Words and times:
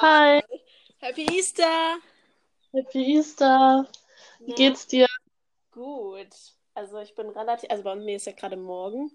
Hi. 0.00 0.42
Happy 0.98 1.26
Easter! 1.36 1.98
Happy 2.74 2.98
Easter. 3.16 3.86
Wie 4.46 4.52
Na, 4.52 4.54
geht's 4.54 4.86
dir? 4.88 5.06
gut. 5.72 6.28
Also 6.74 7.00
ich 7.00 7.14
bin 7.14 7.28
relativ, 7.30 7.70
also 7.70 7.82
bei 7.84 7.96
mir 7.96 8.16
ist 8.16 8.26
ja 8.26 8.32
gerade 8.32 8.56
morgen. 8.56 9.10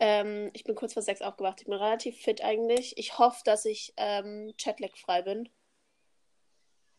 Ähm, 0.00 0.50
ich 0.54 0.64
bin 0.64 0.74
kurz 0.74 0.92
vor 0.94 1.02
sechs 1.02 1.22
aufgewacht. 1.22 1.60
Ich 1.60 1.66
bin 1.66 1.74
relativ 1.74 2.20
fit 2.22 2.42
eigentlich. 2.44 2.98
Ich 2.98 3.18
hoffe, 3.18 3.40
dass 3.44 3.64
ich 3.64 3.92
ähm, 3.96 4.54
Jetlag-frei 4.58 5.22
bin. 5.22 5.48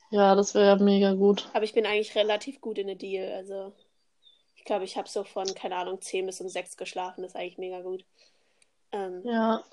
Ja, 0.10 0.34
das 0.34 0.56
wäre 0.56 0.66
ja 0.66 0.76
mega 0.84 1.14
gut. 1.14 1.48
Aber 1.54 1.66
ich 1.66 1.74
bin 1.74 1.86
eigentlich 1.88 2.14
relativ 2.16 2.62
gut 2.62 2.78
in 2.78 2.86
der 2.88 2.96
Deal. 2.96 3.32
Also 3.34 3.74
ich 4.56 4.66
glaube, 4.66 4.86
ich 4.86 4.98
habe 4.98 5.10
so 5.10 5.24
von, 5.26 5.56
keine 5.56 5.78
Ahnung, 5.78 6.02
10 6.02 6.26
bis 6.28 6.42
um 6.42 6.50
6 6.50 6.78
geschlafen. 6.78 7.22
Das 7.24 7.32
ist 7.34 7.38
eigentlich 7.38 7.58
mega 7.60 7.82
gut. 7.82 8.06
Ähm, 8.94 9.30
Ja, 9.32 9.64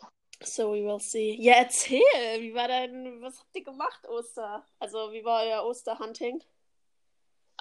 so 0.46 0.72
we 0.72 0.84
will 0.84 1.00
see. 1.00 1.36
Ja, 1.40 1.54
erzähl, 1.54 2.00
wie 2.38 2.54
war 2.54 2.68
dein, 2.68 3.20
was 3.22 3.38
habt 3.38 3.54
ihr 3.54 3.64
gemacht, 3.64 4.08
Oster? 4.08 4.64
Also 4.78 5.12
wie 5.12 5.24
war 5.24 5.44
euer 5.44 5.64
Osterhunting? 5.64 6.42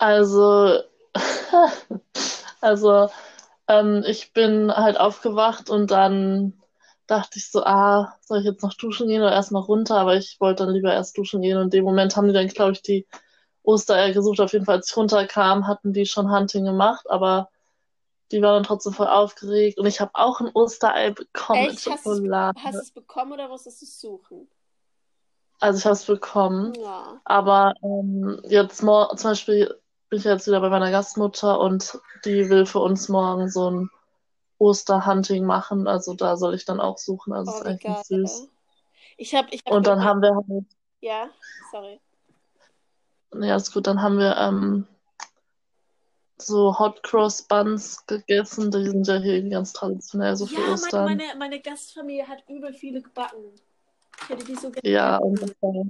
also, 0.01 0.81
also, 2.61 3.09
ähm, 3.67 4.03
ich 4.07 4.33
bin 4.33 4.71
halt 4.75 4.99
aufgewacht 4.99 5.69
und 5.69 5.91
dann 5.91 6.53
dachte 7.07 7.37
ich 7.37 7.51
so, 7.51 7.63
ah, 7.63 8.17
soll 8.21 8.39
ich 8.39 8.45
jetzt 8.45 8.63
noch 8.63 8.73
duschen 8.73 9.07
gehen 9.07 9.21
oder 9.21 9.33
erstmal 9.33 9.61
runter? 9.61 9.97
Aber 9.97 10.15
ich 10.15 10.37
wollte 10.39 10.65
dann 10.65 10.73
lieber 10.73 10.91
erst 10.93 11.17
duschen 11.17 11.41
gehen 11.41 11.57
und 11.57 11.65
in 11.65 11.69
dem 11.69 11.85
Moment 11.85 12.15
haben 12.15 12.27
die 12.27 12.33
dann, 12.33 12.47
glaube 12.47 12.71
ich, 12.71 12.81
die 12.81 13.07
Ostereier 13.63 14.11
gesucht. 14.11 14.39
Auf 14.39 14.53
jeden 14.53 14.65
Fall, 14.65 14.77
als 14.77 14.89
ich 14.89 14.97
runterkam, 14.97 15.67
hatten 15.67 15.93
die 15.93 16.07
schon 16.07 16.31
Hunting 16.31 16.65
gemacht, 16.65 17.09
aber 17.09 17.50
die 18.31 18.41
waren 18.41 18.55
dann 18.55 18.63
trotzdem 18.63 18.93
voll 18.93 19.07
aufgeregt 19.07 19.77
und 19.79 19.85
ich 19.85 19.99
habe 20.01 20.11
auch 20.13 20.39
ein 20.39 20.49
Osterei 20.53 21.11
bekommen 21.11 21.61
mit 21.63 21.71
Echt? 21.73 21.87
Hast 21.89 22.05
du 22.05 22.11
es, 22.11 22.17
Schokolade. 22.17 22.59
hast 22.63 22.73
du 22.75 22.79
es 22.79 22.91
bekommen 22.91 23.31
oder 23.33 23.47
musstest 23.47 23.81
du 23.81 23.85
es 23.85 23.99
suchen? 23.99 24.47
Also 25.59 25.77
ich 25.77 25.85
habe 25.85 25.93
es 25.93 26.05
bekommen. 26.05 26.73
Ja. 26.75 27.21
Aber 27.23 27.73
ähm, 27.83 28.41
jetzt 28.45 28.77
zum 28.77 29.07
Beispiel 29.23 29.79
bin 30.09 30.19
ich 30.19 30.25
jetzt 30.25 30.47
wieder 30.47 30.59
bei 30.59 30.69
meiner 30.69 30.91
Gastmutter 30.91 31.59
und 31.59 31.99
die 32.25 32.49
will 32.49 32.65
für 32.65 32.79
uns 32.79 33.09
morgen 33.09 33.49
so 33.49 33.69
ein 33.69 33.89
Osterhunting 34.57 35.45
machen. 35.45 35.87
Also 35.87 36.13
da 36.15 36.35
soll 36.37 36.55
ich 36.55 36.65
dann 36.65 36.79
auch 36.79 36.97
suchen. 36.97 37.33
Also 37.33 37.51
Oh, 37.51 37.55
ist 37.55 37.65
eigentlich 37.65 37.83
ganz 37.83 38.09
geil. 38.09 38.19
süß. 38.25 38.47
Ich 39.17 39.35
habe, 39.35 39.47
ich 39.51 39.61
habe 39.65 39.75
Und 39.75 39.85
dann 39.87 40.03
haben 40.03 40.21
wir 40.21 40.35
halt, 40.35 40.65
ja, 40.99 41.29
sorry. 41.71 41.99
ja, 43.39 43.55
ist 43.55 43.71
gut, 43.73 43.85
dann 43.87 44.01
haben 44.01 44.17
wir 44.17 44.35
ähm, 44.37 44.87
so 46.45 46.77
Hot 46.79 47.01
Cross 47.03 47.43
Buns 47.43 48.05
gegessen. 48.05 48.71
Die 48.71 48.85
sind 48.85 49.07
ja 49.07 49.17
hier 49.17 49.49
ganz 49.49 49.73
traditionell 49.73 50.35
so 50.35 50.45
für 50.45 50.55
Ja, 50.55 50.59
meine, 50.61 50.73
Ostern. 50.73 51.05
meine, 51.05 51.23
meine 51.37 51.61
Gastfamilie 51.61 52.27
hat 52.27 52.43
übel 52.47 52.73
viele 52.73 53.01
gebacken. 53.01 53.53
Ich 54.21 54.29
hätte 54.29 54.45
die 54.45 54.55
so 54.55 54.71
gerne 54.71 54.89
Ja, 54.89 55.17
und 55.17 55.55
Aber 55.61 55.85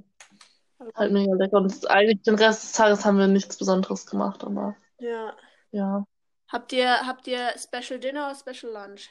halt 0.96 1.12
mega 1.12 1.34
lecker. 1.36 1.58
Und 1.58 1.90
eigentlich 1.90 2.22
den 2.24 2.36
Rest 2.36 2.64
des 2.64 2.72
Tages 2.74 3.06
haben 3.06 3.18
wir 3.18 3.28
nichts 3.28 3.58
Besonderes 3.58 4.06
gemacht, 4.06 4.44
aber 4.44 4.76
ja. 5.00 5.34
ja. 5.72 6.06
Habt 6.48 6.74
ihr, 6.74 7.08
habt 7.08 7.28
ihr 7.28 7.54
Special 7.58 8.00
Dinner 8.00 8.28
oder 8.28 8.36
Special 8.36 8.74
Lunch? 8.74 9.10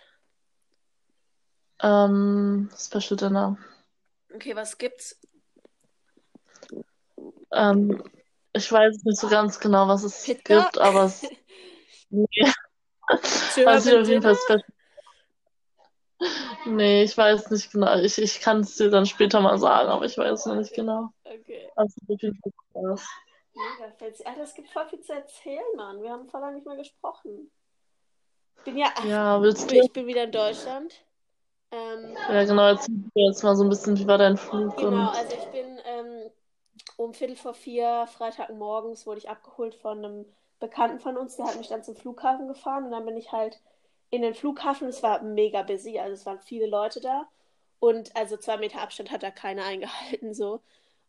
Ähm, 1.83 2.71
Special 2.77 3.17
Dinner. 3.17 3.57
Okay, 4.35 4.55
was 4.55 4.77
gibt's? 4.77 5.19
Ähm, 7.53 8.03
ich 8.53 8.71
weiß 8.71 9.05
nicht 9.05 9.19
so 9.19 9.29
ganz 9.29 9.61
genau, 9.61 9.89
was 9.89 10.03
es 10.05 10.25
Pizza? 10.25 10.43
gibt, 10.43 10.79
aber 10.79 11.05
es, 11.05 11.23
nee, 12.11 12.27
es 13.23 13.55
German 13.55 13.77
auf 13.79 13.87
jeden? 14.09 14.23
Fall 14.23 14.37
special. 14.37 14.63
Nee, 16.67 17.05
ich 17.05 17.17
weiß 17.17 17.51
nicht 17.51 17.73
genau. 17.73 17.97
Ich, 18.01 18.19
ich 18.19 18.41
kann 18.41 18.61
es 18.61 18.77
dir 18.77 18.91
dann 18.91 19.07
später 19.07 19.41
mal 19.41 19.59
sagen, 19.59 19.89
aber 19.89 20.05
ich 20.05 20.19
weiß 20.19 20.47
noch 20.47 20.57
nicht 20.57 20.75
genau. 20.75 21.09
okay. 21.25 21.71
Also 21.77 21.95
auf 22.09 22.21
jeden 22.21 22.37
Fall 22.37 22.53
Spaß. 22.71 23.09
Mega. 23.55 24.29
Alter, 24.31 24.43
es 24.43 24.55
gibt 24.55 24.69
voll 24.69 24.87
viel 24.89 25.01
zu 25.01 25.13
erzählen, 25.13 25.65
Mann. 25.77 26.03
Wir 26.03 26.11
haben 26.11 26.29
voll 26.29 26.41
lange 26.41 26.57
nicht 26.57 26.67
mehr 26.67 26.77
gesprochen. 26.77 27.51
Ich 28.59 28.65
bin 28.65 28.77
ja, 28.77 28.89
ach, 28.95 29.05
Ja, 29.05 29.41
willst 29.41 29.71
du? 29.71 29.77
ich 29.77 29.93
bin 29.93 30.07
wieder 30.07 30.25
in 30.25 30.33
Deutschland. 30.33 30.95
Ähm, 31.71 32.17
Ja, 32.29 32.45
genau, 32.45 32.75
mir 33.15 33.27
jetzt 33.29 33.43
mal 33.43 33.57
so 33.57 33.65
ein 33.65 33.71
bisschen, 33.71 33.97
wie 33.99 34.07
war 34.07 34.19
dein 34.19 34.37
Flug 34.37 34.77
Genau, 34.77 34.89
und 34.89 35.09
also 35.17 35.35
ich 35.37 35.45
bin 35.47 35.50
um 37.01 37.15
Viertel 37.15 37.37
vor 37.37 37.55
vier, 37.55 38.07
Freitagmorgens, 38.07 39.07
wurde 39.07 39.21
ich 39.21 39.31
abgeholt 39.31 39.75
von 39.75 40.05
einem 40.05 40.27
Bekannten 40.59 41.01
von 41.01 41.17
uns, 41.17 41.37
der 41.37 41.47
hat 41.47 41.57
mich 41.57 41.69
dann 41.69 41.83
zum 41.83 41.97
Flughafen 41.97 42.47
gefahren 42.47 42.85
und 42.85 42.91
dann 42.91 43.07
bin 43.07 43.17
ich 43.17 43.33
halt 43.33 43.59
in 44.11 44.21
den 44.21 44.35
Flughafen. 44.35 44.87
Es 44.89 45.03
war 45.03 45.23
mega 45.23 45.63
busy, 45.63 45.99
also 45.99 46.13
es 46.13 46.27
waren 46.27 46.41
viele 46.41 46.67
Leute 46.67 47.01
da 47.01 47.27
und 47.79 48.15
also 48.15 48.37
zwei 48.37 48.59
Meter 48.59 48.83
Abstand 48.83 49.11
hat 49.11 49.23
da 49.23 49.31
keiner 49.31 49.65
eingehalten 49.65 50.35
so. 50.35 50.61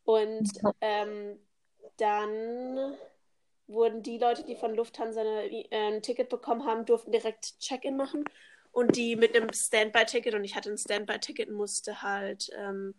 Und 0.05 0.49
ähm, 0.79 1.37
dann 1.97 2.95
wurden 3.67 4.01
die 4.01 4.17
Leute, 4.17 4.43
die 4.43 4.55
von 4.55 4.73
Lufthansa 4.73 5.19
eine, 5.19 5.45
äh, 5.51 5.67
ein 5.71 6.01
Ticket 6.01 6.29
bekommen 6.29 6.65
haben, 6.65 6.85
durften 6.85 7.11
direkt 7.11 7.59
Check-in 7.59 7.97
machen. 7.97 8.23
Und 8.71 8.95
die 8.95 9.17
mit 9.17 9.35
einem 9.35 9.51
Standby-Ticket, 9.51 10.33
und 10.35 10.45
ich 10.45 10.55
hatte 10.55 10.71
ein 10.71 10.77
Standby-Ticket, 10.77 11.51
musste 11.51 12.01
halt 12.01 12.49
ähm, 12.57 12.95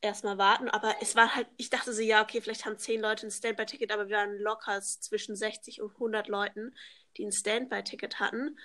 erstmal 0.00 0.38
warten. 0.38 0.68
Aber 0.68 0.94
es 1.00 1.16
war 1.16 1.34
halt, 1.34 1.46
ich 1.56 1.70
dachte 1.70 1.92
so, 1.92 2.02
ja, 2.02 2.22
okay, 2.22 2.40
vielleicht 2.40 2.64
haben 2.66 2.78
zehn 2.78 3.00
Leute 3.00 3.26
ein 3.26 3.30
Standby-Ticket, 3.30 3.92
aber 3.92 4.08
wir 4.08 4.16
waren 4.16 4.38
locker 4.38 4.80
zwischen 4.80 5.36
60 5.36 5.82
und 5.82 5.92
100 5.92 6.28
Leuten, 6.28 6.74
die 7.16 7.24
ein 7.24 7.32
Standby-Ticket 7.32 8.20
hatten. 8.20 8.58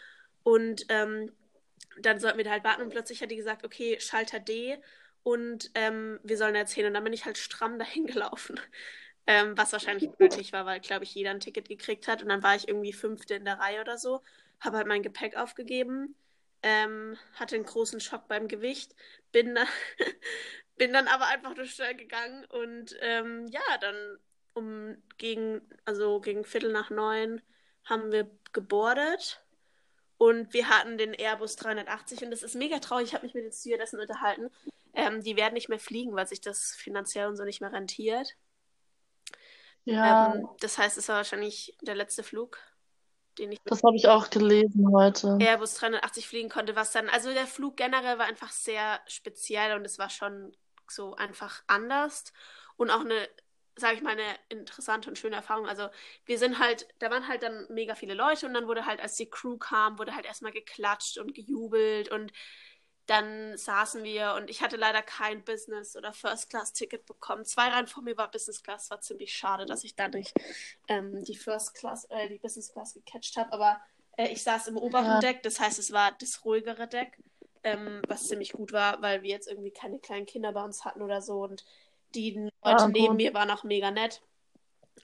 Und 0.43 0.85
ähm, 0.89 1.31
dann 2.01 2.19
sollten 2.19 2.37
wir 2.37 2.45
da 2.45 2.51
halt 2.51 2.63
warten 2.63 2.81
und 2.81 2.89
plötzlich 2.89 3.21
hat 3.21 3.31
die 3.31 3.35
gesagt, 3.35 3.65
okay, 3.65 3.99
Schalter 3.99 4.39
D 4.39 4.77
und 5.23 5.71
ähm, 5.75 6.19
wir 6.23 6.37
sollen 6.37 6.55
jetzt 6.55 6.73
hin. 6.73 6.85
Und 6.85 6.93
dann 6.93 7.03
bin 7.03 7.13
ich 7.13 7.25
halt 7.25 7.37
stramm 7.37 7.79
dahin 7.79 8.05
gelaufen. 8.05 8.59
Ähm, 9.27 9.55
was 9.55 9.71
wahrscheinlich 9.71 10.09
nötig 10.19 10.51
war, 10.51 10.65
weil, 10.65 10.79
glaube 10.79 11.03
ich, 11.03 11.13
jeder 11.13 11.29
ein 11.29 11.39
Ticket 11.39 11.69
gekriegt 11.69 12.07
hat. 12.07 12.23
Und 12.23 12.29
dann 12.29 12.41
war 12.41 12.55
ich 12.55 12.67
irgendwie 12.67 12.91
Fünfte 12.91 13.35
in 13.35 13.45
der 13.45 13.59
Reihe 13.59 13.79
oder 13.79 13.99
so. 13.99 14.23
Habe 14.59 14.77
halt 14.77 14.87
mein 14.87 15.03
Gepäck 15.03 15.37
aufgegeben. 15.37 16.15
Ähm, 16.63 17.15
hatte 17.35 17.53
einen 17.53 17.63
großen 17.63 17.99
Schock 17.99 18.27
beim 18.27 18.47
Gewicht. 18.47 18.95
Bin 19.31 19.53
dann, 19.53 19.67
bin 20.81 20.93
dann 20.93 21.07
aber 21.07 21.27
einfach 21.27 21.53
durch 21.53 21.75
schnell 21.75 21.93
gegangen. 21.93 22.43
Und 22.45 22.95
ähm, 23.01 23.45
ja, 23.51 23.61
dann 23.81 24.17
um 24.55 24.97
gegen, 25.19 25.61
also 25.85 26.19
gegen 26.19 26.43
Viertel 26.43 26.71
nach 26.71 26.89
neun 26.89 27.39
haben 27.85 28.11
wir 28.11 28.27
gebordet. 28.51 29.45
Und 30.17 30.55
wir 30.55 30.69
hatten 30.69 30.97
den 30.97 31.13
Airbus 31.13 31.55
380 31.57 32.23
und 32.23 32.31
das 32.31 32.41
ist 32.41 32.55
mega 32.55 32.79
traurig. 32.79 33.09
Ich 33.09 33.13
habe 33.13 33.27
mich 33.27 33.35
mit 33.35 33.43
den 33.43 33.51
Stewardessen 33.51 33.99
unterhalten. 33.99 34.49
Ähm, 34.95 35.21
die 35.21 35.35
werden 35.35 35.53
nicht 35.53 35.69
mehr 35.69 35.77
fliegen, 35.77 36.15
weil 36.15 36.27
sich 36.27 36.41
das 36.41 36.71
finanziell 36.71 37.27
und 37.27 37.37
so 37.37 37.43
nicht 37.43 37.61
mehr 37.61 37.71
rentiert. 37.71 38.35
ja, 39.85 40.33
Ähm, 40.33 40.49
das 40.61 40.79
heißt, 40.79 40.97
es 40.97 41.07
war 41.09 41.17
wahrscheinlich 41.17 41.77
der 41.81 41.93
letzte 41.93 42.23
Flug, 42.23 42.57
den 43.37 43.51
ich 43.51 43.59
das 43.65 43.83
habe 43.83 43.95
ich 43.95 44.07
auch 44.07 44.31
gelesen 44.31 44.91
heute. 44.91 45.37
Airbus 45.39 45.75
380 45.75 46.27
fliegen 46.27 46.49
konnte, 46.49 46.75
was 46.75 46.91
dann, 46.91 47.07
also 47.07 47.31
der 47.31 47.45
Flug 47.45 47.77
generell 47.77 48.17
war 48.17 48.25
einfach 48.25 48.51
sehr 48.51 48.99
speziell 49.05 49.75
und 49.75 49.85
es 49.85 49.99
war 49.99 50.09
schon 50.09 50.55
so 50.91 51.15
einfach 51.15 51.63
anders 51.67 52.33
und 52.77 52.89
auch 52.91 53.01
eine, 53.01 53.27
sage 53.75 53.95
ich 53.95 54.01
mal, 54.03 54.11
eine 54.11 54.23
interessante 54.49 55.09
und 55.09 55.17
schöne 55.17 55.35
Erfahrung. 55.37 55.67
Also 55.67 55.89
wir 56.25 56.37
sind 56.37 56.59
halt, 56.59 56.87
da 56.99 57.09
waren 57.11 57.27
halt 57.27 57.43
dann 57.43 57.65
mega 57.69 57.95
viele 57.95 58.13
Leute 58.13 58.45
und 58.47 58.53
dann 58.53 58.67
wurde 58.67 58.85
halt, 58.85 59.01
als 59.01 59.15
die 59.15 59.29
Crew 59.29 59.57
kam, 59.57 59.99
wurde 59.99 60.15
halt 60.15 60.25
erstmal 60.25 60.51
geklatscht 60.51 61.17
und 61.17 61.33
gejubelt 61.33 62.09
und 62.11 62.31
dann 63.07 63.57
saßen 63.57 64.03
wir 64.03 64.35
und 64.35 64.49
ich 64.49 64.61
hatte 64.61 64.77
leider 64.77 65.01
kein 65.01 65.43
Business- 65.43 65.97
oder 65.97 66.13
First-Class-Ticket 66.13 67.05
bekommen. 67.05 67.43
Zwei 67.45 67.67
Reihen 67.69 67.87
vor 67.87 68.03
mir 68.03 68.15
war 68.17 68.31
Business 68.31 68.63
Class, 68.63 68.89
war 68.89 69.01
ziemlich 69.01 69.33
schade, 69.35 69.65
dass 69.65 69.83
ich 69.83 69.95
da 69.95 70.07
nicht 70.07 70.33
ähm, 70.87 71.23
die 71.23 71.35
First 71.35 71.73
Class, 71.73 72.05
äh, 72.09 72.29
die 72.29 72.39
Business 72.39 72.71
Class 72.71 72.93
gecatcht 72.93 73.35
habe, 73.37 73.51
aber 73.53 73.81
äh, 74.17 74.27
ich 74.29 74.43
saß 74.43 74.67
im 74.67 74.77
oberen 74.77 75.19
Ja, 75.19 75.19
Deck, 75.19 75.43
das 75.43 75.59
heißt, 75.59 75.79
es 75.79 75.91
war 75.91 76.11
das 76.19 76.45
ruhigere 76.45 76.87
Deck, 76.87 77.17
ähm, 77.63 78.01
was 78.07 78.27
ziemlich 78.27 78.53
gut 78.53 78.73
war, 78.73 79.01
weil 79.01 79.21
wir 79.23 79.29
jetzt 79.29 79.47
irgendwie 79.47 79.71
keine 79.71 79.99
kleinen 79.99 80.25
Kinder 80.25 80.51
bei 80.51 80.63
uns 80.63 80.85
hatten 80.85 81.01
oder 81.01 81.21
so 81.21 81.43
und 81.43 81.65
die 82.15 82.33
Leute 82.63 82.83
ah, 82.83 82.87
neben 82.87 83.15
mir 83.15 83.33
waren 83.33 83.49
auch 83.49 83.63
mega 83.63 83.91
nett. 83.91 84.21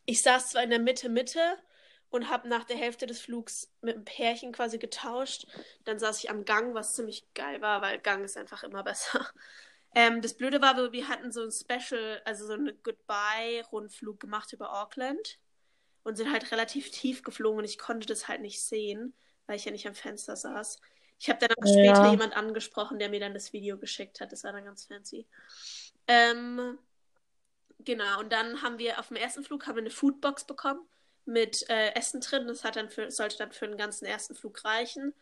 Ich 0.06 0.22
saß 0.22 0.52
zwar 0.52 0.64
in 0.64 0.70
der 0.70 0.80
Mitte, 0.80 1.10
Mitte 1.10 1.58
und 2.10 2.30
habe 2.30 2.48
nach 2.48 2.64
der 2.64 2.78
Hälfte 2.78 3.06
des 3.06 3.22
Flugs 3.22 3.72
mit 3.82 3.96
einem 3.96 4.06
Pärchen 4.06 4.52
quasi 4.52 4.78
getauscht. 4.78 5.48
Dann 5.86 6.00
saß 6.00 6.24
ich 6.24 6.30
am 6.30 6.46
Gang, 6.46 6.74
was 6.74 6.96
ziemlich 6.96 7.26
geil 7.34 7.62
war, 7.62 7.82
weil 7.82 8.00
Gang 8.00 8.24
ist 8.24 8.38
einfach 8.38 8.64
immer 8.64 8.84
besser. 8.84 9.26
Ähm, 9.96 10.22
das 10.22 10.36
Blöde 10.36 10.62
war, 10.62 10.92
wir 10.92 11.08
hatten 11.08 11.32
so 11.32 11.42
ein 11.42 11.50
Special, 11.50 12.22
also 12.26 12.46
so 12.46 12.54
einen 12.54 12.78
Goodbye-Rundflug 12.84 14.20
gemacht 14.20 14.54
über 14.54 14.80
Auckland 14.80 15.40
und 16.04 16.18
sind 16.18 16.32
halt 16.32 16.52
relativ 16.52 16.92
tief 16.92 17.24
geflogen 17.24 17.60
und 17.60 17.66
ich 17.66 17.80
konnte 17.80 18.06
das 18.06 18.28
halt 18.28 18.42
nicht 18.42 18.62
sehen, 18.62 19.16
weil 19.48 19.56
ich 19.56 19.66
ja 19.66 19.72
nicht 19.72 19.88
am 19.88 19.96
Fenster 19.96 20.36
saß. 20.36 20.80
Ich 21.20 21.30
habe 21.30 21.40
dann 21.40 21.52
aber 21.58 21.68
später 21.68 22.06
Ja, 22.06 22.08
jemand 22.08 22.36
angesprochen, 22.38 23.00
der 23.00 23.10
mir 23.10 23.20
dann 23.20 23.34
das 23.34 23.54
Video 23.54 23.78
geschickt 23.78 24.20
hat. 24.22 24.32
Das 24.32 24.44
war 24.44 24.52
dann 24.52 24.66
ganz 24.66 24.86
fancy. 24.86 25.28
Ähm, 26.08 26.78
Genau, 27.80 28.20
und 28.20 28.32
dann 28.32 28.62
haben 28.62 28.80
wir 28.80 29.00
auf 29.00 29.08
dem 29.10 29.18
ersten 29.18 29.44
Flug 29.44 29.68
haben 29.68 29.76
wir 29.76 29.82
eine 29.82 29.92
Foodbox 29.92 30.46
bekommen 30.46 30.82
mit 31.26 31.70
äh, 31.70 31.94
Essen 31.96 32.22
drin. 32.22 32.48
Das 32.48 32.64
hat 32.64 32.76
dann 32.76 32.90
für, 32.90 33.12
sollte 33.12 33.38
dann 33.38 33.52
für 33.52 33.68
den 33.68 33.78
ganzen 33.78 34.06
ersten 34.06 34.36
Flug 34.36 34.64
reichen. 34.66 35.14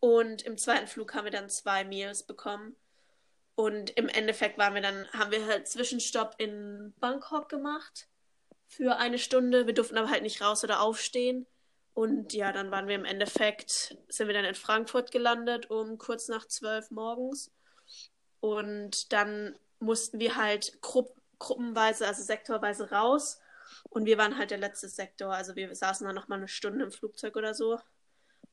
Und 0.00 0.42
im 0.42 0.56
zweiten 0.56 0.86
Flug 0.86 1.14
haben 1.14 1.24
wir 1.24 1.30
dann 1.30 1.50
zwei 1.50 1.84
Meals 1.84 2.22
bekommen. 2.22 2.76
Und 3.54 3.90
im 3.90 4.08
Endeffekt 4.08 4.58
waren 4.58 4.74
wir 4.74 4.82
dann, 4.82 5.06
haben 5.12 5.30
wir 5.30 5.46
halt 5.46 5.68
Zwischenstopp 5.68 6.36
in 6.38 6.94
Bangkok 7.00 7.48
gemacht 7.48 8.08
für 8.68 8.96
eine 8.96 9.18
Stunde. 9.18 9.66
Wir 9.66 9.74
durften 9.74 9.98
aber 9.98 10.10
halt 10.10 10.22
nicht 10.22 10.40
raus 10.40 10.64
oder 10.64 10.80
aufstehen. 10.80 11.46
Und 11.94 12.32
ja, 12.32 12.52
dann 12.52 12.70
waren 12.70 12.88
wir 12.88 12.94
im 12.94 13.04
Endeffekt, 13.04 13.96
sind 14.08 14.26
wir 14.26 14.34
dann 14.34 14.44
in 14.44 14.54
Frankfurt 14.54 15.10
gelandet 15.10 15.70
um 15.70 15.98
kurz 15.98 16.28
nach 16.28 16.46
zwölf 16.46 16.90
morgens. 16.90 17.50
Und 18.40 19.12
dann 19.12 19.54
mussten 19.80 20.18
wir 20.18 20.36
halt 20.36 20.80
gru 20.82 21.06
gruppenweise, 21.38 22.06
also 22.06 22.22
sektorweise 22.22 22.90
raus. 22.90 23.40
Und 23.88 24.04
wir 24.04 24.18
waren 24.18 24.36
halt 24.36 24.50
der 24.50 24.58
letzte 24.58 24.88
Sektor. 24.88 25.32
Also 25.32 25.56
wir 25.56 25.74
saßen 25.74 26.06
dann 26.06 26.14
nochmal 26.14 26.38
eine 26.38 26.48
Stunde 26.48 26.84
im 26.84 26.92
Flugzeug 26.92 27.34
oder 27.34 27.54
so. 27.54 27.78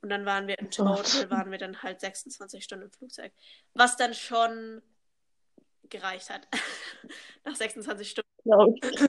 Und 0.01 0.10
dann 0.10 0.25
waren 0.25 0.48
wir 0.48 0.57
im 0.57 0.72
Total, 0.72 1.30
waren 1.30 1.51
wir 1.51 1.57
dann 1.57 1.83
halt 1.83 2.00
26 2.00 2.63
Stunden 2.63 2.86
im 2.86 2.92
Flugzeug. 2.92 3.33
Was 3.74 3.98
dann 3.98 4.13
schon 4.13 4.81
gereicht 5.90 6.30
hat. 6.30 6.48
Nach 7.45 7.56
26 7.56 8.10
Stunden. 8.10 8.30
Ja, 8.45 8.57
okay. 8.57 9.07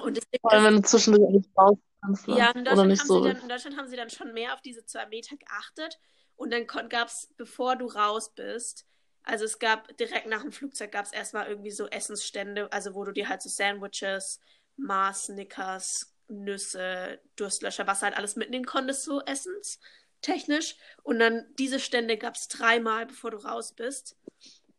Und 0.00 0.16
deswegen, 0.16 0.40
Vor 0.42 0.52
allem, 0.52 0.64
wenn 0.64 0.76
du 0.76 0.82
zwischendurch 0.82 1.44
raus 1.56 1.78
Ne? 2.26 2.38
Ja, 2.38 2.50
in 2.50 2.64
Deutschland, 2.64 2.98
so 2.98 3.24
dann, 3.24 3.40
in 3.40 3.48
Deutschland, 3.48 3.76
haben 3.76 3.88
sie 3.88 3.96
dann 3.96 4.10
schon 4.10 4.32
mehr 4.32 4.54
auf 4.54 4.60
diese 4.60 4.84
zwei 4.84 5.06
Meter 5.06 5.36
geachtet. 5.36 5.98
Und 6.36 6.52
dann 6.52 6.66
gab 6.66 7.08
es, 7.08 7.32
bevor 7.36 7.76
du 7.76 7.86
raus 7.86 8.34
bist, 8.34 8.86
also 9.22 9.44
es 9.44 9.58
gab 9.58 9.96
direkt 9.96 10.26
nach 10.28 10.42
dem 10.42 10.52
Flugzeug 10.52 10.92
gab 10.92 11.04
es 11.04 11.12
erstmal 11.12 11.48
irgendwie 11.48 11.72
so 11.72 11.88
Essensstände, 11.88 12.70
also 12.72 12.94
wo 12.94 13.04
du 13.04 13.12
dir 13.12 13.28
halt 13.28 13.42
so 13.42 13.48
Sandwiches, 13.48 14.38
Mars, 14.76 15.24
Snickers, 15.24 16.14
Nüsse, 16.28 17.20
Durstlöscher, 17.34 17.86
was 17.86 18.02
halt 18.02 18.16
alles 18.16 18.36
mitnehmen 18.36 18.66
konntest, 18.66 19.04
so 19.04 19.20
essenstechnisch. 19.22 20.76
Und 21.02 21.18
dann 21.18 21.46
diese 21.58 21.80
Stände 21.80 22.16
gab 22.18 22.36
es 22.36 22.46
dreimal, 22.48 23.06
bevor 23.06 23.32
du 23.32 23.38
raus 23.38 23.74
bist. 23.74 24.16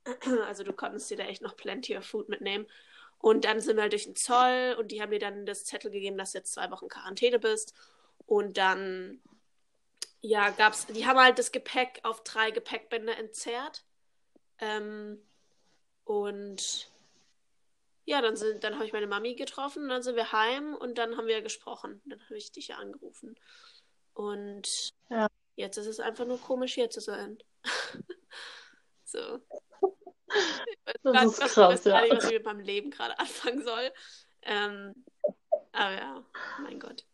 Also 0.48 0.64
du 0.64 0.72
konntest 0.72 1.10
dir 1.10 1.18
da 1.18 1.26
echt 1.26 1.42
noch 1.42 1.58
plenty 1.58 1.98
of 1.98 2.06
food 2.06 2.30
mitnehmen. 2.30 2.66
Und 3.20 3.46
dann 3.46 3.60
sind 3.60 3.76
wir 3.76 3.84
halt 3.84 3.94
durch 3.94 4.06
den 4.06 4.16
Zoll 4.16 4.76
und 4.78 4.92
die 4.92 5.02
haben 5.02 5.12
dir 5.12 5.20
dann 5.20 5.46
das 5.46 5.66
Zettel 5.66 5.92
gegeben, 5.92 6.18
dass 6.18 6.32
du 6.32 6.40
jetzt 6.40 6.54
zwei 6.54 6.70
Wochen 6.72 6.88
Quarantäne 6.88 7.40
bist. 7.40 7.74
Und 8.26 8.58
dann, 8.58 9.22
ja, 10.22 10.50
gab's, 10.52 10.86
die 10.88 11.06
haben 11.06 11.20
halt 11.20 11.40
das 11.40 11.52
Gepäck 11.52 12.00
auf 12.04 12.24
drei 12.24 12.52
Gepäckbänder 12.52 13.18
entzerrt. 13.18 13.84
Ähm, 14.60 15.22
und 16.04 16.90
ja, 18.06 18.22
dann, 18.22 18.38
sind, 18.38 18.64
dann 18.64 18.76
habe 18.76 18.86
ich 18.86 18.94
meine 18.94 19.08
Mami 19.08 19.36
getroffen, 19.36 19.90
dann 19.90 20.02
sind 20.02 20.16
wir 20.16 20.32
heim 20.32 20.76
und 20.76 20.98
dann 20.98 21.18
haben 21.18 21.28
wir 21.28 21.42
gesprochen. 21.42 22.02
Dann 22.06 22.24
habe 22.24 22.38
ich 22.38 22.52
dich 22.52 22.70
ja 22.70 22.78
angerufen. 22.78 23.36
Und 24.14 24.94
ja. 25.10 25.28
jetzt 25.56 25.78
ist 25.78 25.88
es 25.88 26.00
einfach 26.00 26.26
nur 26.26 26.40
komisch, 26.40 26.76
hier 26.76 26.90
zu 26.90 27.02
sein. 27.02 27.38
so. 29.04 29.40
Das 31.04 31.26
ist 31.26 31.40
krass, 31.40 31.86
ich 31.86 31.86
weiß 31.86 31.86
ja. 31.86 32.02
nicht, 32.02 32.16
was 32.16 32.26
ich 32.26 32.34
mit 32.34 32.46
meinem 32.46 32.60
Leben 32.60 32.92
gerade 32.92 33.18
anfangen 33.20 33.64
soll. 33.64 33.92
Ähm, 34.42 35.06
aber 35.72 35.96
ja, 35.96 36.24
mein 36.64 36.80
Gott. 36.80 37.06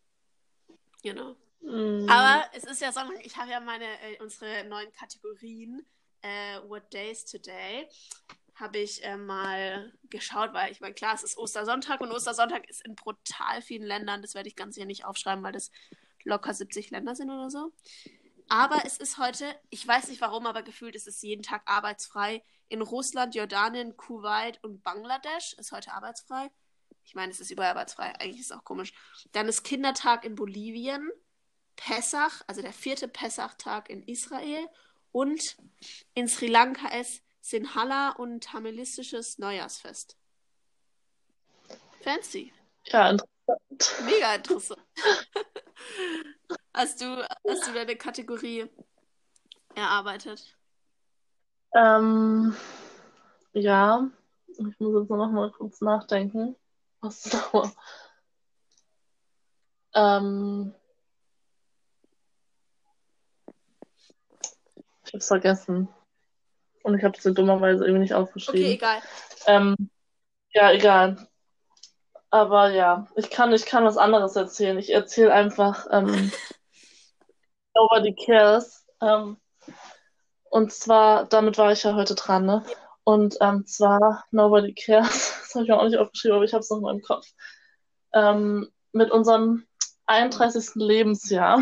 Genau. 1.01 1.35
Mm. 1.61 2.07
Aber 2.09 2.45
es 2.53 2.63
ist 2.63 2.81
ja 2.81 2.91
Sonntag. 2.91 3.25
Ich 3.25 3.37
habe 3.37 3.51
ja 3.51 3.59
meine, 3.59 3.85
äh, 3.85 4.21
unsere 4.21 4.65
neuen 4.65 4.91
Kategorien. 4.91 5.85
Äh, 6.21 6.59
What 6.67 6.93
Days 6.93 7.25
Today? 7.25 7.87
Habe 8.55 8.77
ich 8.77 9.03
äh, 9.03 9.17
mal 9.17 9.91
geschaut, 10.09 10.53
weil 10.53 10.71
ich 10.71 10.79
meine, 10.79 10.93
klar, 10.93 11.15
es 11.15 11.23
ist 11.23 11.37
Ostersonntag 11.37 12.01
und 12.01 12.11
Ostersonntag 12.11 12.69
ist 12.69 12.85
in 12.85 12.95
brutal 12.95 13.61
vielen 13.61 13.85
Ländern. 13.85 14.21
Das 14.21 14.35
werde 14.35 14.47
ich 14.47 14.55
ganz 14.55 14.75
sicher 14.75 14.85
nicht 14.85 15.05
aufschreiben, 15.05 15.43
weil 15.43 15.53
das 15.53 15.71
locker 16.23 16.53
70 16.53 16.91
Länder 16.91 17.15
sind 17.15 17.29
oder 17.29 17.49
so. 17.49 17.71
Aber 18.49 18.85
es 18.85 18.97
ist 18.97 19.17
heute, 19.17 19.45
ich 19.69 19.87
weiß 19.87 20.09
nicht 20.09 20.21
warum, 20.21 20.45
aber 20.45 20.63
gefühlt 20.63 20.95
ist 20.95 21.07
es 21.07 21.21
jeden 21.21 21.43
Tag 21.43 21.63
arbeitsfrei. 21.65 22.43
In 22.69 22.81
Russland, 22.81 23.35
Jordanien, 23.35 23.97
Kuwait 23.97 24.63
und 24.63 24.83
Bangladesch 24.83 25.53
ist 25.53 25.71
heute 25.71 25.91
arbeitsfrei. 25.93 26.49
Ich 27.05 27.15
meine, 27.15 27.31
es 27.31 27.39
ist 27.39 27.51
überall 27.51 27.71
arbeitsfrei. 27.71 28.13
Eigentlich 28.19 28.41
ist 28.41 28.51
es 28.51 28.57
auch 28.57 28.63
komisch. 28.63 28.93
Dann 29.31 29.47
ist 29.47 29.63
Kindertag 29.63 30.23
in 30.23 30.35
Bolivien, 30.35 31.09
Pessach, 31.75 32.41
also 32.47 32.61
der 32.61 32.73
vierte 32.73 33.07
Pessach-Tag 33.07 33.89
in 33.89 34.03
Israel 34.03 34.67
und 35.11 35.57
in 36.13 36.27
Sri 36.27 36.47
Lanka 36.47 36.87
ist 36.89 37.23
Sinhala 37.41 38.11
und 38.11 38.43
tamilistisches 38.43 39.37
Neujahrsfest. 39.37 40.17
Fancy. 42.01 42.53
Ja, 42.85 43.09
interessant. 43.09 43.32
Mega 44.05 44.35
interessant. 44.35 44.79
Hast 46.73 47.01
du, 47.01 47.05
hast 47.47 47.67
du 47.67 47.73
deine 47.73 47.95
Kategorie 47.95 48.69
erarbeitet? 49.75 50.57
Ähm, 51.75 52.55
ja, 53.53 54.09
ich 54.47 54.79
muss 54.79 55.01
jetzt 55.01 55.09
noch 55.09 55.31
mal 55.31 55.51
kurz 55.51 55.81
nachdenken. 55.81 56.55
Was 57.01 57.23
da 57.23 57.71
Ähm, 59.95 60.73
ich 65.05 65.13
hab's 65.13 65.27
vergessen. 65.27 65.87
Und 66.83 66.97
ich 66.97 67.03
habe 67.03 67.17
es 67.17 67.23
dummerweise 67.23 67.85
irgendwie 67.85 68.01
nicht 68.01 68.13
aufgeschrieben. 68.13 68.61
Okay, 68.61 68.73
egal. 68.73 69.01
Ähm, 69.45 69.89
ja, 70.53 70.71
egal. 70.71 71.27
Aber 72.33 72.71
ja, 72.71 73.05
ich 73.15 73.29
kann, 73.29 73.53
ich 73.53 73.67
kann 73.67 73.85
was 73.85 73.95
anderes 73.95 74.35
erzählen. 74.35 74.79
Ich 74.79 74.91
erzähle 74.91 75.31
einfach 75.31 75.85
ähm, 75.91 76.31
Nobody 77.75 78.15
Cares. 78.15 78.87
Ähm, 79.01 79.37
und 80.49 80.73
zwar, 80.73 81.25
damit 81.25 81.59
war 81.59 81.71
ich 81.71 81.83
ja 81.83 81.93
heute 81.93 82.15
dran, 82.15 82.47
ne? 82.47 82.65
Und 83.03 83.37
ähm, 83.39 83.67
zwar 83.67 84.25
Nobody 84.31 84.73
Cares. 84.73 85.41
Das 85.43 85.53
habe 85.53 85.65
ich 85.65 85.71
auch 85.71 85.83
nicht 85.83 85.99
aufgeschrieben, 85.99 86.37
aber 86.37 86.45
ich 86.45 86.53
habe 86.53 86.61
es 86.61 86.71
noch 86.71 86.79
mal 86.79 86.95
im 86.95 87.03
Kopf. 87.03 87.27
Ähm, 88.15 88.67
mit 88.93 89.11
unserem 89.11 89.67
31. 90.07 90.71
Lebensjahr 90.73 91.61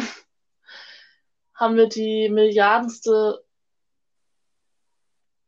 haben 1.53 1.75
wir 1.75 1.89
die 1.89 2.29
milliardenste 2.29 3.43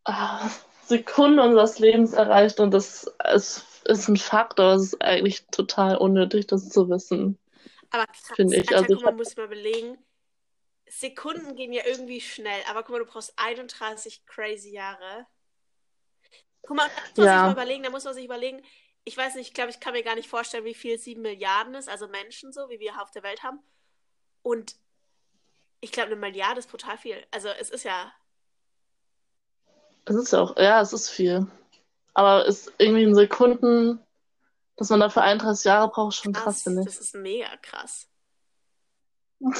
äh, 0.03 0.49
Sekunde 0.87 1.43
unseres 1.43 1.79
Lebens 1.79 2.13
erreicht 2.13 2.59
und 2.59 2.71
das 2.71 3.11
ist, 3.33 3.65
ist 3.85 4.07
ein 4.07 4.17
Faktor. 4.17 4.73
Es 4.73 4.93
ist 4.93 5.01
eigentlich 5.01 5.45
total 5.47 5.97
unnötig, 5.97 6.47
das 6.47 6.69
zu 6.69 6.89
wissen. 6.89 7.37
Aber 7.89 8.05
krass, 8.05 8.31
finde 8.35 8.57
ich. 8.57 8.75
Also, 8.75 8.95
guck, 8.95 9.03
man 9.03 9.15
muss 9.15 9.35
mal 9.35 9.45
überlegen, 9.45 9.97
Sekunden 10.87 11.55
gehen 11.55 11.73
ja 11.73 11.83
irgendwie 11.85 12.21
schnell, 12.21 12.61
aber 12.69 12.83
guck 12.83 12.91
mal, 12.91 12.99
du 12.99 13.05
brauchst 13.05 13.33
31 13.37 14.25
crazy 14.25 14.71
Jahre. 14.71 15.25
Guck 16.61 16.77
mal, 16.77 16.87
da 16.87 16.93
muss 16.93 17.17
man 17.17 17.25
ja. 17.25 17.33
sich 17.33 17.45
mal 17.45 17.63
überlegen, 17.63 17.83
da 17.83 17.89
muss 17.89 18.03
man 18.03 18.13
sich 18.13 18.25
überlegen, 18.25 18.61
ich 19.05 19.17
weiß 19.17 19.35
nicht, 19.35 19.47
ich 19.49 19.53
glaube, 19.53 19.69
ich 19.69 19.79
kann 19.79 19.93
mir 19.93 20.03
gar 20.03 20.15
nicht 20.15 20.29
vorstellen, 20.29 20.65
wie 20.65 20.73
viel 20.73 20.97
7 20.97 21.21
Milliarden 21.21 21.75
ist, 21.75 21.89
also 21.89 22.07
Menschen 22.07 22.53
so, 22.53 22.69
wie 22.69 22.79
wir 22.79 23.01
auf 23.01 23.11
der 23.11 23.23
Welt 23.23 23.43
haben. 23.43 23.59
Und 24.41 24.75
ich 25.81 25.91
glaube, 25.91 26.11
eine 26.11 26.15
Milliarde 26.15 26.59
ist 26.59 26.71
total 26.71 26.97
viel. 26.97 27.25
Also 27.31 27.49
es 27.49 27.69
ist 27.69 27.83
ja. 27.83 28.13
Es 30.05 30.15
ist 30.15 30.33
ja 30.33 30.41
auch, 30.41 30.57
ja, 30.57 30.81
es 30.81 30.93
ist 30.93 31.09
viel. 31.09 31.47
Aber 32.13 32.47
es 32.47 32.67
ist 32.67 32.73
irgendwie 32.77 33.03
in 33.03 33.15
Sekunden, 33.15 33.99
dass 34.75 34.89
man 34.89 34.99
dafür 34.99 35.23
31 35.23 35.65
Jahre 35.65 35.89
braucht, 35.89 36.15
schon 36.15 36.33
krass, 36.33 36.43
krass 36.43 36.63
finde 36.63 36.81
ich. 36.81 36.87
Das 36.87 36.97
ist 36.99 37.15
mega 37.15 37.55
krass. 37.57 38.07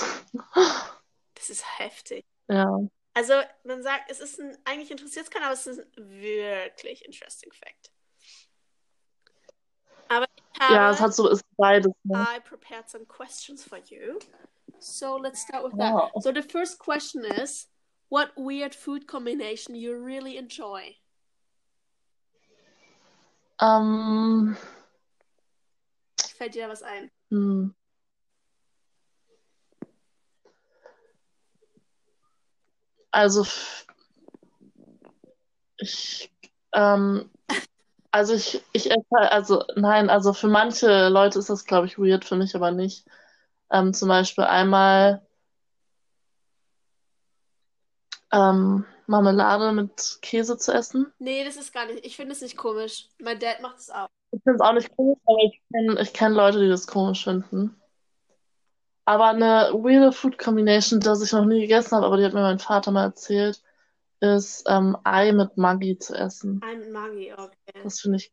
Das 1.36 1.50
ist 1.50 1.78
heftig. 1.78 2.24
Ja. 2.48 2.80
Also, 3.14 3.34
man 3.66 3.84
sagt, 3.84 4.10
es 4.10 4.22
ist 4.22 4.40
ein, 4.40 4.58
eigentlich 4.64 4.92
interessiert 4.92 5.26
es 5.26 5.30
keiner, 5.30 5.48
aber 5.48 5.56
es 5.56 5.68
ist 5.68 5.80
ein 5.80 6.10
wirklich 6.10 7.04
interesting 7.04 7.52
Fact. 7.52 7.92
Aber 10.08 10.26
ich 10.54 10.62
habe, 10.62 10.74
ja, 10.74 10.92
es 10.92 11.02
hat 11.02 11.14
so, 11.14 11.28
ist 11.28 11.44
beides. 11.58 11.92
Ne? 12.04 12.26
I 12.38 12.40
prepared 12.40 12.90
some 12.90 13.06
questions 13.06 13.64
for 13.64 13.78
you. 13.78 14.20
So 14.80 15.18
let's 15.18 15.42
start 15.42 15.66
with 15.66 15.78
that. 15.78 16.12
So 16.22 16.32
the 16.32 16.42
first 16.42 16.80
question 16.80 17.26
is, 17.26 17.68
what 18.14 18.30
weird 18.38 18.76
food 18.76 19.08
combination 19.08 19.74
you 19.74 19.98
really 19.98 20.38
enjoy? 20.38 20.96
Um, 23.60 24.56
Fällt 26.38 26.54
dir 26.54 26.68
da 26.68 26.70
was 26.70 26.84
ein? 26.84 27.10
Hm. 27.32 27.74
Also 33.10 33.48
ich, 35.78 36.32
ähm, 36.74 37.32
also 38.12 38.36
ich, 38.36 38.62
ich 38.74 38.92
also 39.10 39.66
nein, 39.76 40.12
also 40.12 40.34
für 40.34 40.48
manche 40.48 41.10
Leute 41.10 41.40
ist 41.40 41.50
das, 41.50 41.66
glaube 41.66 41.88
ich, 41.88 41.98
weird, 41.98 42.26
für 42.26 42.36
mich 42.36 42.56
aber 42.56 42.70
nicht. 42.70 43.08
Ähm, 43.72 43.92
zum 43.92 44.08
Beispiel 44.10 44.44
einmal 44.44 45.26
ähm, 48.34 48.86
Marmelade 49.08 49.72
mit 49.72 50.20
Käse 50.22 50.58
zu 50.58 50.74
essen. 50.74 51.14
Nee, 51.20 51.44
das 51.46 51.56
ist 51.56 51.74
gar 51.74 51.86
nicht. 51.86 52.06
Ich 52.06 52.16
finde 52.16 52.34
es 52.34 52.42
nicht 52.42 52.58
komisch. 52.58 53.08
Mein 53.22 53.40
Dad 53.40 53.62
macht 53.62 53.78
es 53.78 53.90
auch. 53.90 54.08
Ich 54.32 54.42
finde 54.44 54.56
es 54.56 54.62
auch 54.62 54.74
nicht 54.74 54.96
komisch, 54.96 55.20
aber 55.26 55.38
ich 55.44 55.62
kenne 55.72 56.02
ich 56.02 56.14
kenn 56.14 56.34
Leute, 56.34 56.60
die 56.60 56.70
das 56.70 56.88
komisch 56.88 57.24
finden. 57.24 57.80
Aber 59.06 59.28
eine 59.28 59.72
weirde 59.74 60.12
Food 60.14 60.38
Combination, 60.38 61.00
das 61.00 61.22
ich 61.22 61.34
noch 61.34 61.46
nie 61.46 61.62
gegessen 61.62 61.96
habe, 61.96 62.06
aber 62.06 62.18
die 62.18 62.24
hat 62.26 62.34
mir 62.34 62.42
mein 62.42 62.60
Vater 62.60 62.92
mal 62.92 63.04
erzählt, 63.04 63.62
ist 64.22 64.64
ähm, 64.68 64.98
Ei 65.04 65.34
mit 65.34 65.58
Maggi 65.58 66.00
zu 66.00 66.16
essen. 66.16 66.62
Ei 66.64 66.76
mit 66.76 66.92
Maggi, 66.92 67.34
okay. 67.34 67.84
Das 67.84 68.00
finde 68.00 68.18
ich. 68.18 68.32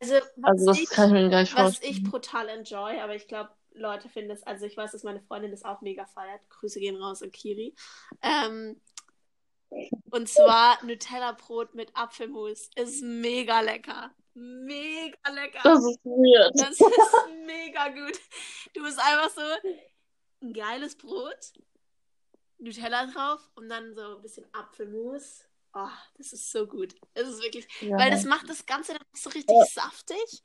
Also, 0.00 0.14
was 0.36 0.50
Also 0.50 0.66
das 0.66 0.78
ich, 0.78 0.88
kann 0.88 1.08
ich 1.08 1.12
mir 1.12 1.28
gar 1.28 1.40
nicht 1.40 1.54
was 1.56 1.80
ich 1.82 2.02
vorstellen. 2.02 2.04
brutal 2.04 2.48
enjoy, 2.48 2.98
aber 3.00 3.14
ich 3.14 3.28
glaube, 3.28 3.50
Leute 3.74 4.08
finden 4.08 4.30
es, 4.30 4.42
also 4.42 4.64
ich 4.64 4.76
weiß, 4.76 4.92
dass 4.92 5.04
meine 5.04 5.20
Freundin 5.20 5.50
das 5.50 5.64
auch 5.64 5.82
mega 5.82 6.06
feiert. 6.06 6.40
Grüße 6.48 6.80
gehen 6.80 6.96
raus 6.96 7.22
an 7.22 7.30
Kiri. 7.30 7.74
Ähm, 8.22 8.80
und 10.10 10.28
zwar 10.28 10.82
Nutella-Brot 10.84 11.74
mit 11.74 11.90
Apfelmus. 11.94 12.70
Ist 12.76 13.02
mega 13.02 13.60
lecker. 13.60 14.10
Mega 14.34 15.18
lecker. 15.30 15.60
Das 15.64 15.78
ist 15.84 16.04
weird. 16.04 16.52
Das 16.54 16.70
ist 16.70 16.80
mega 17.46 17.88
gut. 17.88 18.18
Du 18.74 18.82
bist 18.82 18.98
einfach 18.98 19.30
so 19.30 19.40
ein 20.42 20.52
geiles 20.52 20.96
Brot, 20.96 21.52
Nutella 22.58 23.06
drauf 23.06 23.40
und 23.56 23.68
dann 23.68 23.94
so 23.94 24.16
ein 24.16 24.22
bisschen 24.22 24.46
Apfelmus. 24.52 25.44
Oh, 25.74 25.88
das 26.16 26.32
ist 26.32 26.50
so 26.50 26.66
gut. 26.66 26.94
Es 27.14 27.28
ist 27.28 27.42
wirklich, 27.42 27.66
Ja. 27.80 27.98
weil 27.98 28.10
das 28.10 28.24
macht 28.24 28.48
das 28.48 28.64
Ganze 28.64 28.92
dann 28.94 29.02
so 29.12 29.30
richtig 29.30 29.56
saftig 29.72 30.42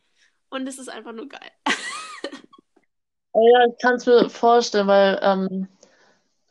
und 0.49 0.67
es 0.67 0.77
ist 0.77 0.89
einfach 0.89 1.13
nur 1.13 1.27
geil. 1.29 1.51
Ja, 3.35 3.65
ich 3.65 3.77
kann 3.81 3.95
es 3.95 4.05
mir 4.05 4.29
vorstellen, 4.29 4.87
weil 4.87 5.19
ähm, 5.23 5.67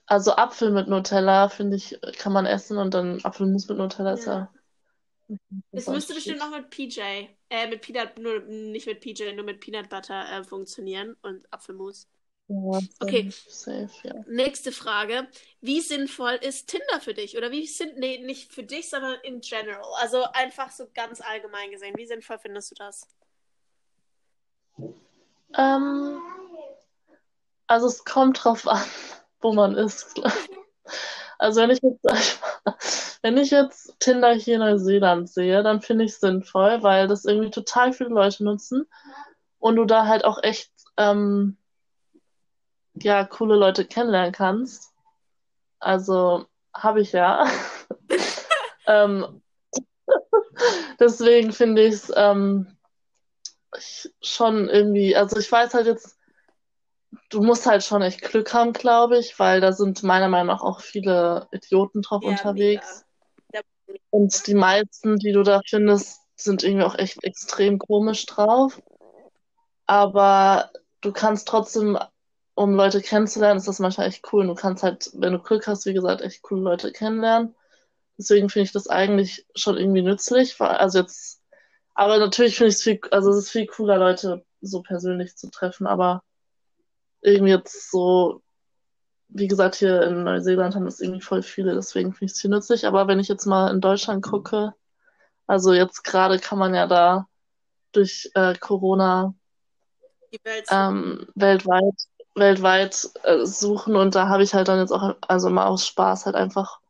also 0.06 0.32
Apfel 0.36 0.70
mit 0.70 0.88
Nutella, 0.88 1.48
finde 1.48 1.76
ich, 1.76 1.98
kann 2.18 2.32
man 2.32 2.46
essen 2.46 2.78
und 2.78 2.94
dann 2.94 3.24
Apfelmus 3.24 3.68
mit 3.68 3.78
Nutella 3.78 4.14
ist 4.14 4.26
Ja. 4.26 4.32
ja. 4.34 4.52
Es 5.72 5.86
müsste 5.86 6.14
bestimmt 6.14 6.38
noch 6.38 6.50
mit 6.50 6.70
PJ, 6.70 7.00
äh, 7.48 7.66
mit 7.68 7.80
Peanut, 7.80 8.18
nur 8.18 8.40
nicht 8.40 8.86
mit 8.86 9.00
PJ, 9.00 9.32
nur 9.32 9.44
mit 9.44 9.60
Peanut 9.60 9.88
Butter 9.88 10.30
äh, 10.30 10.44
funktionieren 10.44 11.16
und 11.22 11.46
Apfelmus. 11.50 12.06
Ja, 12.48 12.80
Okay. 13.00 13.30
safe, 13.30 13.88
ja. 14.02 14.14
Nächste 14.26 14.72
Frage. 14.72 15.28
Wie 15.60 15.80
sinnvoll 15.80 16.38
ist 16.42 16.68
Tinder 16.68 17.00
für 17.00 17.14
dich? 17.14 17.38
Oder 17.38 17.50
wie 17.50 17.66
sind, 17.66 17.98
nee, 17.98 18.18
nicht 18.18 18.52
für 18.52 18.62
dich, 18.62 18.90
sondern 18.90 19.18
in 19.22 19.40
general. 19.40 19.82
Also 20.00 20.24
einfach 20.34 20.70
so 20.70 20.86
ganz 20.92 21.20
allgemein 21.20 21.70
gesehen. 21.70 21.94
Wie 21.96 22.06
sinnvoll 22.06 22.38
findest 22.38 22.72
du 22.72 22.74
das? 22.74 23.08
Ähm, 25.56 26.20
also 27.66 27.86
es 27.86 28.04
kommt 28.04 28.44
drauf 28.44 28.66
an, 28.66 28.84
wo 29.42 29.52
man 29.52 29.74
ist. 29.74 30.20
Also 31.38 31.60
wenn 31.60 31.70
ich 31.70 31.80
jetzt, 31.82 32.38
wenn 33.22 33.36
ich 33.36 33.50
jetzt 33.50 33.98
Tinder 33.98 34.32
hier 34.32 34.54
in 34.54 34.60
Neuseeland 34.60 35.28
sehe, 35.28 35.64
dann 35.64 35.80
finde 35.80 36.04
ich 36.04 36.12
es 36.12 36.20
sinnvoll, 36.20 36.84
weil 36.84 37.08
das 37.08 37.24
irgendwie 37.24 37.50
total 37.50 37.92
viele 37.92 38.10
Leute 38.10 38.44
nutzen 38.44 38.86
und 39.58 39.74
du 39.76 39.84
da 39.84 40.06
halt 40.06 40.24
auch 40.24 40.40
echt 40.42 40.70
ähm, 40.96 41.56
ja 42.94 43.24
coole 43.24 43.56
Leute 43.56 43.84
kennenlernen 43.84 44.32
kannst. 44.32 44.92
Also 45.80 46.46
habe 46.72 47.00
ich 47.00 47.12
ja. 47.12 47.46
ähm, 48.86 49.42
deswegen 51.00 51.52
finde 51.52 51.82
ich 51.82 51.94
es 51.94 52.12
ähm, 52.14 52.76
ich- 53.76 54.10
schon 54.22 54.68
irgendwie, 54.68 55.16
also 55.16 55.38
ich 55.38 55.50
weiß 55.50 55.74
halt 55.74 55.86
jetzt, 55.86 56.16
du 57.32 57.42
musst 57.42 57.66
halt 57.66 57.82
schon 57.82 58.02
echt 58.02 58.22
Glück 58.22 58.52
haben, 58.52 58.72
glaube 58.72 59.18
ich, 59.18 59.38
weil 59.38 59.60
da 59.60 59.72
sind 59.72 60.02
meiner 60.02 60.28
Meinung 60.28 60.48
nach 60.48 60.62
auch 60.62 60.80
viele 60.80 61.48
Idioten 61.50 62.02
drauf 62.02 62.22
Ja, 62.22 62.30
unterwegs. 62.30 63.04
Und 64.10 64.46
die 64.46 64.54
meisten, 64.54 65.18
die 65.18 65.32
du 65.32 65.42
da 65.42 65.60
findest, 65.66 66.20
sind 66.36 66.62
irgendwie 66.62 66.84
auch 66.84 66.98
echt 66.98 67.24
extrem 67.24 67.78
komisch 67.78 68.26
drauf. 68.26 68.80
Aber 69.86 70.70
du 71.00 71.12
kannst 71.12 71.48
trotzdem, 71.48 71.98
um 72.54 72.74
Leute 72.74 73.00
kennenzulernen, 73.00 73.58
ist 73.58 73.68
das 73.68 73.78
manchmal 73.78 74.08
echt 74.08 74.24
cool. 74.32 74.42
Und 74.42 74.48
du 74.48 74.54
kannst 74.54 74.82
halt, 74.82 75.10
wenn 75.14 75.32
du 75.32 75.38
Glück 75.38 75.66
hast, 75.66 75.86
wie 75.86 75.94
gesagt, 75.94 76.20
echt 76.20 76.42
coole 76.42 76.62
Leute 76.62 76.92
kennenlernen. 76.92 77.54
Deswegen 78.18 78.50
finde 78.50 78.64
ich 78.66 78.72
das 78.72 78.88
eigentlich 78.88 79.46
schon 79.54 79.78
irgendwie 79.78 80.02
nützlich. 80.02 80.60
weil- 80.60 80.76
Also 80.76 81.00
jetzt, 81.00 81.42
aber 81.94 82.18
natürlich 82.18 82.56
finde 82.56 82.68
ich 82.68 82.76
es 82.76 82.82
viel, 82.82 83.00
also 83.10 83.30
es 83.30 83.38
ist 83.38 83.50
viel 83.50 83.66
cooler, 83.66 83.96
Leute 83.98 84.44
so 84.60 84.82
persönlich 84.82 85.36
zu 85.36 85.50
treffen. 85.50 85.86
Aber 85.86 86.22
irgendwie 87.22 87.52
jetzt 87.52 87.90
so, 87.90 88.42
wie 89.28 89.48
gesagt, 89.48 89.76
hier 89.76 90.02
in 90.02 90.24
Neuseeland 90.24 90.74
haben 90.74 90.84
das 90.84 91.00
irgendwie 91.00 91.22
voll 91.22 91.42
viele, 91.42 91.74
deswegen 91.74 92.12
finde 92.12 92.26
ich 92.26 92.32
es 92.32 92.40
viel 92.40 92.50
nützlich. 92.50 92.86
Aber 92.86 93.08
wenn 93.08 93.20
ich 93.20 93.28
jetzt 93.28 93.46
mal 93.46 93.70
in 93.70 93.80
Deutschland 93.80 94.22
gucke, 94.22 94.74
also 95.46 95.72
jetzt 95.72 96.04
gerade 96.04 96.38
kann 96.38 96.58
man 96.58 96.74
ja 96.74 96.86
da 96.86 97.26
durch 97.92 98.30
äh, 98.34 98.54
Corona 98.54 99.34
Welt 100.44 100.66
ähm, 100.70 101.26
weltweit, 101.34 101.94
weltweit 102.34 103.10
äh, 103.22 103.44
suchen 103.44 103.96
und 103.96 104.14
da 104.14 104.28
habe 104.28 104.42
ich 104.42 104.54
halt 104.54 104.68
dann 104.68 104.78
jetzt 104.78 104.92
auch, 104.92 105.14
also 105.20 105.50
mal 105.50 105.66
aus 105.66 105.86
Spaß 105.86 106.26
halt 106.26 106.36
einfach 106.36 106.80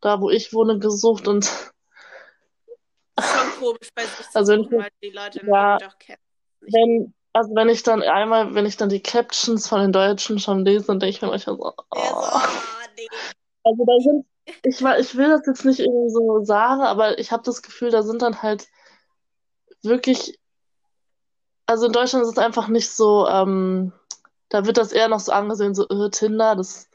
da, 0.00 0.20
wo 0.20 0.30
ich 0.30 0.52
wohne, 0.52 0.78
gesucht 0.78 1.28
und 1.28 1.44
schon 3.20 3.50
komisch 3.58 3.90
bei 3.94 4.04
sich 4.04 4.26
Also 4.34 4.52
wenn 4.52 4.86
die 5.02 5.10
Leute 5.10 5.44
ja, 5.46 5.78
doch 5.78 5.98
kennen. 5.98 6.22
wenn, 6.60 7.14
also 7.38 7.54
wenn 7.54 7.68
ich 7.68 7.84
dann 7.84 8.02
einmal, 8.02 8.52
wenn 8.54 8.66
ich 8.66 8.76
dann 8.76 8.88
die 8.88 9.00
Captions 9.00 9.68
von 9.68 9.80
den 9.80 9.92
Deutschen 9.92 10.40
schon 10.40 10.64
lese, 10.64 10.86
dann 10.86 10.98
denke 10.98 11.10
ich 11.14 11.22
mir 11.22 11.28
manchmal 11.28 11.56
so, 11.56 11.72
Der 11.94 12.02
so, 12.02 12.16
oh. 12.16 12.30
oh, 12.34 12.40
nee. 12.96 13.06
Also 13.62 13.84
da 13.84 14.00
sind, 14.00 14.26
ich, 14.64 14.80
ich 14.80 15.16
will 15.16 15.28
das 15.28 15.46
jetzt 15.46 15.64
nicht 15.64 15.78
irgendwie 15.78 16.10
so 16.10 16.44
sagen, 16.44 16.82
aber 16.82 17.16
ich 17.20 17.30
habe 17.30 17.44
das 17.44 17.62
Gefühl, 17.62 17.90
da 17.90 18.02
sind 18.02 18.22
dann 18.22 18.42
halt 18.42 18.66
wirklich, 19.82 20.36
also 21.66 21.86
in 21.86 21.92
Deutschland 21.92 22.24
ist 22.24 22.32
es 22.32 22.38
einfach 22.38 22.66
nicht 22.66 22.90
so, 22.90 23.28
ähm, 23.28 23.92
da 24.48 24.66
wird 24.66 24.76
das 24.76 24.90
eher 24.90 25.06
noch 25.06 25.20
so 25.20 25.30
angesehen, 25.30 25.76
so, 25.76 25.86
äh, 25.88 26.10
Tinder, 26.10 26.56
das, 26.56 26.88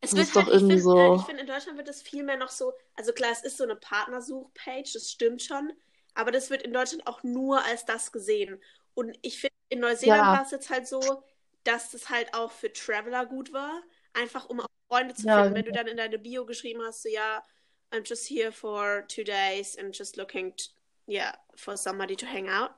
Es 0.00 0.16
wird 0.16 0.26
ist 0.26 0.34
halt, 0.34 0.48
doch 0.48 0.52
ich 0.52 0.62
irgendwie 0.62 0.80
finde, 0.80 1.00
äh, 1.00 1.14
ich 1.14 1.20
so, 1.20 1.26
finde, 1.26 1.40
in 1.42 1.46
Deutschland 1.46 1.78
wird 1.78 1.86
das 1.86 2.02
viel 2.02 2.24
mehr 2.24 2.38
noch 2.38 2.50
so, 2.50 2.72
also 2.96 3.12
klar, 3.12 3.30
es 3.30 3.44
ist 3.44 3.56
so 3.56 3.62
eine 3.62 3.76
Partnersuchpage, 3.76 4.94
das 4.94 5.12
stimmt 5.12 5.42
schon, 5.42 5.70
aber 6.16 6.32
das 6.32 6.50
wird 6.50 6.62
in 6.62 6.72
Deutschland 6.72 7.06
auch 7.06 7.22
nur 7.22 7.62
als 7.62 7.84
das 7.84 8.10
gesehen. 8.10 8.60
Und 8.94 9.16
ich 9.22 9.38
finde, 9.38 9.55
in 9.68 9.80
Neuseeland 9.80 10.20
ja, 10.20 10.32
war 10.32 10.42
es 10.44 10.50
jetzt 10.50 10.70
halt 10.70 10.86
so, 10.86 11.22
dass 11.64 11.90
das 11.90 12.08
halt 12.10 12.32
auch 12.34 12.52
für 12.52 12.72
Traveler 12.72 13.26
gut 13.26 13.52
war, 13.52 13.82
einfach 14.12 14.48
um 14.48 14.60
auch 14.60 14.66
Freunde 14.88 15.14
zu 15.14 15.26
ja, 15.26 15.42
finden. 15.42 15.54
Wenn 15.54 15.64
du 15.64 15.72
dann 15.72 15.86
in 15.88 15.96
deine 15.96 16.18
Bio 16.18 16.46
geschrieben 16.46 16.82
hast, 16.82 17.02
so 17.02 17.08
ja, 17.08 17.42
I'm 17.90 18.04
just 18.06 18.28
here 18.28 18.52
for 18.52 19.04
two 19.08 19.24
days 19.24 19.76
and 19.76 19.96
just 19.96 20.16
looking, 20.16 20.54
t- 20.56 20.70
yeah, 21.08 21.34
for 21.54 21.76
somebody 21.76 22.16
to 22.16 22.26
hang 22.26 22.48
out, 22.48 22.70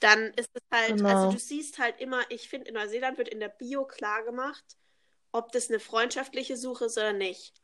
dann 0.00 0.32
ist 0.34 0.50
es 0.52 0.62
halt, 0.70 1.02
also 1.04 1.26
genau, 1.26 1.30
du 1.30 1.38
siehst 1.38 1.78
halt 1.78 2.00
immer, 2.00 2.22
ich 2.30 2.48
finde, 2.48 2.68
in 2.68 2.74
Neuseeland 2.74 3.18
wird 3.18 3.28
in 3.28 3.40
der 3.40 3.48
Bio 3.48 3.86
klar 3.86 4.22
gemacht, 4.24 4.64
ob 5.32 5.52
das 5.52 5.68
eine 5.70 5.80
freundschaftliche 5.80 6.56
Suche 6.56 6.86
ist 6.86 6.98
oder 6.98 7.12
nicht. 7.12 7.62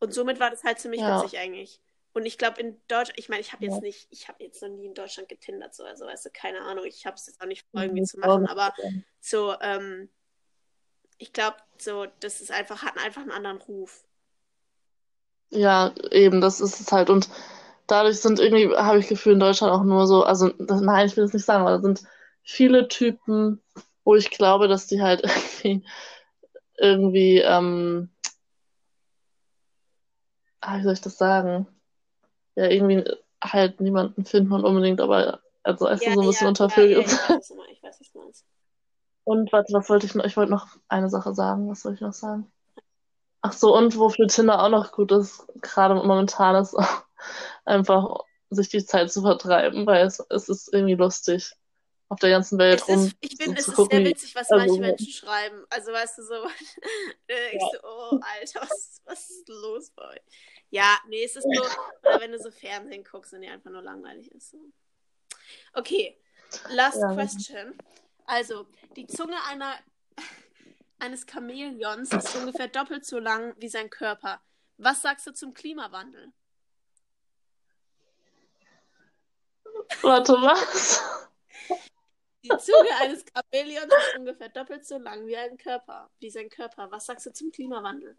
Und 0.00 0.14
somit 0.14 0.38
war 0.38 0.50
das 0.50 0.62
halt 0.64 0.78
ziemlich 0.78 1.00
ja, 1.00 1.22
witzig 1.22 1.38
eigentlich. 1.38 1.80
Und 2.14 2.26
ich 2.26 2.38
glaube, 2.38 2.60
in 2.60 2.80
Deutschland, 2.88 3.18
ich 3.18 3.28
meine, 3.28 3.40
ich 3.40 3.52
habe 3.52 3.64
jetzt 3.64 3.82
nicht, 3.82 4.08
ich 4.10 4.28
habe 4.28 4.42
jetzt 4.42 4.62
noch 4.62 4.68
nie 4.68 4.86
in 4.86 4.94
Deutschland 4.94 5.28
getindert, 5.28 5.74
so, 5.74 5.84
also 5.84 6.06
weißt 6.06 6.26
du, 6.26 6.30
keine 6.32 6.62
Ahnung, 6.62 6.84
ich 6.84 7.06
habe 7.06 7.16
es 7.16 7.26
jetzt 7.26 7.40
auch 7.40 7.46
nicht 7.46 7.66
vor, 7.70 7.82
irgendwie 7.82 8.02
ich 8.02 8.08
zu 8.08 8.18
machen, 8.18 8.46
aber 8.46 8.72
so, 9.20 9.54
ähm, 9.60 10.08
ich 11.18 11.32
glaube, 11.32 11.56
so, 11.76 12.06
das 12.20 12.40
ist 12.40 12.50
einfach, 12.50 12.82
hat 12.82 12.96
einfach 12.98 13.22
einen 13.22 13.30
anderen 13.30 13.58
Ruf. 13.58 14.04
Ja, 15.50 15.94
eben, 16.10 16.40
das 16.40 16.60
ist 16.60 16.80
es 16.80 16.92
halt. 16.92 17.10
Und 17.10 17.28
dadurch 17.86 18.20
sind 18.20 18.38
irgendwie, 18.38 18.74
habe 18.74 18.98
ich 18.98 19.08
Gefühl, 19.08 19.34
in 19.34 19.40
Deutschland 19.40 19.72
auch 19.72 19.82
nur 19.82 20.06
so, 20.06 20.24
also 20.24 20.52
nein, 20.58 21.06
ich 21.06 21.16
will 21.16 21.24
das 21.24 21.32
nicht 21.32 21.44
sagen, 21.44 21.62
aber 21.62 21.76
da 21.76 21.82
sind 21.82 22.02
viele 22.42 22.88
Typen, 22.88 23.62
wo 24.04 24.14
ich 24.14 24.30
glaube, 24.30 24.68
dass 24.68 24.86
die 24.86 25.02
halt 25.02 25.22
irgendwie, 25.62 25.84
irgendwie, 26.76 27.38
ähm, 27.38 28.10
ah, 30.60 30.78
wie 30.78 30.82
soll 30.82 30.92
ich 30.92 31.00
das 31.00 31.18
sagen? 31.18 31.66
Ja, 32.58 32.66
irgendwie 32.66 33.04
halt 33.40 33.80
niemanden 33.80 34.24
finden 34.24 34.52
und 34.52 34.64
unbedingt, 34.64 35.00
aber, 35.00 35.38
also 35.62 35.86
du, 35.86 35.92
Ja, 35.92 36.12
so 36.12 36.20
ein 36.20 36.26
bisschen 36.26 36.32
ja, 36.32 36.40
ja, 36.42 36.48
untervögelt 36.48 37.06
ja, 37.28 37.38
ich 37.70 37.82
weiß, 37.84 38.00
was 38.00 38.10
du 38.10 38.18
meinst, 38.18 38.44
ich. 38.44 38.58
Und 39.22 39.52
warte, 39.52 39.72
was 39.74 39.88
wollte 39.88 40.06
ich 40.06 40.16
noch? 40.16 40.24
Ich 40.24 40.36
wollte 40.36 40.50
noch 40.50 40.66
eine 40.88 41.08
Sache 41.08 41.34
sagen. 41.34 41.70
Was 41.70 41.82
soll 41.82 41.94
ich 41.94 42.00
noch 42.00 42.12
sagen? 42.12 42.50
Ach 43.42 43.52
so, 43.52 43.76
und 43.76 43.96
wofür 43.96 44.26
Tinder 44.26 44.60
auch 44.60 44.70
noch 44.70 44.90
gut 44.90 45.12
ist, 45.12 45.46
gerade 45.60 45.94
momentan 45.94 46.56
ist 46.56 46.74
auch 46.74 47.04
einfach 47.64 48.24
sich 48.50 48.70
die 48.70 48.84
Zeit 48.84 49.12
zu 49.12 49.22
vertreiben, 49.22 49.86
weil 49.86 50.04
es, 50.04 50.18
es 50.30 50.48
ist 50.48 50.72
irgendwie 50.74 50.94
lustig, 50.94 51.52
auf 52.08 52.18
der 52.18 52.30
ganzen 52.30 52.58
Welt 52.58 52.80
Es 52.80 52.88
rum 52.88 53.06
ist, 53.06 53.16
ich 53.20 53.36
so 53.36 53.36
finde, 53.36 53.58
es 53.58 53.64
zu 53.66 53.70
ist 53.70 53.76
gucken, 53.76 53.98
sehr 53.98 54.06
witzig, 54.10 54.34
was 54.34 54.50
manche 54.50 54.70
also, 54.70 54.80
Menschen 54.80 55.12
schreiben. 55.12 55.64
Also, 55.70 55.92
weißt 55.92 56.18
du, 56.18 56.22
so, 56.22 56.34
ja, 57.28 57.68
du, 57.72 57.78
oh, 57.84 58.18
Alter, 58.20 58.62
was, 58.62 59.02
was 59.04 59.30
ist 59.30 59.48
los 59.48 59.90
bei 59.94 60.08
euch? 60.08 60.22
Ja, 60.70 60.98
nee, 61.08 61.24
es 61.24 61.36
ist 61.36 61.44
so, 61.44 61.62
oder 62.02 62.20
wenn 62.20 62.32
du 62.32 62.38
so 62.38 62.50
Fernsehen 62.50 63.04
guckst 63.04 63.32
und 63.32 63.40
dir 63.40 63.52
einfach 63.52 63.70
nur 63.70 63.82
langweilig 63.82 64.30
ist. 64.32 64.50
So. 64.50 64.58
Okay, 65.72 66.18
last 66.68 67.00
ja, 67.00 67.14
question. 67.14 67.76
Also, 68.26 68.66
die 68.96 69.06
Zunge 69.06 69.36
einer, 69.48 69.74
eines 70.98 71.26
Chamäleons 71.26 72.12
ist 72.12 72.36
ungefähr 72.36 72.68
doppelt 72.68 73.06
so 73.06 73.18
lang 73.18 73.54
wie 73.58 73.68
sein 73.68 73.88
Körper. 73.88 74.42
Was 74.76 75.02
sagst 75.02 75.26
du 75.26 75.32
zum 75.32 75.54
Klimawandel? 75.54 76.32
warte, 80.02 80.34
was? 80.34 81.02
Die 82.42 82.48
Zunge 82.48 82.94
eines 83.00 83.24
Chamäleons 83.24 83.92
ist 83.92 84.18
ungefähr 84.18 84.48
doppelt 84.48 84.86
so 84.86 84.98
lang 84.98 85.26
wie 85.26 85.36
ein 85.36 85.56
Körper, 85.56 86.10
wie 86.18 86.30
sein 86.30 86.48
Körper. 86.48 86.90
Was 86.90 87.06
sagst 87.06 87.26
du 87.26 87.32
zum 87.32 87.50
Klimawandel? 87.50 88.16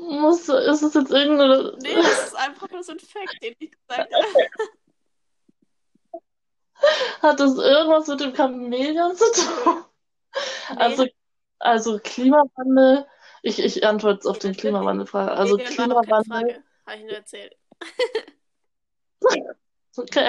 Muss, 0.00 0.48
ist 0.48 0.82
es 0.82 0.94
jetzt 0.94 1.10
irgendeine. 1.10 1.76
Nee, 1.80 1.94
das 1.94 2.28
ist 2.28 2.36
einfach 2.36 2.70
nur 2.70 2.82
so 2.82 2.92
ein 2.92 2.98
Fact, 2.98 3.42
den 3.42 3.54
ich 3.58 3.70
gesagt 3.70 4.12
habe. 4.12 4.48
Hat 7.22 7.40
das 7.40 7.56
irgendwas 7.56 8.06
mit 8.08 8.20
dem 8.20 8.34
Chamäleon 8.34 9.16
zu 9.16 9.24
tun? 9.32 9.84
Nee. 10.70 10.76
Also, 10.76 11.06
also 11.58 12.00
Klimawandel. 12.02 13.06
Ich, 13.42 13.58
ich 13.58 13.86
antworte 13.86 14.16
jetzt 14.16 14.26
auf 14.26 14.38
den. 14.38 14.56
Klimawandel-Frage. 14.56 15.32
Also 15.32 15.56
nee, 15.56 15.64
Klimawandel. 15.64 16.24
Frage. 16.24 16.64
Habe 16.86 16.96
ich 16.98 17.04
nur 17.04 17.14
erzählt. 17.14 17.56
Okay. 19.96 20.28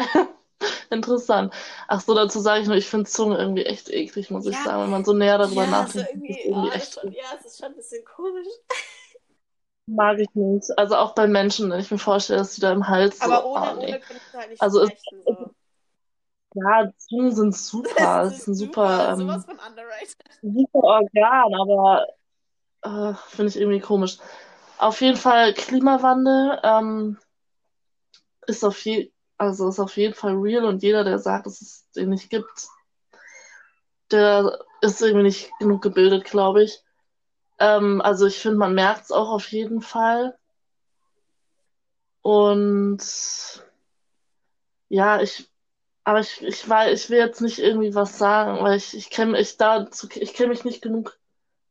Interessant. 0.89 1.53
Ach 1.87 2.01
so, 2.01 2.13
dazu 2.13 2.39
sage 2.39 2.61
ich 2.61 2.67
nur, 2.67 2.75
ich 2.77 2.87
finde 2.87 3.09
Zunge 3.09 3.37
irgendwie 3.37 3.65
echt 3.65 3.89
eklig, 3.89 4.29
muss 4.31 4.45
ich 4.45 4.55
Ja. 4.55 4.63
sagen. 4.63 4.83
Wenn 4.83 4.89
man 4.91 5.05
so 5.05 5.13
näher 5.13 5.37
darüber 5.37 5.61
Ja, 5.61 5.67
so 5.67 5.71
nachdenkt, 5.71 6.09
ist 6.09 6.15
irgendwie, 6.15 6.39
irgendwie 6.41 6.69
oh, 6.69 6.71
echt 6.71 6.93
schon, 6.93 7.11
ja, 7.11 7.23
es 7.39 7.45
ist 7.45 7.57
schon 7.59 7.67
ein 7.69 7.75
bisschen 7.75 8.03
komisch. 8.05 8.47
mag 9.87 10.19
ich 10.19 10.29
nicht. 10.33 10.67
Also 10.77 10.95
auch 10.95 11.13
bei 11.13 11.27
Menschen, 11.27 11.69
wenn 11.69 11.79
ich 11.79 11.91
mir 11.91 11.97
vorstelle, 11.97 12.39
dass 12.39 12.55
die 12.55 12.61
da 12.61 12.71
im 12.71 12.87
Hals 12.87 13.19
so, 13.19 13.25
Aber 13.29 13.45
ohne, 13.45 13.73
oh 13.73 13.79
nee. 13.79 13.87
ohne 13.87 13.99
könntest 13.99 14.33
du 14.33 14.37
halt 14.37 14.49
nicht 14.49 14.61
Also 14.61 14.85
sprechen. 14.85 15.21
So. 15.25 15.51
Ja, 16.57 16.89
Zungen 16.97 17.35
sind 17.35 17.53
super. 17.53 18.23
Das 18.23 18.39
ist 18.39 18.47
ein 18.47 18.55
super, 18.55 19.09
ähm, 19.11 19.19
sowas 19.19 19.43
von 19.45 19.59
underrated. 19.59 20.15
super 20.41 20.79
Organ, 20.79 21.53
aber 21.53 22.07
äh, 22.83 23.13
finde 23.27 23.49
ich 23.49 23.57
irgendwie 23.59 23.81
komisch. 23.81 24.17
Auf 24.77 25.01
jeden 25.01 25.17
Fall 25.17 25.53
Klimawandel 25.53 26.59
ähm, 26.63 27.17
ist 28.47 28.63
auf 28.63 28.79
je, 28.85 29.11
also 29.37 29.67
ist 29.69 29.79
auf 29.79 29.97
jeden 29.97 30.13
Fall 30.13 30.35
real 30.35 30.65
und 30.65 30.83
jeder, 30.83 31.03
der 31.03 31.19
sagt, 31.19 31.45
dass 31.45 31.61
es 31.61 31.89
den 31.91 32.09
nicht 32.09 32.29
gibt, 32.29 32.67
der 34.11 34.59
ist 34.81 35.01
irgendwie 35.01 35.23
nicht 35.23 35.51
genug 35.59 35.81
gebildet, 35.81 36.25
glaube 36.25 36.63
ich. 36.63 36.81
Ähm, 37.59 38.01
also 38.01 38.25
ich 38.25 38.37
finde, 38.37 38.57
man 38.57 38.73
merkt 38.75 39.05
es 39.05 39.11
auch 39.11 39.29
auf 39.29 39.51
jeden 39.51 39.81
Fall. 39.81 40.37
Und 42.21 42.99
ja, 44.89 45.21
ich, 45.21 45.49
aber 46.03 46.19
ich, 46.19 46.41
ich 46.41 46.69
weil 46.69 46.93
ich 46.93 47.09
will 47.09 47.19
jetzt 47.19 47.41
nicht 47.41 47.59
irgendwie 47.59 47.93
was 47.95 48.17
sagen, 48.17 48.63
weil 48.63 48.77
ich, 48.77 48.95
ich 48.95 49.09
kenne 49.09 49.39
ich 49.39 49.57
dazu, 49.57 50.07
ich 50.13 50.33
kenne 50.33 50.49
mich 50.49 50.63
nicht 50.65 50.81
genug 50.81 51.17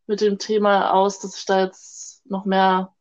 mit 0.06 0.20
dem 0.20 0.38
Thema 0.38 0.92
aus, 0.92 1.20
dass 1.20 1.36
ich 1.36 1.44
da 1.46 1.64
jetzt 1.64 2.24
noch 2.26 2.44
mehr 2.44 2.93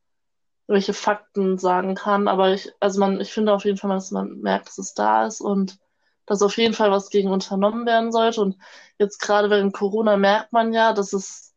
welche 0.67 0.93
Fakten 0.93 1.57
sagen 1.57 1.95
kann. 1.95 2.27
Aber 2.27 2.53
ich, 2.53 2.71
also 2.79 2.99
man, 2.99 3.19
ich 3.19 3.33
finde 3.33 3.53
auf 3.53 3.65
jeden 3.65 3.77
Fall, 3.77 3.91
dass 3.91 4.11
man 4.11 4.39
merkt, 4.39 4.67
dass 4.67 4.77
es 4.77 4.93
da 4.93 5.25
ist 5.25 5.41
und 5.41 5.79
dass 6.25 6.41
auf 6.41 6.57
jeden 6.57 6.73
Fall 6.73 6.91
was 6.91 7.09
gegen 7.09 7.29
unternommen 7.29 7.85
werden 7.85 8.11
sollte. 8.11 8.41
Und 8.41 8.57
jetzt 8.97 9.19
gerade 9.19 9.49
während 9.49 9.73
Corona 9.73 10.17
merkt 10.17 10.53
man 10.53 10.73
ja, 10.73 10.93
dass 10.93 11.13
es 11.13 11.53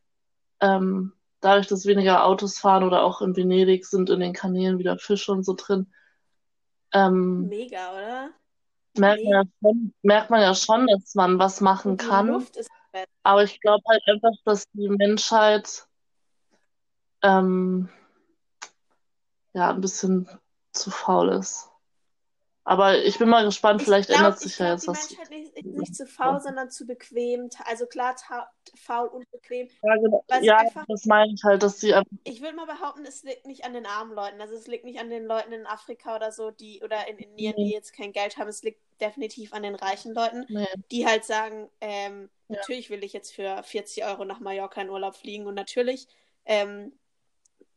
ähm, 0.60 1.12
dadurch, 1.40 1.68
dass 1.68 1.86
weniger 1.86 2.24
Autos 2.24 2.58
fahren 2.58 2.82
oder 2.82 3.02
auch 3.02 3.20
in 3.20 3.36
Venedig 3.36 3.86
sind 3.86 4.10
in 4.10 4.20
den 4.20 4.32
Kanälen 4.32 4.78
wieder 4.78 4.98
Fische 4.98 5.32
und 5.32 5.44
so 5.44 5.54
drin, 5.54 5.86
ähm, 6.92 7.48
Mega, 7.48 7.92
oder? 7.92 8.30
merkt 8.98 9.22
man 9.22 9.32
ja 9.32 9.42
schon, 9.60 9.94
merkt 10.02 10.30
man 10.30 10.40
ja 10.40 10.54
schon, 10.54 10.86
dass 10.86 11.14
man 11.14 11.38
was 11.38 11.60
machen 11.60 11.96
kann. 11.96 12.38
Besser. 12.38 12.70
Aber 13.22 13.44
ich 13.44 13.60
glaube 13.60 13.82
halt 13.88 14.02
einfach, 14.06 14.32
dass 14.44 14.64
die 14.72 14.88
Menschheit 14.88 15.86
ähm, 17.22 17.90
ja 19.56 19.70
ein 19.70 19.80
bisschen 19.80 20.28
zu 20.72 20.90
faul 20.90 21.30
ist. 21.30 21.70
Aber 22.68 22.98
ich 22.98 23.16
bin 23.18 23.28
mal 23.28 23.44
gespannt, 23.44 23.80
vielleicht 23.80 24.10
ich 24.10 24.16
glaub, 24.16 24.26
ändert 24.26 24.40
sich 24.40 24.52
ich 24.54 24.58
ja 24.58 24.72
jetzt 24.72 24.82
die 24.82 24.88
was. 24.88 25.08
Menschheit 25.10 25.30
ist 25.54 25.64
nicht 25.66 25.94
zu 25.94 26.04
faul, 26.04 26.40
sondern 26.40 26.68
zu 26.68 26.84
bequem. 26.84 27.48
Also 27.64 27.86
klar, 27.86 28.16
faul 28.74 29.06
und 29.06 29.30
bequem. 29.30 29.68
Ja, 29.84 29.94
genau. 29.94 30.24
Sie 30.40 30.46
Ja, 30.46 30.56
einfach- 30.58 30.84
das 30.88 31.04
meine 31.04 31.32
ich 31.32 31.44
halt, 31.44 31.62
dass 31.62 31.78
die 31.78 31.94
einfach, 31.94 32.10
Ich 32.24 32.42
würde 32.42 32.56
mal 32.56 32.66
behaupten, 32.66 33.04
es 33.06 33.22
liegt 33.22 33.46
nicht 33.46 33.64
an 33.64 33.72
den 33.72 33.86
armen 33.86 34.12
Leuten. 34.12 34.40
Also 34.40 34.56
es 34.56 34.66
liegt 34.66 34.84
nicht 34.84 34.98
an 34.98 35.10
den 35.10 35.26
Leuten 35.26 35.52
in 35.52 35.64
Afrika 35.64 36.16
oder 36.16 36.32
so, 36.32 36.50
die 36.50 36.82
oder 36.82 37.06
in 37.08 37.18
Indien, 37.18 37.54
die 37.56 37.66
Nee. 37.66 37.72
jetzt 37.72 37.92
kein 37.92 38.12
Geld 38.12 38.36
haben. 38.36 38.48
Es 38.48 38.64
liegt 38.64 38.80
definitiv 39.00 39.52
an 39.52 39.62
den 39.62 39.76
reichen 39.76 40.12
Leuten, 40.12 40.44
nee, 40.48 40.66
die 40.90 41.06
halt 41.06 41.24
sagen, 41.24 41.70
ähm, 41.80 42.28
Ja. 42.48 42.56
natürlich 42.56 42.90
will 42.90 43.04
ich 43.04 43.12
jetzt 43.12 43.32
für 43.32 43.62
40 43.62 44.04
Euro 44.04 44.24
nach 44.24 44.40
Mallorca 44.40 44.80
in 44.82 44.90
Urlaub 44.90 45.14
fliegen 45.14 45.46
und 45.46 45.54
natürlich, 45.54 46.08
ähm, 46.44 46.98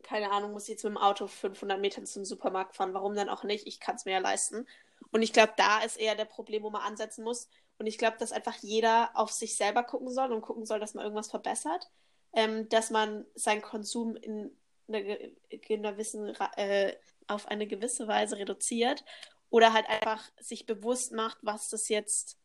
keine 0.03 0.31
Ahnung, 0.31 0.51
muss 0.53 0.67
jetzt 0.67 0.83
mit 0.83 0.91
dem 0.93 0.97
Auto 0.97 1.27
500 1.27 1.79
Meter 1.79 2.03
zum 2.05 2.25
Supermarkt 2.25 2.75
fahren. 2.75 2.93
Warum 2.93 3.15
dann 3.15 3.29
auch 3.29 3.43
nicht? 3.43 3.67
Ich 3.67 3.79
kann 3.79 3.95
es 3.95 4.05
mir 4.05 4.13
ja 4.13 4.19
leisten. 4.19 4.67
Und 5.11 5.21
ich 5.21 5.33
glaube, 5.33 5.53
da 5.57 5.79
ist 5.81 5.97
eher 5.97 6.15
der 6.15 6.25
Problem, 6.25 6.63
wo 6.63 6.69
man 6.69 6.81
ansetzen 6.81 7.23
muss. 7.23 7.49
Und 7.77 7.87
ich 7.87 7.97
glaube, 7.97 8.17
dass 8.17 8.31
einfach 8.31 8.55
jeder 8.57 9.11
auf 9.13 9.31
sich 9.31 9.55
selber 9.55 9.83
gucken 9.83 10.11
soll 10.11 10.31
und 10.31 10.41
gucken 10.41 10.65
soll, 10.65 10.79
dass 10.79 10.93
man 10.93 11.03
irgendwas 11.03 11.29
verbessert. 11.29 11.89
Ähm, 12.33 12.69
dass 12.69 12.91
man 12.91 13.25
seinen 13.35 13.61
Konsum 13.61 14.15
in 14.15 14.55
einer, 14.87 15.01
ge- 15.01 15.35
in 15.49 15.79
einer 15.79 15.93
gewissen, 15.93 16.35
äh, 16.57 16.95
auf 17.27 17.47
eine 17.47 17.67
gewisse 17.67 18.07
Weise 18.07 18.37
reduziert. 18.37 19.03
Oder 19.49 19.73
halt 19.73 19.89
einfach 19.89 20.23
sich 20.39 20.65
bewusst 20.65 21.11
macht, 21.11 21.39
was 21.41 21.69
das 21.69 21.89
jetzt 21.89 22.37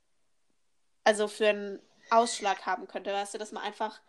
also 1.05 1.29
für 1.29 1.49
einen 1.49 1.83
Ausschlag 2.11 2.65
haben 2.67 2.89
könnte. 2.89 3.13
Weißt 3.13 3.35
du, 3.35 3.39
dass 3.39 3.53
man 3.53 3.63
einfach. 3.63 4.01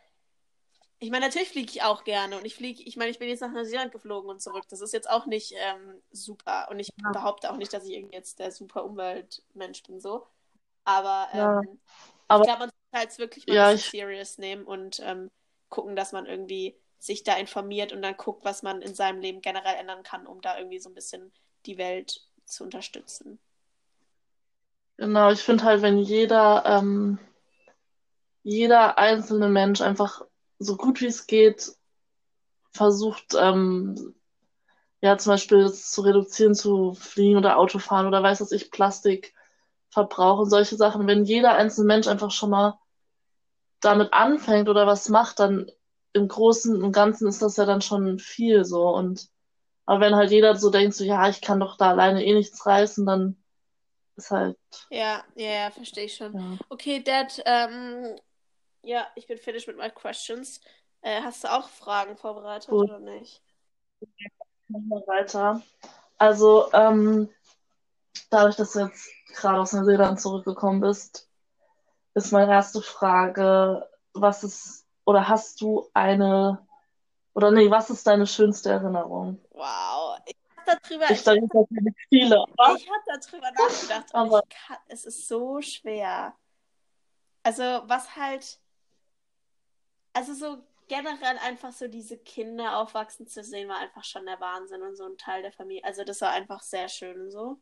Ich 1.05 1.11
meine, 1.11 1.27
natürlich 1.27 1.49
fliege 1.49 1.69
ich 1.71 1.83
auch 1.83 2.03
gerne 2.03 2.35
und 2.35 2.45
ich 2.45 2.55
fliege, 2.55 2.81
ich 2.81 2.97
meine, 2.97 3.11
ich 3.11 3.19
bin 3.19 3.29
jetzt 3.29 3.41
nach 3.41 3.51
Neuseeland 3.51 3.91
geflogen 3.91 4.27
und 4.27 4.41
zurück. 4.41 4.63
Das 4.69 4.81
ist 4.81 4.91
jetzt 4.91 5.07
auch 5.07 5.27
nicht 5.27 5.53
ähm, 5.55 6.01
super 6.11 6.67
und 6.71 6.79
ich 6.79 6.89
Ja. 6.99 7.11
behaupte 7.11 7.51
auch 7.51 7.57
nicht, 7.57 7.71
dass 7.73 7.85
ich 7.85 7.91
irgendwie 7.93 8.15
jetzt 8.15 8.39
der 8.39 8.51
super 8.51 8.83
Umweltmensch 8.83 9.83
bin 9.83 9.99
so. 9.99 10.25
Aber 10.83 11.27
Ja. 11.31 11.59
ähm, 11.61 11.79
Aber- 12.27 12.41
ich 12.43 12.47
glaube, 12.47 12.59
man 12.61 12.69
sollte 12.71 13.07
halt 13.07 13.19
wirklich 13.19 13.45
mal 13.45 13.53
Ja, 13.53 13.71
ich- 13.71 13.85
serious 13.85 14.39
nehmen 14.39 14.63
und 14.65 14.99
ähm, 15.03 15.29
gucken, 15.69 15.95
dass 15.95 16.11
man 16.11 16.25
irgendwie 16.25 16.75
sich 16.97 17.23
da 17.23 17.35
informiert 17.37 17.93
und 17.93 18.01
dann 18.01 18.17
guckt, 18.17 18.43
was 18.43 18.63
man 18.63 18.81
in 18.81 18.95
seinem 18.95 19.19
Leben 19.21 19.41
generell 19.41 19.75
ändern 19.75 20.01
kann, 20.01 20.25
um 20.25 20.41
da 20.41 20.57
irgendwie 20.57 20.79
so 20.79 20.89
ein 20.89 20.95
bisschen 20.95 21.31
die 21.67 21.77
Welt 21.77 22.25
zu 22.45 22.63
unterstützen. 22.63 23.37
genau, 24.97 25.29
ich 25.31 25.41
finde 25.43 25.65
halt, 25.65 25.81
wenn 25.83 25.99
jeder, 25.99 26.63
ähm, 26.65 27.19
jeder 28.43 28.97
einzelne 28.97 29.49
Mensch 29.49 29.81
einfach 29.81 30.21
so 30.59 30.77
gut 30.77 31.01
wie 31.01 31.07
es 31.07 31.27
geht 31.27 31.71
versucht, 32.71 33.35
ähm, 33.39 34.15
ja, 35.01 35.17
zum 35.17 35.31
Beispiel 35.33 35.63
das 35.63 35.91
zu 35.91 36.01
reduzieren, 36.01 36.55
zu 36.55 36.93
fliegen 36.93 37.37
oder 37.37 37.57
Autofahren 37.57 38.07
oder 38.07 38.23
weiß 38.23 38.41
was 38.41 38.51
ich, 38.51 38.71
Plastikverbrauch 38.71 40.39
und 40.39 40.49
solche 40.49 40.75
Sachen. 40.75 41.07
Wenn 41.07 41.25
jeder 41.25 41.53
einzelne 41.55 41.87
Mensch 41.87 42.07
einfach 42.07 42.31
schon 42.31 42.49
mal 42.49 42.79
damit 43.81 44.13
anfängt 44.13 44.67
oder 44.69 44.87
was 44.87 45.09
macht, 45.09 45.39
dann 45.39 45.69
im 46.13 46.27
Großen 46.27 46.81
und 46.81 46.91
Ganzen 46.91 47.27
ist 47.27 47.41
das 47.41 47.57
ja 47.57 47.65
dann 47.65 47.81
schon 47.81 48.19
viel 48.19 48.65
so. 48.65 48.89
Und 48.89 49.29
aber 49.85 49.99
wenn 49.99 50.15
halt 50.15 50.31
jeder 50.31 50.55
so 50.55 50.69
denkt, 50.69 50.95
so 50.95 51.03
ja, 51.03 51.29
ich 51.29 51.41
kann 51.41 51.59
doch 51.59 51.77
da 51.77 51.91
alleine 51.91 52.25
eh 52.25 52.33
nichts 52.33 52.65
reißen, 52.65 53.05
dann 53.05 53.37
ist 54.15 54.31
halt, 54.31 54.57
Ja, 54.89 55.23
ja, 55.35 55.51
ja, 55.51 55.71
verstehe 55.71 56.05
ich 56.05 56.15
schon. 56.15 56.33
ja. 56.33 56.57
Okay, 56.69 57.03
Dad, 57.03 57.41
ähm, 57.45 58.15
ja, 58.85 59.07
ich 59.15 59.27
bin 59.27 59.37
fertig 59.37 59.67
mit 59.67 59.77
my 59.77 59.89
questions. 59.89 60.61
Äh, 61.01 61.21
hast 61.21 61.43
du 61.43 61.51
auch 61.51 61.67
Fragen 61.69 62.15
vorbereitet 62.17 62.69
Gut. 62.69 62.85
oder 62.89 62.99
nicht? 62.99 63.41
Weiter. 64.69 65.61
Also, 66.17 66.71
ähm, 66.73 67.29
dadurch, 68.29 68.55
dass 68.55 68.73
du 68.73 68.79
jetzt 68.79 69.09
gerade 69.33 69.59
aus 69.59 69.73
Neuseeland 69.73 70.19
zurückgekommen 70.19 70.81
bist, 70.81 71.29
ist 72.13 72.31
meine 72.31 72.51
erste 72.51 72.81
Frage, 72.81 73.87
was 74.13 74.43
ist, 74.43 74.87
oder 75.05 75.27
hast 75.27 75.61
du 75.61 75.89
eine, 75.93 76.65
oder 77.33 77.51
nee, 77.51 77.69
was 77.69 77.89
ist 77.89 78.07
deine 78.07 78.25
schönste 78.25 78.69
Erinnerung? 78.69 79.39
Wow, 79.51 80.17
ich 80.25 80.35
habe 80.55 80.79
darüber, 80.81 81.11
Ich 81.11 81.23
denke, 81.23 81.47
das 81.53 81.67
sind 81.69 81.95
viele, 82.09 82.43
aber 82.57 82.75
ich 82.75 82.89
hab 82.89 83.21
darüber 83.21 83.51
nachgedacht 83.51 84.15
Aber- 84.15 84.41
ich 84.49 84.55
kann, 84.67 84.77
es 84.87 85.05
ist 85.05 85.27
so 85.27 85.61
schwer. 85.61 86.33
Also, 87.43 87.63
was 87.85 88.15
halt, 88.15 88.59
also 90.15 90.33
so 90.35 90.63
generell 90.89 91.37
einfach 91.39 91.73
so 91.73 91.87
diese 91.89 92.17
Kinder 92.19 92.77
aufwachsen 92.79 93.27
zu 93.27 93.43
sehen, 93.43 93.69
war 93.69 93.79
einfach 93.79 94.05
schon 94.05 94.25
der 94.27 94.39
Wahnsinn 94.41 94.83
und 94.83 94.95
so 94.97 95.05
ein 95.05 95.17
Teil 95.17 95.43
der 95.43 95.53
Familie. 95.53 95.85
Also, 95.85 96.05
das 96.05 96.21
war 96.21 96.31
einfach 96.31 96.61
sehr 96.63 96.89
schön 96.89 97.21
und 97.21 97.31
so. 97.31 97.61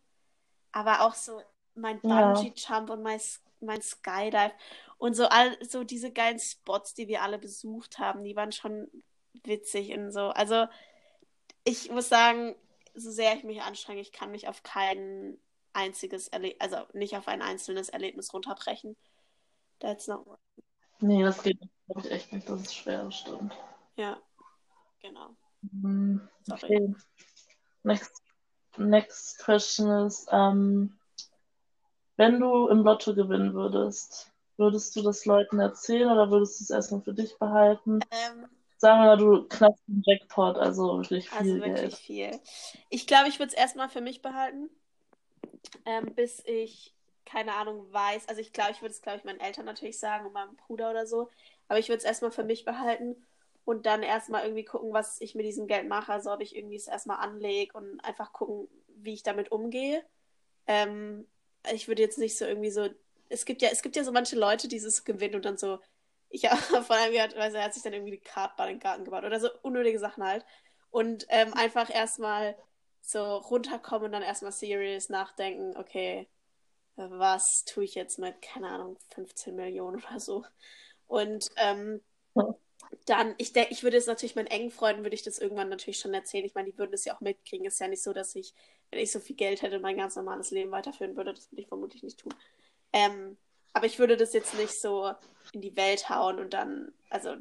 Aber 0.73 1.01
auch 1.01 1.15
so 1.15 1.41
mein 1.75 2.01
Ja. 2.03 2.07
Bungee-Jump 2.07 2.89
und 2.91 3.03
mein, 3.03 3.21
mein 3.61 3.81
Skydive 3.81 4.53
und 4.99 5.15
so 5.15 5.27
all 5.27 5.57
so 5.65 5.83
diese 5.85 6.11
geilen 6.13 6.39
Spots, 6.39 6.95
die 6.95 7.07
wir 7.09 7.23
alle 7.23 7.39
besucht 7.39 7.99
haben, 7.99 8.23
die 8.25 8.35
waren 8.37 8.53
schon 8.53 8.89
witzig 9.43 9.91
und 9.97 10.11
so. 10.13 10.29
Also, 10.29 10.67
ich 11.65 11.91
muss 11.91 12.09
sagen, 12.09 12.55
so 12.95 13.11
sehr 13.11 13.35
ich 13.35 13.43
mich 13.43 13.61
anstrenge, 13.61 14.01
ich 14.01 14.11
kann 14.13 14.31
mich 14.31 14.47
auf 14.47 14.63
kein 14.63 15.39
einziges 15.73 16.27
Erlebnis, 16.29 16.61
also 16.61 16.85
nicht 16.93 17.17
auf 17.17 17.27
ein 17.27 17.41
einzelnes 17.43 17.89
Erlebnis 17.89 18.33
runterbrechen. 18.33 18.97
That's 19.79 20.07
not 20.07 20.25
one. 20.27 20.39
nee, 20.99 21.23
das 21.23 21.43
geht, 21.43 21.59
glaube 21.93 22.07
ich, 22.07 22.13
echt 22.13 22.33
nicht, 22.33 22.49
das 22.49 22.61
ist 22.61 22.75
schwer, 22.75 23.03
das 23.03 23.15
stimmt. 23.15 23.55
Ja, 23.95 24.17
genau. 25.01 25.29
Hm, 25.81 26.27
Sorry. 26.43 26.59
Okay. 26.63 26.95
Next, 27.83 28.21
next 28.77 29.39
question 29.39 30.05
is, 30.05 30.25
ähm, 30.31 30.97
wenn 32.17 32.39
du 32.39 32.67
im 32.67 32.79
Lotto 32.79 33.13
gewinnen 33.13 33.53
würdest, 33.53 34.31
würdest 34.57 34.95
du 34.95 35.01
das 35.01 35.25
Leuten 35.25 35.59
erzählen 35.59 36.09
oder 36.09 36.29
würdest 36.29 36.59
du 36.59 36.63
es 36.63 36.69
erstmal 36.69 37.01
für 37.01 37.13
dich 37.13 37.37
behalten? 37.37 37.99
Ähm, 38.11 38.47
sagen 38.77 39.01
wir 39.01 39.05
mal, 39.05 39.17
du 39.17 39.47
knackst 39.47 39.83
den 39.87 40.03
Jackpot, 40.05 40.57
also 40.57 40.99
wirklich 40.99 41.29
viel 41.29 41.37
Also 41.37 41.55
wirklich 41.55 41.75
Geld. 41.75 41.93
viel. 41.95 42.39
Ich 42.89 43.07
glaube, 43.07 43.29
ich 43.29 43.39
würde 43.39 43.51
es 43.51 43.57
erstmal 43.57 43.89
für 43.89 44.01
mich 44.01 44.21
behalten, 44.21 44.69
ähm, 45.85 46.13
bis 46.15 46.43
ich, 46.45 46.93
keine 47.25 47.53
Ahnung, 47.53 47.91
weiß. 47.91 48.27
Also 48.29 48.41
ich 48.41 48.53
glaube, 48.53 48.71
ich 48.71 48.81
würde 48.81 48.91
es, 48.91 49.01
glaube 49.01 49.17
ich, 49.17 49.23
meinen 49.23 49.39
Eltern 49.39 49.65
natürlich 49.65 49.99
sagen 49.99 50.25
und 50.25 50.33
meinem 50.33 50.55
Bruder 50.55 50.91
oder 50.91 51.07
so. 51.07 51.29
Aber 51.67 51.79
ich 51.79 51.89
würde 51.89 51.99
es 51.99 52.03
erstmal 52.03 52.31
für 52.31 52.43
mich 52.43 52.65
behalten 52.65 53.15
und 53.65 53.85
dann 53.85 54.03
erstmal 54.03 54.43
irgendwie 54.43 54.65
gucken, 54.65 54.93
was 54.93 55.21
ich 55.21 55.35
mit 55.35 55.45
diesem 55.45 55.67
Geld 55.67 55.87
mache. 55.87 56.11
Also 56.11 56.31
ob 56.31 56.41
ich 56.41 56.55
irgendwie 56.55 56.75
es 56.75 56.87
erstmal 56.87 57.17
anlege 57.17 57.77
und 57.77 57.99
einfach 58.01 58.33
gucken, 58.33 58.67
wie 58.95 59.13
ich 59.13 59.23
damit 59.23 59.51
umgehe. 59.51 60.03
Ähm, 60.67 61.27
ich 61.71 61.87
würde 61.87 62.01
jetzt 62.01 62.17
nicht 62.17 62.37
so 62.37 62.45
irgendwie 62.45 62.71
so. 62.71 62.89
Es 63.29 63.45
gibt 63.45 63.61
ja, 63.61 63.69
es 63.71 63.81
gibt 63.81 63.95
ja 63.95 64.03
so 64.03 64.11
manche 64.11 64.35
Leute, 64.37 64.67
die 64.67 64.77
es 64.77 65.05
gewinnen 65.05 65.35
und 65.35 65.45
dann 65.45 65.57
so. 65.57 65.79
Ich 66.29 66.45
habe 66.51 66.83
vor 66.83 66.95
allem 66.95 67.13
gehört, 67.13 67.35
also 67.35 67.57
er 67.57 67.65
hat 67.65 67.73
sich 67.73 67.83
dann 67.83 67.93
irgendwie 67.93 68.11
die 68.11 68.19
Kartbahn 68.19 68.69
in 68.69 68.75
den 68.75 68.81
Garten 68.81 69.05
gebaut 69.05 69.23
oder 69.23 69.39
so 69.39 69.49
unnötige 69.61 69.99
Sachen 69.99 70.23
halt. 70.23 70.45
Und 70.91 71.25
ähm, 71.29 71.53
einfach 71.53 71.89
erstmal 71.89 72.55
so 73.01 73.37
runterkommen 73.37 74.05
und 74.07 74.11
dann 74.13 74.23
erstmal 74.23 74.51
serious 74.51 75.09
nachdenken, 75.09 75.75
okay, 75.77 76.27
was 76.95 77.65
tue 77.65 77.83
ich 77.83 77.95
jetzt 77.95 78.19
mit, 78.19 78.41
keine 78.41 78.69
Ahnung, 78.69 78.97
15 79.09 79.55
Millionen 79.55 80.01
oder 80.03 80.19
so. 80.19 80.45
Und 81.13 81.51
ähm, 81.57 82.01
dann, 83.05 83.35
ich 83.37 83.53
denke, 83.53 83.71
ich 83.71 83.83
würde 83.83 83.97
es 83.97 84.07
natürlich 84.07 84.35
meinen 84.35 84.47
engen 84.47 84.71
Freunden, 84.71 85.03
würde 85.03 85.13
ich 85.13 85.21
das 85.21 85.37
irgendwann 85.37 85.69
natürlich 85.69 85.99
schon 85.99 86.13
erzählen. 86.15 86.43
Ich 86.43 86.55
meine, 86.55 86.71
die 86.71 86.77
würden 86.79 86.91
das 86.91 87.05
ja 87.05 87.15
auch 87.15 87.21
mitkriegen. 87.21 87.67
Ist 87.67 87.79
ja 87.79 87.87
nicht 87.87 88.01
so, 88.01 88.13
dass 88.13 88.33
ich, 88.33 88.55
wenn 88.89 88.99
ich 88.99 89.11
so 89.11 89.19
viel 89.19 89.35
Geld 89.35 89.61
hätte, 89.61 89.79
mein 89.79 89.95
ganz 89.95 90.15
normales 90.15 90.49
Leben 90.49 90.71
weiterführen 90.71 91.15
würde. 91.15 91.35
Das 91.35 91.51
würde 91.51 91.61
ich 91.61 91.67
vermutlich 91.67 92.01
nicht 92.01 92.19
tun. 92.19 92.33
Ähm, 92.93 93.37
aber 93.73 93.85
ich 93.85 93.99
würde 93.99 94.17
das 94.17 94.33
jetzt 94.33 94.55
nicht 94.55 94.73
so 94.81 95.13
in 95.51 95.61
die 95.61 95.75
Welt 95.75 96.09
hauen 96.09 96.39
und 96.39 96.51
dann, 96.55 96.91
also 97.11 97.35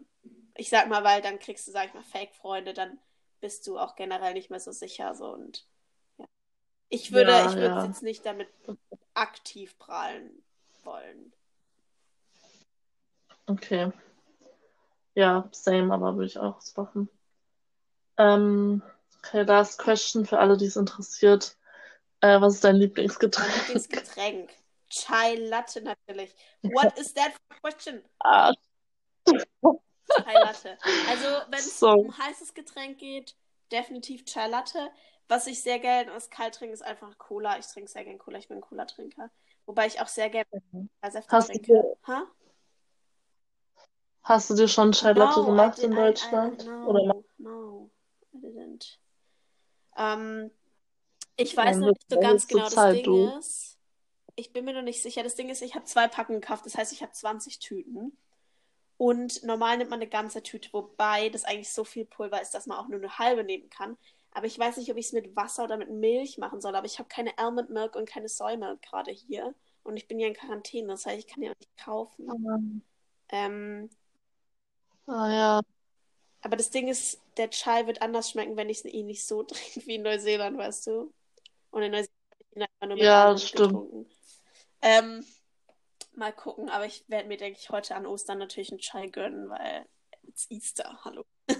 ich 0.55 0.69
sag 0.69 0.89
mal, 0.89 1.03
weil 1.03 1.23
dann 1.23 1.39
kriegst 1.39 1.67
du, 1.67 1.71
sag 1.71 1.89
ich 1.89 1.95
mal, 1.95 2.03
Fake-Freunde, 2.03 2.75
dann 2.75 2.99
bist 3.41 3.67
du 3.67 3.79
auch 3.79 3.97
generell 3.97 4.35
nicht 4.35 4.51
mehr 4.51 4.61
so 4.61 4.73
sicher 4.73 5.15
so 5.15 5.33
und 5.33 5.67
ja. 6.19 6.27
Ich 6.91 7.11
würde, 7.13 7.31
Ja, 7.31 7.49
ich 7.49 7.55
würde 7.55 7.67
ja. 7.69 7.87
jetzt 7.87 8.03
nicht 8.03 8.27
damit 8.27 8.49
aktiv 9.15 9.79
prahlen 9.79 10.43
wollen. 10.85 11.33
Okay. 13.47 13.93
Ja, 15.15 15.49
same, 15.53 15.93
aber 15.93 16.15
würde 16.15 16.27
ich 16.27 16.39
auch 16.39 16.61
so 16.61 16.83
machen. 16.83 17.09
Ähm, 18.17 18.83
okay, 19.19 19.43
last 19.43 19.79
question 19.79 20.25
für 20.27 20.39
alle, 20.39 20.57
die 20.57 20.67
es 20.67 20.77
interessiert. 20.77 21.57
Äh, 22.21 22.41
was 22.41 22.55
ist 22.55 22.65
dein 22.65 22.75
Mein 22.75 22.83
Lieblingsgetränk? 22.83 23.69
Lieblingsgetränk. 23.69 24.51
Chai 24.89 25.35
Latte 25.37 25.83
natürlich. 25.83 26.35
What 26.63 26.99
is 26.99 27.15
that 27.15 27.33
for 27.33 27.57
a 27.57 27.61
question? 27.61 28.03
Ah, 28.21 28.53
Chai 29.25 30.35
Latte. 30.35 30.79
Also, 31.09 31.27
wenn 31.49 31.59
es 31.59 31.81
so. 31.81 31.93
um 31.93 32.19
heißes 32.19 32.55
Getränk 32.55 32.99
geht, 32.99 33.35
definitiv 33.71 34.25
Chai 34.25 34.49
Latte. 34.49 34.91
Was 35.29 35.47
ich 35.47 35.63
sehr 35.63 35.79
gerne 35.79 36.13
als 36.13 36.29
kalt 36.29 36.55
trinke, 36.55 36.75
ist 36.75 36.83
einfach 36.83 37.17
Cola. 37.17 37.59
Ich 37.59 37.67
trinke 37.67 37.91
sehr 37.91 38.05
gerne 38.05 38.19
Cola. 38.19 38.39
Ich 38.39 38.49
bin 38.49 38.59
ein 38.59 38.61
Cola-Trinker. 38.61 39.31
Wobei 39.65 39.87
ich 39.87 40.01
auch 40.01 40.09
sehr 40.09 40.29
gerne 40.29 40.47
Säfte 41.09 41.33
Hast 41.33 41.49
du 41.49 41.53
trinke. 41.55 41.97
Ha? 42.07 42.27
Hast 44.23 44.51
du 44.51 44.55
dir 44.55 44.69
schon 44.69 44.93
Chai 44.93 45.13
Latte 45.13 45.41
No, 45.41 45.47
gemacht 45.47 45.79
in 45.79 45.93
I, 45.93 45.95
I, 45.95 45.97
Deutschland? 45.97 46.67
Oder 46.87 47.05
no, 47.05 47.25
no, 47.39 47.91
I 48.35 48.39
didn't. 48.39 48.99
Ähm, 49.97 50.51
ich 51.37 51.57
weiß 51.57 51.79
noch 51.79 51.89
nicht 51.89 52.11
so 52.11 52.21
ganz 52.21 52.47
genau. 52.47 52.65
Das 52.65 52.75
Zeit, 52.75 52.97
Ding 52.97 53.05
du. 53.05 53.39
ist, 53.39 53.79
ich 54.37 54.53
bin 54.53 54.65
mir 54.65 54.75
noch 54.75 54.83
nicht 54.83 55.03
sicher. 55.03 55.23
Das 55.23 55.35
Ding 55.35 55.49
ist, 55.49 55.63
ich 55.63 55.75
habe 55.75 55.85
zwei 55.85 56.09
Packungen 56.09 56.41
gekauft. 56.41 56.67
Das 56.67 56.77
heißt, 56.77 56.93
ich 56.93 57.03
habe 57.03 57.13
20 57.13 57.59
Tüten. 57.59 58.17
Und 58.97 59.43
normal 59.43 59.79
nimmt 59.79 59.91
man 59.91 60.01
eine 60.01 60.09
ganze 60.09 60.43
Tüte, 60.43 60.69
wobei 60.73 61.29
das 61.29 61.45
eigentlich 61.45 61.73
so 61.73 61.83
viel 61.83 62.05
Pulver 62.05 62.41
ist, 62.41 62.53
dass 62.53 62.67
man 62.67 62.79
auch 62.79 62.89
nur 62.89 62.99
eine 62.99 63.19
halbe 63.19 63.43
nehmen 63.43 63.69
kann. 63.69 63.97
Aber 64.31 64.47
ich 64.47 64.59
weiß 64.59 64.77
nicht, 64.77 64.91
ob 64.91 64.97
ich 64.97 65.07
es 65.07 65.13
mit 65.13 65.35
Wasser 65.35 65.65
oder 65.65 65.77
mit 65.77 65.91
Milch 65.91 66.39
machen 66.39 66.61
soll. 66.61 66.75
Aber 66.77 66.87
ich 66.87 66.99
habe 66.99 67.09
keine 67.09 67.37
Almond 67.39 67.71
Milk 67.71 67.97
und 67.97 68.09
keine 68.09 68.29
Soy 68.29 68.57
Milk 68.57 68.81
gerade 68.83 69.11
hier. 69.11 69.55
Und 69.83 69.97
ich 69.97 70.07
bin 70.07 70.19
ja 70.21 70.29
in 70.29 70.35
Quarantäne, 70.35 70.89
das 70.89 71.05
heißt, 71.05 71.19
ich 71.19 71.27
kann 71.27 71.43
ja 71.43 71.51
auch 71.51 71.59
nicht 71.59 71.77
kaufen. 71.77 72.85
Ähm, 73.29 73.91
Ah 75.07 75.31
ja, 75.31 75.61
aber 76.43 76.57
das 76.57 76.71
Ding 76.71 76.89
ist, 76.89 77.21
der 77.37 77.51
Chai 77.51 77.87
wird 77.87 78.03
anders 78.03 78.31
schmecken, 78.31 78.57
wenn 78.57 78.69
ich 78.69 78.85
eh 78.85 79.03
nicht 79.03 79.25
so 79.27 79.43
trinke 79.45 79.87
wie 79.87 79.95
in 79.95 80.03
Neuseeland, 80.03 80.59
weißt 80.59 80.89
du? 80.89 81.13
Und 81.71 81.83
in 81.83 81.93
Neuseeland 81.93 82.11
habe 82.33 82.45
ich 82.51 82.57
ihn 82.57 82.63
einfach 82.63 82.87
nur 82.87 82.97
mit 82.97 83.05
ja, 83.05 83.33
das 83.33 83.49
stimmt. 83.49 84.07
Ähm, 84.83 85.25
mal 86.17 86.33
gucken, 86.33 86.69
aber 86.69 86.85
ich 86.85 87.05
werde 87.09 87.29
mir, 87.29 87.37
denke 87.37 87.59
ich, 87.61 87.71
heute 87.71 87.95
an 87.95 88.07
Ostern 88.07 88.39
natürlich 88.39 88.71
einen 88.73 88.81
Chai 88.81 89.07
gönnen, 89.07 89.49
weil 89.49 89.87
it's 90.25 90.51
Easter, 90.51 90.99
hallo. 91.05 91.25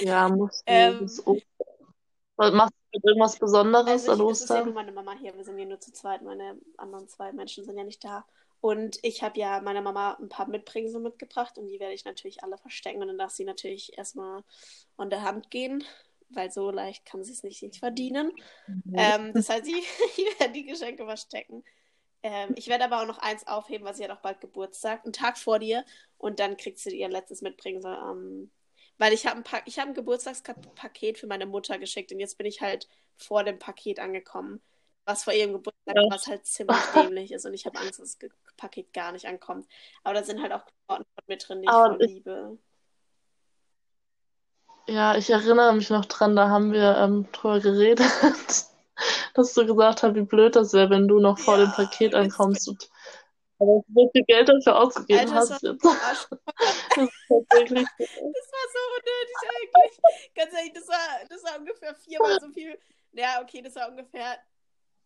Ja, 0.00 0.28
musst 0.28 0.68
du. 0.68 0.72
Ähm, 0.72 1.04
Ostern. 1.04 2.56
Machst 2.56 2.74
du 2.92 2.98
irgendwas 3.08 3.38
Besonderes 3.38 4.08
Also 4.08 4.12
an 4.12 4.18
ich, 4.26 4.32
es 4.32 4.40
ist 4.42 4.48
ja 4.52 4.62
nur 4.62 4.72
Ostern? 4.72 4.74
meine 4.74 4.90
Mama 4.90 5.12
hier. 5.12 5.36
Wir 5.36 5.44
sind 5.44 5.56
ja 5.56 5.66
nur 5.66 5.78
zu 5.78 5.92
zweit. 5.92 6.22
Meine 6.22 6.58
anderen 6.78 7.06
zwei 7.06 7.32
Menschen 7.32 7.64
sind 7.64 7.76
ja 7.78 7.84
nicht 7.84 8.02
da. 8.02 8.26
Und 8.64 8.98
ich 9.02 9.22
habe 9.22 9.38
ja 9.38 9.60
meiner 9.60 9.82
Mama 9.82 10.16
ein 10.18 10.30
paar 10.30 10.48
Mitbringsel 10.48 10.98
mitgebracht 10.98 11.58
und 11.58 11.66
die 11.66 11.78
werde 11.78 11.92
ich 11.92 12.06
natürlich 12.06 12.42
alle 12.42 12.56
verstecken. 12.56 13.02
Und 13.02 13.08
dann 13.08 13.18
darf 13.18 13.30
sie 13.30 13.44
natürlich 13.44 13.98
erstmal 13.98 14.42
an 14.96 15.10
der 15.10 15.20
Hand 15.20 15.50
gehen, 15.50 15.84
weil 16.30 16.50
so 16.50 16.70
leicht 16.70 17.04
kann 17.04 17.22
sie 17.22 17.32
es 17.32 17.42
nicht, 17.42 17.62
nicht 17.62 17.76
verdienen. 17.76 18.32
Mhm. 18.66 18.94
Ähm, 18.96 19.32
das 19.34 19.50
heißt, 19.50 19.66
ich, 19.66 19.86
ich 20.16 20.40
werde 20.40 20.54
die 20.54 20.64
Geschenke 20.64 21.04
verstecken. 21.04 21.62
Ähm, 22.22 22.54
ich 22.56 22.68
werde 22.68 22.84
aber 22.84 23.02
auch 23.02 23.06
noch 23.06 23.18
eins 23.18 23.46
aufheben, 23.46 23.86
weil 23.86 23.94
sie 23.94 24.04
hat 24.04 24.10
auch 24.12 24.22
bald 24.22 24.40
Geburtstag, 24.40 25.04
einen 25.04 25.12
Tag 25.12 25.36
vor 25.36 25.58
dir. 25.58 25.84
Und 26.16 26.40
dann 26.40 26.56
kriegt 26.56 26.78
sie 26.78 26.98
ihr 26.98 27.10
letztes 27.10 27.42
Mitbringsel. 27.42 27.92
Ähm, 27.92 28.50
weil 28.96 29.12
ich 29.12 29.26
habe 29.26 29.36
ein, 29.36 29.44
pa 29.44 29.60
ich 29.66 29.78
hab 29.78 29.88
ein 29.88 29.94
Geburtstagspaket 29.94 31.18
für 31.18 31.26
meine 31.26 31.44
Mutter 31.44 31.78
geschickt 31.78 32.12
und 32.12 32.18
jetzt 32.20 32.38
bin 32.38 32.46
ich 32.46 32.62
halt 32.62 32.88
vor 33.14 33.44
dem 33.44 33.58
Paket 33.58 33.98
angekommen, 33.98 34.62
was 35.04 35.24
vor 35.24 35.32
ihrem 35.32 35.52
Geburtstag 35.52 35.96
was 36.10 36.26
halt 36.26 36.46
ziemlich 36.46 36.78
dämlich 36.94 37.32
ist. 37.32 37.44
Und 37.46 37.54
ich 37.54 37.66
habe 37.66 37.78
Angst, 37.78 38.00
dass 38.00 38.18
das 38.18 38.30
Paket 38.56 38.92
gar 38.92 39.12
nicht 39.12 39.26
ankommt. 39.26 39.66
Aber 40.02 40.14
da 40.14 40.22
sind 40.24 40.42
halt 40.42 40.52
auch 40.52 40.64
Klamotten 40.86 41.10
von 41.14 41.24
mir 41.26 41.36
drin, 41.38 41.62
die 41.62 41.68
ich 41.68 42.08
ich, 42.08 42.14
liebe. 42.14 42.58
ja, 44.88 45.16
ich 45.16 45.30
erinnere 45.30 45.74
mich 45.74 45.90
noch 45.90 46.04
dran, 46.06 46.36
da 46.36 46.48
haben 46.48 46.72
wir 46.72 46.96
ähm, 46.98 47.26
drüber 47.32 47.60
geredet, 47.60 48.06
dass 49.34 49.54
du 49.54 49.66
gesagt 49.66 50.02
hast, 50.02 50.14
wie 50.14 50.22
blöd 50.22 50.56
das 50.56 50.72
wäre, 50.72 50.90
wenn 50.90 51.08
du 51.08 51.20
noch 51.20 51.38
vor 51.38 51.56
dem 51.58 51.70
Ja, 51.70 51.72
Paket 51.72 52.14
und 52.14 52.22
jetzt, 52.24 52.40
ankommst 52.40 52.68
und 52.68 52.90
aber 53.60 53.82
so 53.94 54.10
viel 54.10 54.24
Geld 54.24 54.48
dafür 54.48 54.76
ausgegeben 54.76 55.20
Alter, 55.20 55.34
das 55.34 55.50
hast 55.50 55.62
war 55.62 55.72
jetzt. 55.72 55.84
Das. 55.84 56.28
Das 56.98 58.50
war 58.52 58.66
so 58.72 58.80
unnötig 58.96 59.38
eigentlich. 59.48 60.34
Ganz 60.34 60.52
ehrlich, 60.54 60.72
das 60.72 60.88
war, 60.88 61.26
das 61.28 61.44
war 61.44 61.58
ungefähr 61.58 61.94
viermal 61.94 62.40
so 62.40 62.48
viel. 62.50 62.78
Ja, 63.12 63.40
okay, 63.42 63.62
das 63.62 63.74
war 63.76 63.88
ungefähr 63.88 64.38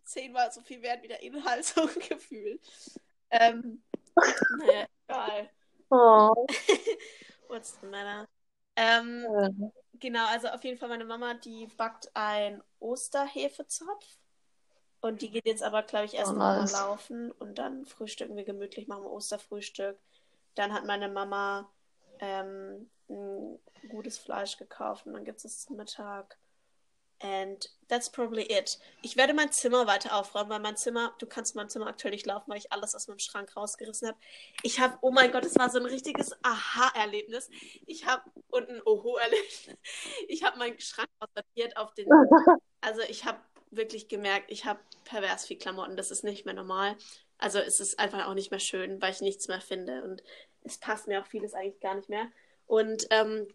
zehnmal 0.08 0.50
so 0.52 0.60
viel 0.62 0.82
wert 0.82 1.02
wie 1.02 1.08
der 1.08 1.22
Inhalt, 1.22 1.64
so 1.64 1.86
gefühlt. 2.08 2.60
Ähm, 3.30 3.82
naja, 4.58 4.86
egal. 5.06 5.50
Oh. 5.90 6.46
What's 7.48 7.78
the 7.80 7.86
matter? 7.86 8.28
Ähm, 8.76 9.26
Ja. 9.32 9.50
genau, 9.94 10.26
also 10.28 10.48
auf 10.48 10.62
jeden 10.64 10.78
Fall 10.78 10.88
meine 10.88 11.04
Mama, 11.04 11.34
die 11.34 11.66
backt 11.76 12.10
ein 12.14 12.62
Osterhefezopf. 12.80 14.18
Und 15.00 15.22
die 15.22 15.30
geht 15.30 15.46
jetzt 15.46 15.62
aber, 15.62 15.82
glaube 15.84 16.06
ich, 16.06 16.14
Oh, 16.14 16.16
erstmal 16.16 16.60
nice. 16.60 16.72
laufen 16.72 17.30
und 17.32 17.58
dann 17.58 17.86
frühstücken 17.86 18.36
wir 18.36 18.44
gemütlich, 18.44 18.88
machen 18.88 19.04
wir 19.04 19.12
Osterfrühstück. 19.12 19.96
Dann 20.56 20.72
hat 20.72 20.86
meine 20.86 21.08
Mama 21.08 21.70
ähm, 22.18 22.90
ein 23.08 23.58
gutes 23.88 24.18
Fleisch 24.18 24.56
gekauft 24.56 25.06
und 25.06 25.12
dann 25.12 25.24
gibt 25.24 25.38
es 25.38 25.44
es 25.44 25.64
zum 25.66 25.76
Mittag. 25.76 26.37
And 27.20 27.68
that's 27.88 28.10
probably 28.10 28.44
it. 28.44 28.78
Ich 29.02 29.16
werde 29.16 29.34
mein 29.34 29.50
Zimmer 29.50 29.88
weiter 29.88 30.14
aufräumen, 30.14 30.50
weil 30.50 30.60
mein 30.60 30.76
Zimmer, 30.76 31.14
du 31.18 31.26
kannst 31.26 31.56
mein 31.56 31.68
Zimmer 31.68 31.88
aktuell 31.88 32.12
nicht 32.12 32.26
laufen, 32.26 32.50
weil 32.50 32.58
ich 32.58 32.70
alles 32.72 32.94
aus 32.94 33.08
meinem 33.08 33.18
Schrank 33.18 33.56
rausgerissen 33.56 34.08
habe. 34.08 34.18
Ich 34.62 34.78
habe, 34.78 34.96
oh 35.00 35.10
mein 35.10 35.32
Gott, 35.32 35.44
es 35.44 35.58
war 35.58 35.68
so 35.68 35.78
ein 35.78 35.86
richtiges 35.86 36.32
Aha-Erlebnis. 36.42 37.50
Ich 37.86 38.06
habe, 38.06 38.22
und 38.50 38.68
ein 38.68 38.80
Oho-Erlebnis. 38.84 39.76
Ich 40.28 40.44
habe 40.44 40.58
meinen 40.58 40.78
Schrank 40.78 41.08
aussortiert 41.18 41.76
auf 41.76 41.92
den, 41.94 42.08
also 42.80 43.00
ich 43.08 43.24
habe 43.24 43.40
wirklich 43.70 44.08
gemerkt, 44.08 44.50
ich 44.50 44.64
habe 44.64 44.80
pervers 45.04 45.46
viel 45.46 45.58
Klamotten. 45.58 45.96
Das 45.96 46.10
ist 46.10 46.22
nicht 46.22 46.44
mehr 46.44 46.54
normal. 46.54 46.96
Also 47.38 47.58
es 47.58 47.80
ist 47.80 47.98
einfach 47.98 48.26
auch 48.26 48.34
nicht 48.34 48.50
mehr 48.50 48.60
schön, 48.60 49.00
weil 49.00 49.12
ich 49.12 49.20
nichts 49.20 49.48
mehr 49.48 49.60
finde. 49.60 50.02
Und 50.04 50.22
es 50.62 50.78
passt 50.78 51.08
mir 51.08 51.20
auch 51.20 51.26
vieles 51.26 51.54
eigentlich 51.54 51.80
gar 51.80 51.94
nicht 51.94 52.08
mehr. 52.08 52.28
Und 52.66 53.06
ähm, 53.10 53.48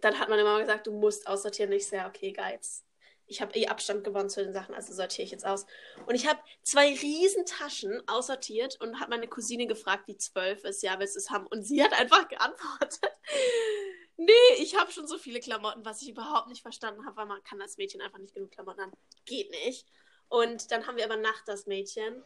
dann 0.00 0.18
hat 0.18 0.28
meine 0.28 0.44
Mama 0.44 0.60
gesagt, 0.60 0.86
du 0.86 0.92
musst 0.92 1.26
aussortieren. 1.26 1.70
Und 1.70 1.76
ich 1.76 1.90
ja, 1.90 2.08
okay, 2.08 2.32
geil, 2.32 2.54
jetzt. 2.54 2.84
Ich 3.28 3.40
habe 3.40 3.56
eh 3.58 3.68
Abstand 3.68 4.04
gewonnen 4.04 4.30
zu 4.30 4.42
den 4.42 4.52
Sachen, 4.52 4.74
also 4.74 4.92
sortiere 4.92 5.24
ich 5.24 5.30
jetzt 5.30 5.46
aus. 5.46 5.66
Und 6.06 6.14
ich 6.14 6.26
habe 6.26 6.40
zwei 6.62 6.88
riesen 6.88 7.44
Taschen 7.46 8.02
aussortiert 8.08 8.80
und 8.80 9.00
habe 9.00 9.10
meine 9.10 9.28
Cousine 9.28 9.66
gefragt, 9.66 10.08
die 10.08 10.16
zwölf 10.16 10.64
ist, 10.64 10.82
ja, 10.82 10.98
willst 10.98 11.14
du 11.14 11.20
es 11.20 11.30
haben? 11.30 11.46
Und 11.46 11.62
sie 11.62 11.82
hat 11.82 11.92
einfach 11.92 12.28
geantwortet, 12.28 13.00
nee, 14.16 14.32
ich 14.58 14.76
habe 14.76 14.90
schon 14.90 15.06
so 15.06 15.18
viele 15.18 15.40
Klamotten, 15.40 15.84
was 15.84 16.02
ich 16.02 16.10
überhaupt 16.10 16.48
nicht 16.48 16.62
verstanden 16.62 17.06
habe, 17.06 17.16
weil 17.16 17.26
man 17.26 17.42
kann 17.44 17.60
als 17.62 17.76
Mädchen 17.76 18.00
einfach 18.00 18.18
nicht 18.18 18.34
genug 18.34 18.50
Klamotten 18.50 18.80
haben. 18.80 18.92
Geht 19.24 19.50
nicht. 19.50 19.86
Und 20.28 20.70
dann 20.70 20.86
haben 20.86 20.96
wir 20.96 21.04
aber 21.04 21.16
Nacht 21.16 21.44
das 21.46 21.66
Mädchen 21.66 22.22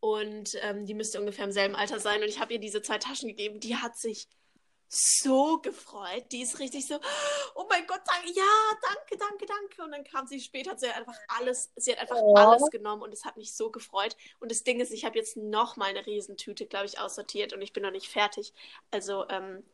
und 0.00 0.56
ähm, 0.62 0.84
die 0.84 0.94
müsste 0.94 1.18
ungefähr 1.18 1.44
im 1.44 1.52
selben 1.52 1.74
Alter 1.74 2.00
sein 2.00 2.20
und 2.22 2.28
ich 2.28 2.40
habe 2.40 2.52
ihr 2.52 2.60
diese 2.60 2.82
zwei 2.82 2.98
Taschen 2.98 3.28
gegeben. 3.28 3.60
Die 3.60 3.76
hat 3.76 3.96
sich 3.96 4.28
so 4.88 5.58
gefreut. 5.58 6.24
Die 6.32 6.42
ist 6.42 6.58
richtig 6.58 6.86
so, 6.86 6.98
oh 7.54 7.66
mein 7.68 7.86
Gott, 7.86 8.00
danke, 8.06 8.32
ja, 8.32 8.44
danke, 8.82 9.16
danke, 9.18 9.46
danke. 9.46 9.82
Und 9.84 9.92
dann 9.92 10.04
kam 10.04 10.26
sie 10.26 10.40
später, 10.40 10.72
hat 10.72 10.80
sie 10.80 10.88
einfach 10.88 11.16
alles, 11.28 11.70
sie 11.76 11.92
hat 11.92 11.98
einfach 11.98 12.16
Ja. 12.16 12.50
alles 12.50 12.70
genommen 12.70 13.02
und 13.02 13.12
es 13.12 13.24
hat 13.24 13.36
mich 13.36 13.54
so 13.54 13.70
gefreut. 13.70 14.16
Und 14.40 14.50
das 14.50 14.62
Ding 14.62 14.80
ist, 14.80 14.92
ich 14.92 15.04
habe 15.04 15.18
jetzt 15.18 15.36
noch 15.36 15.76
mal 15.76 15.90
eine 15.90 16.06
Riesentüte, 16.06 16.66
glaube 16.66 16.86
ich, 16.86 16.98
aussortiert 16.98 17.52
und 17.52 17.62
ich 17.62 17.72
bin 17.72 17.82
noch 17.82 17.90
nicht 17.90 18.08
fertig. 18.08 18.52
Also, 18.90 19.28
ähm, 19.28 19.64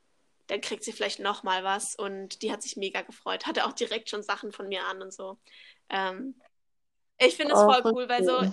dann 0.48 0.61
kriegt 0.61 0.85
sie 0.85 0.92
vielleicht 0.92 1.20
noch 1.20 1.44
mal 1.44 1.64
was 1.64 1.94
und 1.94 2.42
die 2.42 2.53
hat 2.53 2.62
sich 2.62 2.77
mega 2.77 3.03
gefreut. 3.03 3.46
Hatte 3.46 3.64
auch 3.64 3.72
direkt 3.72 4.11
schon 4.11 4.22
Sachen 4.22 4.53
von 4.53 4.68
mir 4.68 4.85
an 4.87 5.01
und 5.01 5.12
so. 5.12 5.38
Ähm, 5.88 6.35
ich 7.27 7.37
finde 7.37 7.55
es 7.55 7.61
Oh, 7.61 7.65
voll 7.65 7.83
cool, 7.93 8.09
weil 8.09 8.25
so, 8.25 8.45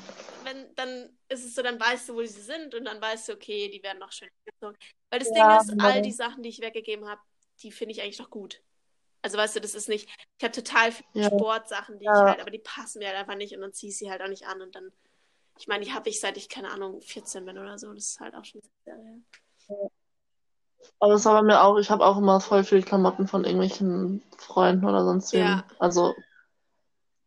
wenn, 0.42 0.74
dann 0.76 1.18
ist 1.30 1.46
es 1.46 1.56
so, 1.56 1.62
dann 1.62 1.80
weißt 1.80 2.10
du, 2.10 2.16
wo 2.16 2.24
sie 2.24 2.42
sind 2.42 2.76
und 2.76 2.86
dann 2.86 3.02
weißt 3.02 3.30
du, 3.30 3.34
okay, 3.34 3.70
die 3.70 3.84
werden 3.84 4.00
noch 4.00 4.12
schön 4.12 4.30
gezogen. 4.46 4.78
Weil 5.10 5.20
das 5.20 5.30
Ja, 5.30 5.34
Ding 5.34 5.50
ist, 5.60 5.72
all 5.80 5.94
genau. 5.94 6.02
die 6.02 6.12
Sachen, 6.12 6.44
die 6.44 6.50
ich 6.50 6.62
weggegeben 6.62 7.08
habe, 7.08 7.22
die 7.62 7.72
finde 7.72 7.94
ich 7.94 8.02
eigentlich 8.02 8.20
noch 8.20 8.30
gut. 8.30 8.62
Also 9.22 9.38
weißt 9.38 9.56
du, 9.58 9.62
das 9.62 9.76
ist 9.76 9.90
nicht, 9.90 10.10
ich 10.38 10.44
habe 10.44 10.54
total 10.54 10.92
viele 10.92 11.06
Ja. 11.14 11.30
Sportsachen, 11.30 12.00
die 12.00 12.06
ich 12.06 12.12
Ja. 12.12 12.26
halt, 12.26 12.42
aber 12.42 12.52
die 12.52 12.60
passen 12.60 13.00
mir 13.00 13.08
halt 13.10 13.18
einfach 13.18 13.36
nicht 13.36 13.54
und 13.56 13.62
dann 13.62 13.74
ziehe 13.74 13.92
ich 13.92 13.98
sie 13.98 14.10
halt 14.10 14.22
auch 14.22 14.30
nicht 14.30 14.48
an 14.48 14.62
und 14.62 14.76
dann, 14.76 14.92
ich 15.60 15.68
meine, 15.68 15.86
die 15.86 15.94
habe 15.94 16.10
ich 16.10 16.20
seit 16.22 16.38
ich, 16.38 16.50
keine 16.50 16.72
Ahnung, 16.72 17.02
14 17.02 17.46
bin 17.46 17.58
oder 17.58 17.78
so. 17.78 17.94
Das 17.94 18.06
ist 18.10 18.20
halt 18.22 18.36
auch 18.36 18.46
schon 18.46 18.62
sehr 18.86 18.96
her. 18.96 19.20
Aber 21.00 21.14
es 21.14 21.26
war 21.26 21.34
bei 21.42 21.42
mir 21.44 21.62
auch, 21.62 21.78
ich 21.78 21.90
habe 21.90 22.06
auch 22.06 22.18
immer 22.18 22.40
voll 22.40 22.64
viele 22.64 22.82
Klamotten 22.82 23.28
von 23.28 23.44
irgendwelchen 23.44 24.24
Freunden 24.38 24.86
oder 24.86 25.04
sonst 25.04 25.34
wem. 25.34 25.62
Ja. 25.62 25.64
Also 25.80 26.16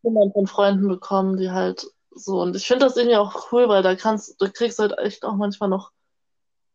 immer 0.03 0.31
von 0.33 0.47
Freunden 0.47 0.89
bekommen, 0.89 1.37
die 1.37 1.51
halt 1.51 1.87
so. 2.11 2.41
Und 2.43 2.57
ich 2.57 2.67
finde 2.67 2.87
das 2.87 2.97
irgendwie 2.97 3.17
auch 3.17 3.53
cool, 3.53 3.69
weil 3.69 3.83
da 3.83 3.95
kannst, 3.97 4.41
du 4.41 4.51
kriegst 4.51 4.79
halt 4.79 4.99
echt 4.99 5.25
auch 5.25 5.35
manchmal 5.37 5.69
noch 5.71 5.93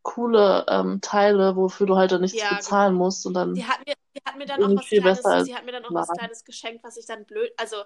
coole 0.03 0.65
ähm, 0.69 1.01
Teile, 1.01 1.55
wofür 1.55 1.87
du 1.87 1.97
halt 1.97 2.11
dann 2.13 2.21
nichts 2.21 2.39
Ja, 2.39 2.49
bezahlen 2.49 2.93
genau. 2.93 2.97
musst. 2.97 3.25
Und 3.25 3.33
dann 3.35 3.55
Die 3.55 3.65
hat 3.65 3.85
mir, 3.87 3.93
die 4.15 4.21
hat 4.25 4.37
mir 4.37 4.45
dann 4.45 4.63
auch 4.63 4.75
was 4.75 4.89
viel 4.89 5.01
Kleines, 5.01 5.25
besser 5.25 5.31
als 5.31 5.45
sie 5.45 5.55
hat 5.55 5.65
mir 5.65 5.71
dann 5.71 5.85
auch 5.85 5.95
was. 5.95 6.09
Kleines 6.13 6.43
geschenkt, 6.43 6.83
was 6.83 6.97
ich 6.97 7.05
dann 7.05 7.25
blöd, 7.25 7.51
also 7.57 7.83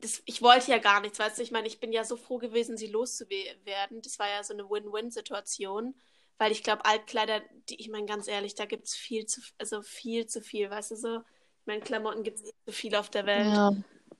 das, 0.00 0.22
ich 0.26 0.42
wollte 0.42 0.70
ja 0.70 0.78
gar 0.78 1.00
nichts, 1.00 1.18
weißt 1.18 1.38
du, 1.38 1.42
ich 1.42 1.50
meine, 1.50 1.66
ich 1.66 1.80
bin 1.80 1.92
ja 1.92 2.04
so 2.04 2.16
froh 2.16 2.38
gewesen, 2.38 2.76
sie 2.76 2.88
loszuwerden. 2.88 4.02
Das 4.02 4.18
war 4.18 4.28
ja 4.28 4.42
so 4.42 4.52
eine 4.54 4.68
Win-Win-Situation, 4.68 5.94
weil 6.38 6.52
ich 6.52 6.62
glaube, 6.62 6.84
Altkleider, 6.84 7.40
die, 7.68 7.80
ich 7.80 7.88
meine, 7.88 8.06
ganz 8.06 8.28
ehrlich, 8.28 8.54
da 8.54 8.66
gibt 8.66 8.86
es 8.86 8.94
viel 8.94 9.26
zu, 9.26 9.40
also 9.58 9.82
viel 9.82 10.26
zu 10.26 10.40
viel, 10.42 10.70
weißt 10.70 10.90
du 10.92 10.96
so. 10.96 11.16
Ich 11.18 11.66
meine, 11.66 11.80
Klamotten 11.82 12.22
gibt 12.22 12.38
es 12.40 12.44
eh 12.44 12.52
zu 12.66 12.72
viel 12.72 12.94
auf 12.96 13.08
der 13.10 13.26
Welt. 13.26 13.54
Ja. 13.54 13.70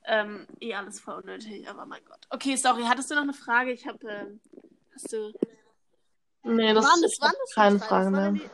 Ähm, 0.07 0.47
eh 0.61 0.75
alles 0.75 1.01
voll 1.01 1.15
unnötig, 1.15 1.69
aber 1.69 1.87
mein 1.87 2.05
Gott. 2.05 2.27
Okay, 2.31 2.57
sorry, 2.57 2.85
hattest 2.85 3.11
du 3.11 3.15
noch 3.15 3.23
eine 3.23 3.33
Frage? 3.33 3.73
Ich 3.73 3.87
habe, 3.87 4.07
ähm, 4.07 4.41
hast 4.93 5.13
du, 5.13 5.33
Nee, 6.45 6.75
das 6.75 6.85
waren 6.85 7.03
das, 7.03 7.21
waren 7.21 7.35
das 7.39 7.55
keine? 7.55 7.79
Frage 7.79 8.11
mehr. 8.11 8.33
die... 8.33 8.51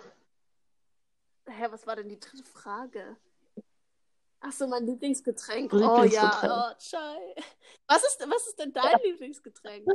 Hä, 1.46 1.66
was 1.70 1.86
war 1.86 1.96
denn 1.96 2.08
die 2.08 2.20
dritte 2.20 2.44
Frage? 2.44 3.16
Ach 4.40 4.52
so, 4.52 4.68
mein 4.68 4.86
Lieblingsgetränk. 4.86 5.72
Oh 5.72 5.76
Lieblingsgetränk. 5.76 6.42
ja, 6.44 6.70
oh, 6.70 6.74
Schei. 6.78 7.34
Was 7.88 8.04
ist, 8.04 8.20
was 8.20 8.46
ist 8.46 8.58
denn 8.58 8.72
dein 8.72 8.96
Lieblingsgetränk? 9.02 9.88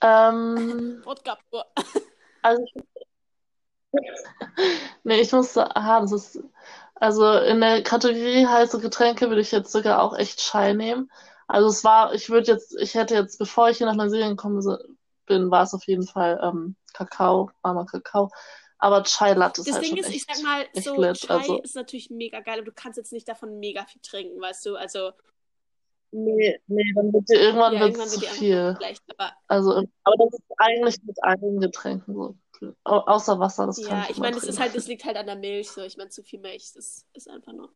Ähm, 0.00 1.02
Wodka 1.04 1.38
pur. 1.50 1.66
also 2.42 2.64
nee, 5.04 5.20
ich 5.20 5.32
muss 5.32 5.52
sagen, 5.52 5.72
das 5.74 6.12
ist, 6.12 6.42
also 7.02 7.32
in 7.32 7.60
der 7.60 7.82
Kategorie 7.82 8.46
heiße 8.46 8.78
Getränke 8.78 9.28
würde 9.28 9.40
ich 9.40 9.50
jetzt 9.50 9.72
sogar 9.72 10.00
auch 10.00 10.16
echt 10.16 10.38
Chai 10.38 10.72
nehmen. 10.72 11.10
Also 11.48 11.68
es 11.68 11.82
war, 11.82 12.14
ich 12.14 12.30
würde 12.30 12.52
jetzt, 12.52 12.76
ich 12.78 12.94
hätte 12.94 13.14
jetzt, 13.14 13.40
bevor 13.40 13.68
ich 13.68 13.78
hier 13.78 13.88
nach 13.88 13.96
Neuseeland 13.96 14.36
gekommen 14.36 14.62
bin, 15.26 15.50
war 15.50 15.64
es 15.64 15.74
auf 15.74 15.84
jeden 15.88 16.06
Fall 16.06 16.38
ähm, 16.40 16.76
Kakao, 16.92 17.50
warmer 17.62 17.86
Kakao. 17.86 18.30
Aber 18.78 19.02
Chai 19.02 19.32
Latte 19.32 19.62
ist 19.62 19.66
Das 19.66 19.74
halt 19.74 19.86
Ding 19.86 19.96
ist, 19.96 20.10
ich 20.10 20.14
echt, 20.14 20.36
sag 20.36 20.44
mal, 20.44 20.64
so 20.74 21.00
lit. 21.00 21.16
Chai 21.16 21.38
Also, 21.38 21.60
ist 21.62 21.74
natürlich 21.74 22.08
mega 22.10 22.38
geil, 22.38 22.58
aber 22.58 22.66
du 22.66 22.72
kannst 22.72 22.98
jetzt 22.98 23.12
nicht 23.12 23.28
davon 23.28 23.58
mega 23.58 23.84
viel 23.84 24.00
trinken, 24.00 24.40
weißt 24.40 24.64
du? 24.66 24.76
Also, 24.76 25.10
nee, 26.12 26.56
nee, 26.68 26.92
dann 26.94 27.12
wird 27.12 27.28
dir 27.28 27.40
irgendwann 27.40 27.74
ja, 27.74 27.80
irgendwann 27.80 28.08
zu 28.08 28.20
wird 28.20 28.30
einfach 28.30 28.38
viel. 28.38 28.78
Aber 29.18 29.32
Also, 29.48 29.70
aber 29.72 30.16
das 30.18 30.34
ist 30.34 30.52
eigentlich 30.56 31.02
mit 31.02 31.24
allen 31.24 31.58
Getränken 31.58 32.14
so. 32.14 32.36
Au 32.84 32.98
außer 33.06 33.38
Wasser, 33.40 33.66
das 33.66 33.82
kann 33.82 33.98
ja, 33.98 34.08
ich 34.08 34.10
ich 34.10 34.20
meine, 34.20 34.36
ist 34.38 34.58
trinken. 34.58 34.58
halt, 34.58 34.74
liegt 34.86 35.04
halt 35.04 35.16
an 35.16 35.26
der 35.26 35.36
Milch. 35.36 35.72
So, 35.72 35.82
ich 35.82 35.96
meine, 35.96 36.10
zu 36.10 36.22
viel 36.22 36.40
Milch, 36.40 36.72
das 36.74 37.06
ist 37.12 37.28
einfach 37.28 37.52
nur. 37.52 37.74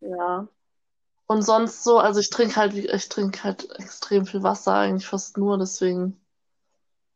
Ja. 0.00 0.48
Und 1.28 1.42
sonst 1.42 1.84
so, 1.84 1.98
also 2.00 2.20
ich 2.20 2.30
trinke 2.30 2.56
halt, 2.56 2.74
wie- 2.74 2.88
ich 2.88 3.08
trinke 3.10 3.44
halt 3.44 3.70
extrem 3.80 4.26
viel 4.26 4.42
Wasser, 4.44 4.74
eigentlich 4.74 5.06
fast 5.08 5.38
nur, 5.38 5.58
deswegen. 5.58 6.20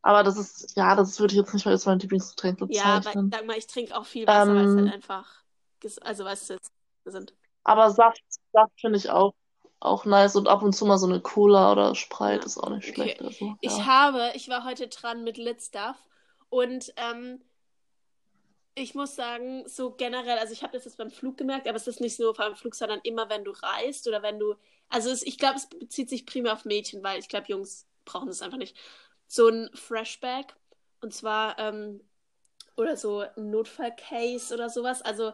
Aber 0.01 0.23
das 0.23 0.37
ist, 0.37 0.75
ja, 0.77 0.95
das 0.95 1.19
würde 1.19 1.33
ich 1.33 1.39
jetzt 1.39 1.53
nicht 1.53 1.65
mal 1.65 1.71
als 1.73 1.85
mein 1.85 1.99
Lieblingsgetränk 1.99 2.59
Ja, 2.67 2.97
aber 2.97 3.13
ich 3.13 3.19
bezeichnen. 3.19 3.31
sag 3.31 3.45
mal, 3.45 3.57
ich 3.57 3.67
trinke 3.67 3.95
auch 3.97 4.05
viel 4.05 4.27
Wasser, 4.27 4.55
weil 4.55 4.65
es 4.65 4.75
halt 4.75 4.87
Ähm, 4.87 4.87
einfach, 4.87 5.43
also 6.01 6.25
weißt 6.25 6.49
du, 6.51 6.53
es 6.55 7.13
sind. 7.13 7.33
aber 7.63 7.91
Saft, 7.91 8.21
Saft 8.53 8.79
finde 8.81 8.97
ich 8.97 9.09
auch, 9.11 9.33
auch 9.79 10.05
nice 10.05 10.35
und 10.35 10.47
ab 10.47 10.63
und 10.63 10.73
zu 10.73 10.85
mal 10.85 10.97
so 10.97 11.05
eine 11.07 11.21
Cola 11.21 11.71
oder 11.71 11.93
Sprite 11.95 12.45
Ja, 12.45 12.47
ist 12.47 12.57
auch 12.57 12.69
nicht 12.69 12.87
okay. 12.87 12.87
schlecht. 12.87 13.21
Also, 13.21 13.57
Ich 13.59 13.79
ja. 13.79 13.85
habe, 13.85 14.31
ich 14.35 14.49
war 14.49 14.63
heute 14.65 14.87
dran 14.87 15.23
mit 15.23 15.37
Lit 15.37 15.61
Stuff 15.61 15.97
und 16.49 16.93
ähm, 16.97 17.41
ich 18.75 18.93
muss 18.93 19.15
sagen, 19.15 19.67
so 19.67 19.91
generell, 19.91 20.37
also 20.37 20.53
ich 20.53 20.61
habe 20.61 20.73
das 20.73 20.85
jetzt 20.85 20.97
beim 20.97 21.09
Flug 21.09 21.37
gemerkt, 21.37 21.67
aber 21.67 21.77
es 21.77 21.87
ist 21.87 21.99
nicht 21.99 22.19
nur 22.19 22.33
beim 22.33 22.55
Flug, 22.55 22.75
sondern 22.75 22.99
immer, 23.03 23.29
wenn 23.29 23.43
du 23.43 23.51
reist 23.51 24.07
oder 24.07 24.21
wenn 24.21 24.39
du, 24.39 24.55
also 24.89 25.09
es, 25.09 25.23
ich 25.23 25.37
glaube, 25.37 25.55
es 25.55 25.67
bezieht 25.67 26.09
sich 26.09 26.25
primär 26.25 26.53
auf 26.53 26.65
Mädchen, 26.65 27.03
weil 27.03 27.19
ich 27.19 27.27
glaube, 27.27 27.47
Jungs 27.49 27.87
brauchen 28.05 28.27
das 28.27 28.41
einfach 28.41 28.57
nicht. 28.59 28.77
So 29.27 29.47
ein 29.47 29.69
Freshback 29.73 30.55
und 31.01 31.13
zwar, 31.13 31.57
ähm, 31.59 32.01
oder 32.75 32.95
so 32.95 33.19
ein 33.19 33.49
Notfallcase 33.49 34.53
oder 34.53 34.69
sowas, 34.69 35.01
also 35.01 35.33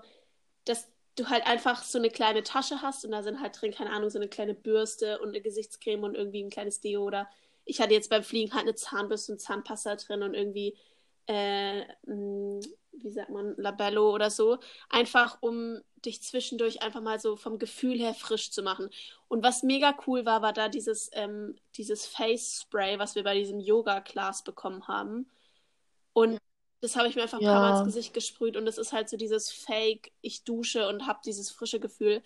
dass 0.66 0.88
du 1.16 1.30
halt 1.30 1.46
einfach 1.46 1.84
so 1.84 1.98
eine 2.00 2.10
kleine 2.10 2.44
Tasche 2.44 2.82
hast 2.82 3.04
und 3.06 3.12
da 3.12 3.22
sind 3.22 3.42
halt 3.42 3.62
drin, 3.62 3.72
keine 3.72 3.92
Ahnung, 3.92 4.10
so 4.10 4.18
eine 4.18 4.30
kleine 4.30 4.54
Bürste 4.54 5.20
und 5.20 5.30
eine 5.30 5.42
Gesichtscreme 5.42 6.04
und 6.04 6.16
irgendwie 6.16 6.44
ein 6.44 6.50
kleines 6.50 6.80
Deo 6.80 7.04
oder 7.04 7.30
ich 7.66 7.80
hatte 7.82 7.94
jetzt 7.94 8.10
beim 8.10 8.24
Fliegen 8.24 8.54
halt 8.54 8.64
eine 8.64 8.76
Zahnbürste 8.76 9.34
und 9.34 9.40
Zahnpasta 9.40 9.96
drin 9.96 10.24
und 10.24 10.34
irgendwie, 10.34 10.76
äh, 11.28 11.86
wie 12.06 13.12
sagt 13.12 13.30
man, 13.30 13.56
Labello 13.58 14.14
oder 14.14 14.30
so. 14.30 14.60
Einfach, 14.90 15.38
um 15.42 15.80
dich 16.06 16.22
zwischendurch 16.22 16.82
einfach 16.82 17.02
mal 17.02 17.20
so 17.20 17.36
vom 17.36 17.60
Gefühl 17.60 18.00
her 18.00 18.14
frisch 18.14 18.52
zu 18.52 18.62
machen. 18.62 18.90
Und 19.28 19.44
was 19.44 19.64
mega 19.64 19.96
cool 20.08 20.26
war, 20.26 20.42
war 20.42 20.54
da 20.54 20.70
dieses, 20.70 21.10
ähm, 21.14 21.56
dieses 21.78 22.06
Face 22.06 22.62
Spray, 22.62 23.00
was 23.00 23.16
wir 23.16 23.24
bei 23.24 23.36
diesem 23.36 23.60
Yoga-Class 23.60 24.44
bekommen 24.44 24.88
haben. 24.88 25.30
Und 26.14 26.40
das 26.82 26.96
habe 26.96 27.08
ich 27.08 27.16
mir 27.16 27.24
einfach 27.24 27.40
ein 27.40 27.46
paar 27.46 27.62
Mal 27.62 27.72
ins 27.72 27.80
Ja, 27.80 27.86
Gesicht 27.86 28.14
gesprüht 28.14 28.58
und 28.58 28.68
es 28.68 28.78
ist 28.78 28.92
halt 28.92 29.10
so 29.10 29.18
dieses 29.18 29.50
Fake, 29.52 30.12
ich 30.22 30.44
dusche 30.44 30.88
und 30.90 31.08
habe 31.08 31.20
dieses 31.26 31.50
frische 31.50 31.80
Gefühl, 31.80 32.22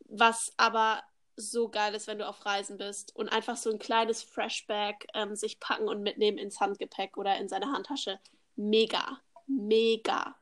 was 0.00 0.52
aber 0.58 1.02
so 1.36 1.68
geil 1.68 1.94
ist, 1.94 2.06
wenn 2.08 2.18
du 2.18 2.28
auf 2.28 2.44
Reisen 2.46 2.78
bist 2.78 3.14
und 3.14 3.28
einfach 3.28 3.56
so 3.56 3.70
ein 3.70 3.78
kleines 3.78 4.22
Freshback 4.22 5.06
ähm, 5.14 5.36
sich 5.36 5.60
packen 5.60 5.88
und 5.88 6.02
mitnehmen 6.02 6.38
ins 6.38 6.60
Handgepäck 6.60 7.16
oder 7.18 7.36
in 7.38 7.48
seine 7.48 7.72
Handtasche. 7.72 8.18
Mega, 8.56 9.20
mega. 9.46 10.36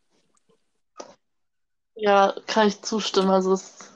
ja, 1.96 2.34
kann 2.46 2.68
ich 2.68 2.82
zustimmen. 2.82 3.30
Also, 3.30 3.52
das 3.52 3.90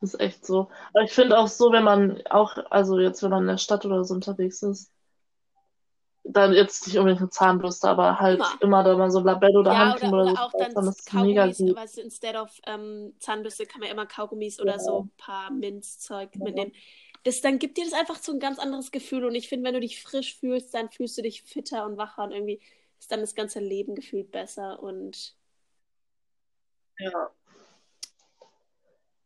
ist 0.00 0.20
echt 0.20 0.46
so. 0.46 0.70
Aber 0.92 1.04
ich 1.04 1.12
finde 1.12 1.38
auch 1.38 1.48
so, 1.48 1.72
wenn 1.72 1.84
man 1.84 2.22
auch, 2.28 2.56
also 2.70 2.98
jetzt, 3.00 3.22
wenn 3.22 3.30
man 3.30 3.42
in 3.42 3.48
der 3.48 3.58
Stadt 3.58 3.84
oder 3.86 4.04
so 4.04 4.14
unterwegs 4.14 4.62
ist, 4.62 4.92
dann 6.24 6.54
jetzt 6.54 6.86
nicht 6.86 6.96
unbedingt 6.98 7.20
eine 7.20 7.30
Zahnbürste, 7.30 7.88
aber 7.88 8.18
halt 8.18 8.38
Immer. 8.38 8.62
immer 8.62 8.82
da 8.82 8.96
mal 8.96 9.10
so 9.10 9.20
Labello 9.20 9.60
oder 9.60 9.72
Ja, 9.72 9.90
Handcreme 9.90 10.12
oder, 10.14 10.22
oder 10.22 10.32
oder 10.32 10.36
so 10.36 10.42
auch 10.42 10.52
dann 10.52 10.74
das 10.74 10.98
ist 10.98 11.12
mega 11.14 11.46
gut. 11.46 11.98
instead 11.98 12.34
of 12.34 12.50
ähm, 12.66 13.14
Zahnbürste 13.18 13.66
kann 13.66 13.80
man 13.80 13.90
immer 13.90 14.06
Kaugummis 14.06 14.58
oder 14.58 14.72
Ja, 14.72 14.78
so 14.78 15.00
ein 15.02 15.10
paar 15.18 15.50
Minzzeug 15.50 16.30
ja. 16.34 16.44
mitnehmen. 16.44 16.72
Das, 17.24 17.40
dann 17.40 17.58
gibt 17.58 17.78
dir 17.78 17.84
das 17.84 17.94
einfach 17.94 18.16
so 18.16 18.32
ein 18.32 18.38
ganz 18.40 18.58
anderes 18.58 18.90
Gefühl 18.90 19.24
und 19.24 19.34
ich 19.34 19.48
finde, 19.48 19.66
wenn 19.66 19.74
du 19.74 19.80
dich 19.80 20.02
frisch 20.02 20.36
fühlst, 20.38 20.74
dann 20.74 20.90
fühlst 20.90 21.16
du 21.16 21.22
dich 21.22 21.42
fitter 21.42 21.86
und 21.86 21.96
wacher 21.96 22.24
und 22.24 22.32
irgendwie 22.32 22.60
ist 22.98 23.12
dann 23.12 23.20
das 23.20 23.34
ganze 23.34 23.60
Leben 23.60 23.94
gefühlt 23.94 24.30
besser 24.30 24.82
und 24.82 25.34
Ja, 26.98 27.30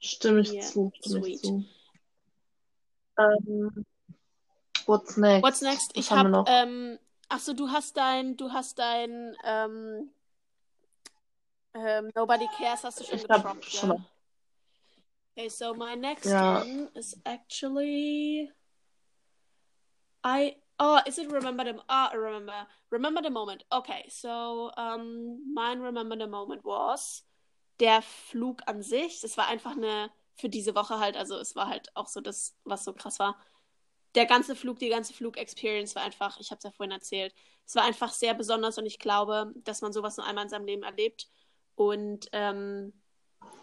stimme 0.00 0.40
ich 0.40 0.52
yeah, 0.52 0.62
zu, 0.62 0.92
stimme 1.00 1.18
ich 1.28 1.38
sweet. 1.38 1.40
zu. 1.42 1.64
Ähm, 3.18 3.84
what's 4.88 5.16
next? 5.16 5.44
What's 5.44 5.62
next? 5.62 5.96
Was 5.96 6.06
Ich 6.06 6.10
haben 6.10 6.22
wir 6.22 6.28
hab, 6.28 6.30
noch? 6.30 6.46
ähm, 6.46 6.98
ach 7.28 7.40
so, 7.40 7.52
du 7.52 7.70
hast 7.70 7.96
dein, 7.96 8.36
du 8.36 8.52
hast 8.52 8.78
dein, 8.78 9.36
ähm, 9.44 10.10
ähm, 11.74 12.10
Nobody 12.14 12.46
Cares 12.56 12.84
hast 12.84 13.00
du 13.00 13.04
schon 13.04 13.18
Ich 13.18 13.28
habe 13.28 13.42
getroppt, 13.42 13.64
schon 13.64 13.88
gell? 13.88 13.98
noch. 13.98 14.00
Okay, 15.36 15.48
so 15.48 15.72
my 15.74 15.94
next 15.94 16.26
Ja, 16.26 16.64
one 16.64 16.88
is 16.96 17.14
actually 17.24 18.50
I 20.24 20.56
oh 20.80 21.00
is 21.06 21.18
it 21.18 21.30
remember 21.30 21.64
the 21.64 21.80
ah 21.88 22.10
remember 22.12 22.66
remember 22.90 23.22
the 23.22 23.30
moment 23.30 23.62
okay 23.72 24.04
so 24.08 24.70
um 24.76 25.54
mein 25.54 25.80
remember 25.80 26.16
the 26.16 26.26
moment 26.26 26.64
was 26.64 27.22
der 27.78 28.02
Flug 28.02 28.62
an 28.66 28.82
sich 28.82 29.20
das 29.20 29.36
war 29.36 29.46
einfach 29.46 29.72
eine 29.76 30.10
für 30.34 30.48
diese 30.48 30.74
Woche 30.74 30.98
halt 30.98 31.16
also 31.16 31.36
es 31.38 31.54
war 31.54 31.68
halt 31.68 31.94
auch 31.94 32.08
so 32.08 32.20
das 32.20 32.56
was 32.64 32.84
so 32.84 32.92
krass 32.92 33.18
war 33.20 33.36
der 34.14 34.26
ganze 34.26 34.56
Flug, 34.56 34.78
die 34.78 34.88
ganze 34.88 35.12
Flug-Experience 35.12 35.94
war 35.94 36.02
einfach, 36.02 36.38
ich 36.40 36.50
habe 36.50 36.58
es 36.58 36.64
ja 36.64 36.70
vorhin 36.70 36.92
erzählt, 36.92 37.34
es 37.66 37.74
war 37.74 37.84
einfach 37.84 38.12
sehr 38.12 38.34
besonders 38.34 38.78
und 38.78 38.86
ich 38.86 38.98
glaube, 38.98 39.52
dass 39.64 39.82
man 39.82 39.92
sowas 39.92 40.16
nur 40.16 40.26
einmal 40.26 40.44
in 40.44 40.50
seinem 40.50 40.66
Leben 40.66 40.82
erlebt. 40.82 41.28
Und 41.74 42.28
ähm, 42.32 42.94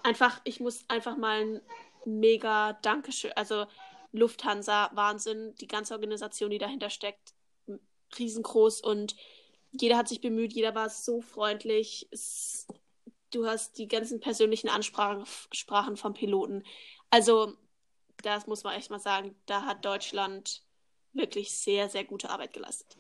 einfach, 0.04 0.40
ich 0.44 0.60
muss 0.60 0.86
einfach 0.88 1.18
mal 1.18 1.42
ein 1.42 1.62
mega 2.06 2.74
Dankeschön, 2.74 3.34
also 3.34 3.66
Lufthansa, 4.12 4.92
Wahnsinn, 4.94 5.56
die 5.56 5.68
ganze 5.68 5.94
Organisation, 5.94 6.52
die 6.52 6.60
dahinter 6.60 6.90
steckt, 6.90 7.34
riesengroß 8.18 8.82
und 8.82 9.16
jeder 9.72 9.98
hat 9.98 10.08
sich 10.08 10.22
bemüht, 10.22 10.54
jeder 10.54 10.76
war 10.76 10.90
so 10.90 11.22
freundlich. 11.22 12.08
Es, 12.12 12.68
du 13.32 13.46
hast 13.46 13.78
die 13.78 13.88
ganzen 13.88 14.20
persönlichen 14.20 14.70
Ansprachen 14.70 15.98
vom 15.98 16.14
Piloten. 16.14 16.64
Also, 17.10 17.56
das 18.26 18.48
muss 18.48 18.64
man 18.64 18.74
echt 18.74 18.90
mal 18.90 19.00
sagen, 19.00 19.36
da 19.46 19.64
hat 19.64 19.86
Deutschland 19.86 20.64
wirklich 21.14 21.58
sehr, 21.58 21.90
sehr 21.90 22.04
gute 22.04 22.30
Arbeit 22.30 22.54
geleistet. 22.54 22.98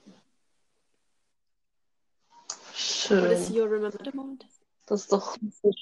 Schön. 2.73 3.23
What 3.23 3.31
is 3.31 3.49
your 3.49 3.69
remember 3.69 3.97
the 4.03 4.11
moment? 4.15 4.45
Das 4.85 5.01
ist 5.01 5.11
doch. 5.11 5.37
Um, 5.37 5.73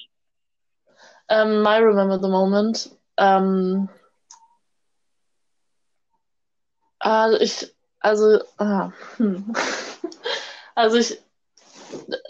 ähm, 1.28 1.62
my 1.62 1.76
remember 1.78 2.18
the 2.20 2.28
moment. 2.28 2.90
Um, 3.16 3.24
ähm, 3.26 3.88
also 6.98 7.38
ich, 7.40 7.74
also, 8.00 8.40
ah, 8.58 8.92
hm. 9.16 9.52
also 10.74 10.96
ich, 10.96 11.20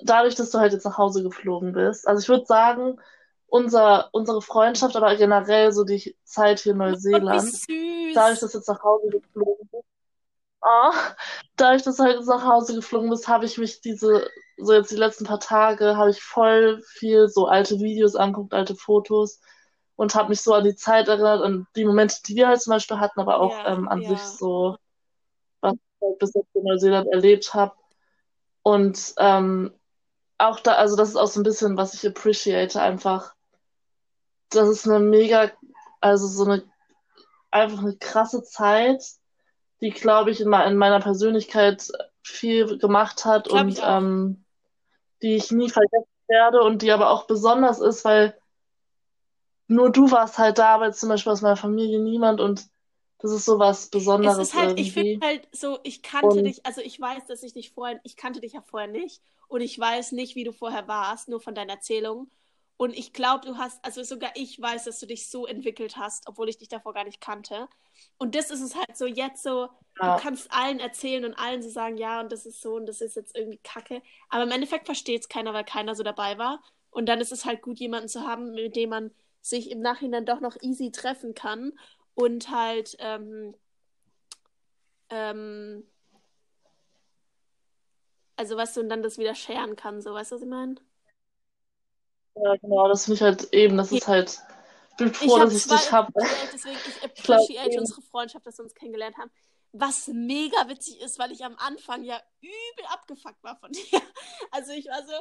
dadurch, 0.02 0.34
dass 0.34 0.50
du 0.50 0.58
halt 0.58 0.72
jetzt 0.72 0.84
nach 0.84 0.98
Hause 0.98 1.22
geflogen 1.22 1.72
bist, 1.72 2.08
also 2.08 2.20
ich 2.20 2.28
würde 2.28 2.46
sagen, 2.46 3.00
unser, 3.54 4.08
unsere 4.10 4.42
Freundschaft, 4.42 4.96
aber 4.96 5.14
generell 5.14 5.70
so 5.70 5.84
die 5.84 6.16
Zeit 6.24 6.58
hier 6.58 6.72
in 6.72 6.78
Neuseeland, 6.78 7.54
oh, 7.70 8.12
dadurch, 8.12 8.40
dass 8.40 8.52
jetzt 8.52 8.66
nach 8.66 8.82
Hause 8.82 9.10
geflogen 9.10 9.68
bist, 9.70 9.84
oh, 10.60 10.92
dadurch, 11.54 11.84
dass 11.84 11.96
du 11.98 12.02
halt 12.02 12.26
nach 12.26 12.44
Hause 12.44 12.74
geflogen 12.74 13.10
bist, 13.10 13.28
habe 13.28 13.44
ich 13.44 13.56
mich 13.56 13.80
diese, 13.80 14.28
so 14.56 14.72
jetzt 14.72 14.90
die 14.90 14.96
letzten 14.96 15.24
paar 15.24 15.38
Tage, 15.38 15.96
habe 15.96 16.10
ich 16.10 16.20
voll 16.20 16.82
viel 16.82 17.28
so 17.28 17.46
alte 17.46 17.78
Videos 17.78 18.16
anguckt, 18.16 18.52
alte 18.52 18.74
Fotos 18.74 19.38
und 19.94 20.16
habe 20.16 20.30
mich 20.30 20.42
so 20.42 20.52
an 20.52 20.64
die 20.64 20.74
Zeit 20.74 21.06
erinnert, 21.06 21.40
an 21.40 21.68
die 21.76 21.84
Momente, 21.84 22.16
die 22.26 22.34
wir 22.34 22.48
halt 22.48 22.60
zum 22.60 22.72
Beispiel 22.72 22.98
hatten, 22.98 23.20
aber 23.20 23.38
auch 23.38 23.56
ja, 23.56 23.68
ähm, 23.68 23.86
an 23.86 24.02
ja. 24.02 24.08
sich 24.08 24.18
so, 24.18 24.76
was 25.60 25.74
ich 25.74 26.02
halt 26.02 26.18
bis 26.18 26.34
jetzt 26.34 26.56
in 26.56 26.64
Neuseeland 26.64 27.06
erlebt 27.06 27.54
habe. 27.54 27.76
Und 28.64 29.14
ähm, 29.18 29.72
auch 30.38 30.58
da, 30.58 30.72
also 30.72 30.96
das 30.96 31.10
ist 31.10 31.16
auch 31.16 31.28
so 31.28 31.38
ein 31.38 31.44
bisschen, 31.44 31.76
was 31.76 31.94
ich 31.94 32.04
appreciate, 32.04 32.80
einfach. 32.80 33.33
Das 34.54 34.68
ist 34.68 34.88
eine 34.88 35.00
mega, 35.00 35.50
also 36.00 36.26
so 36.26 36.44
eine, 36.44 36.62
einfach 37.50 37.80
eine 37.80 37.96
krasse 37.96 38.42
Zeit, 38.42 39.02
die, 39.80 39.90
glaube 39.90 40.30
ich, 40.30 40.40
in, 40.40 40.52
in, 40.52 40.76
meiner 40.76 41.00
Persönlichkeit 41.00 41.88
viel 42.22 42.78
gemacht 42.78 43.24
hat 43.24 43.48
glaub 43.48 43.60
und 43.60 43.82
ähm, 43.84 44.44
die 45.22 45.36
ich 45.36 45.50
nie 45.50 45.68
vergessen 45.68 46.08
werde 46.28 46.62
und 46.62 46.82
die 46.82 46.90
aber 46.90 47.10
auch 47.10 47.26
besonders 47.26 47.80
ist, 47.80 48.04
weil 48.04 48.38
nur 49.66 49.90
du 49.90 50.10
warst 50.10 50.38
halt 50.38 50.58
da, 50.58 50.74
aber 50.74 50.92
zum 50.92 51.08
Beispiel 51.08 51.32
aus 51.32 51.42
meiner 51.42 51.56
Familie 51.56 52.00
niemand 52.00 52.40
und 52.40 52.66
das 53.18 53.32
ist 53.32 53.46
so 53.46 53.58
was 53.58 53.88
Besonderes. 53.88 54.36
Es 54.36 54.48
ist 54.48 54.54
halt, 54.54 54.70
irgendwie. 54.70 54.82
ich 54.82 54.92
finde 54.92 55.26
halt 55.26 55.48
so, 55.52 55.78
ich 55.82 56.02
kannte 56.02 56.36
und, 56.36 56.44
dich, 56.44 56.66
also 56.66 56.82
ich 56.82 57.00
weiß, 57.00 57.24
dass 57.26 57.42
ich 57.42 57.54
dich 57.54 57.70
vorher, 57.70 57.98
ich 58.04 58.16
kannte 58.16 58.40
dich 58.40 58.52
ja 58.52 58.60
vorher 58.60 58.88
nicht 58.88 59.22
und 59.48 59.62
ich 59.62 59.78
weiß 59.78 60.12
nicht, 60.12 60.34
wie 60.34 60.44
du 60.44 60.52
vorher 60.52 60.88
warst, 60.88 61.28
nur 61.28 61.40
von 61.40 61.54
deinen 61.54 61.70
Erzählungen. 61.70 62.30
Und 62.76 62.92
ich 62.92 63.12
glaube, 63.12 63.46
du 63.46 63.56
hast, 63.56 63.84
also 63.84 64.02
sogar 64.02 64.32
ich 64.34 64.60
weiß, 64.60 64.84
dass 64.84 64.98
du 64.98 65.06
dich 65.06 65.28
so 65.30 65.46
entwickelt 65.46 65.96
hast, 65.96 66.26
obwohl 66.26 66.48
ich 66.48 66.58
dich 66.58 66.68
davor 66.68 66.92
gar 66.92 67.04
nicht 67.04 67.20
kannte. 67.20 67.68
Und 68.18 68.34
das 68.34 68.50
ist 68.50 68.60
es 68.62 68.74
halt 68.74 68.96
so, 68.96 69.06
jetzt 69.06 69.42
so, 69.42 69.68
ja. 70.00 70.16
du 70.16 70.22
kannst 70.22 70.50
allen 70.50 70.80
erzählen 70.80 71.24
und 71.24 71.34
allen 71.34 71.62
so 71.62 71.70
sagen, 71.70 71.96
ja, 71.96 72.20
und 72.20 72.32
das 72.32 72.46
ist 72.46 72.60
so 72.60 72.74
und 72.74 72.86
das 72.86 73.00
ist 73.00 73.14
jetzt 73.14 73.36
irgendwie 73.36 73.60
kacke. 73.62 74.02
Aber 74.28 74.42
im 74.42 74.50
Endeffekt 74.50 74.86
versteht 74.86 75.20
es 75.22 75.28
keiner, 75.28 75.54
weil 75.54 75.64
keiner 75.64 75.94
so 75.94 76.02
dabei 76.02 76.36
war. 76.38 76.62
Und 76.90 77.06
dann 77.06 77.20
ist 77.20 77.32
es 77.32 77.44
halt 77.44 77.62
gut, 77.62 77.78
jemanden 77.78 78.08
zu 78.08 78.26
haben, 78.26 78.52
mit 78.52 78.76
dem 78.76 78.90
man 78.90 79.10
sich 79.40 79.70
im 79.70 79.80
Nachhinein 79.80 80.26
doch 80.26 80.40
noch 80.40 80.56
easy 80.62 80.90
treffen 80.90 81.34
kann 81.34 81.72
und 82.14 82.50
halt 82.50 82.96
ähm, 82.98 83.54
ähm, 85.10 85.84
also 88.36 88.56
was 88.56 88.74
du 88.74 88.80
und 88.80 88.88
dann 88.88 89.02
das 89.02 89.18
wieder 89.18 89.34
scheren 89.34 89.76
kann, 89.76 90.00
so 90.00 90.12
weißt 90.12 90.32
du, 90.32 90.36
was 90.36 90.42
ich 90.42 90.48
meine? 90.48 90.76
Ja, 92.36 92.56
genau, 92.56 92.88
das 92.88 93.04
finde 93.04 93.16
ich 93.16 93.22
halt 93.22 93.52
eben, 93.52 93.76
das 93.76 93.92
ist 93.92 94.08
halt. 94.08 94.38
Ich 94.90 94.96
bin 94.96 95.12
froh, 95.12 95.36
ich 95.36 95.42
dass 95.42 95.54
ich 95.54 95.66
dich 95.66 95.92
habe. 95.92 96.12
Deswegen, 96.52 96.76
ich 96.86 97.04
appreciate 97.28 97.70
ich 97.70 97.78
unsere 97.78 98.02
Freundschaft, 98.02 98.46
dass 98.46 98.58
wir 98.58 98.64
uns 98.64 98.74
kennengelernt 98.74 99.16
haben. 99.18 99.30
Was 99.72 100.06
mega 100.08 100.68
witzig 100.68 101.00
ist, 101.00 101.18
weil 101.18 101.32
ich 101.32 101.44
am 101.44 101.56
Anfang 101.58 102.04
ja 102.04 102.20
übel 102.40 102.86
abgefuckt 102.92 103.42
war 103.42 103.56
von 103.56 103.72
dir. 103.72 104.00
Also 104.52 104.72
ich 104.72 104.86
war 104.86 105.04
so, 105.04 105.12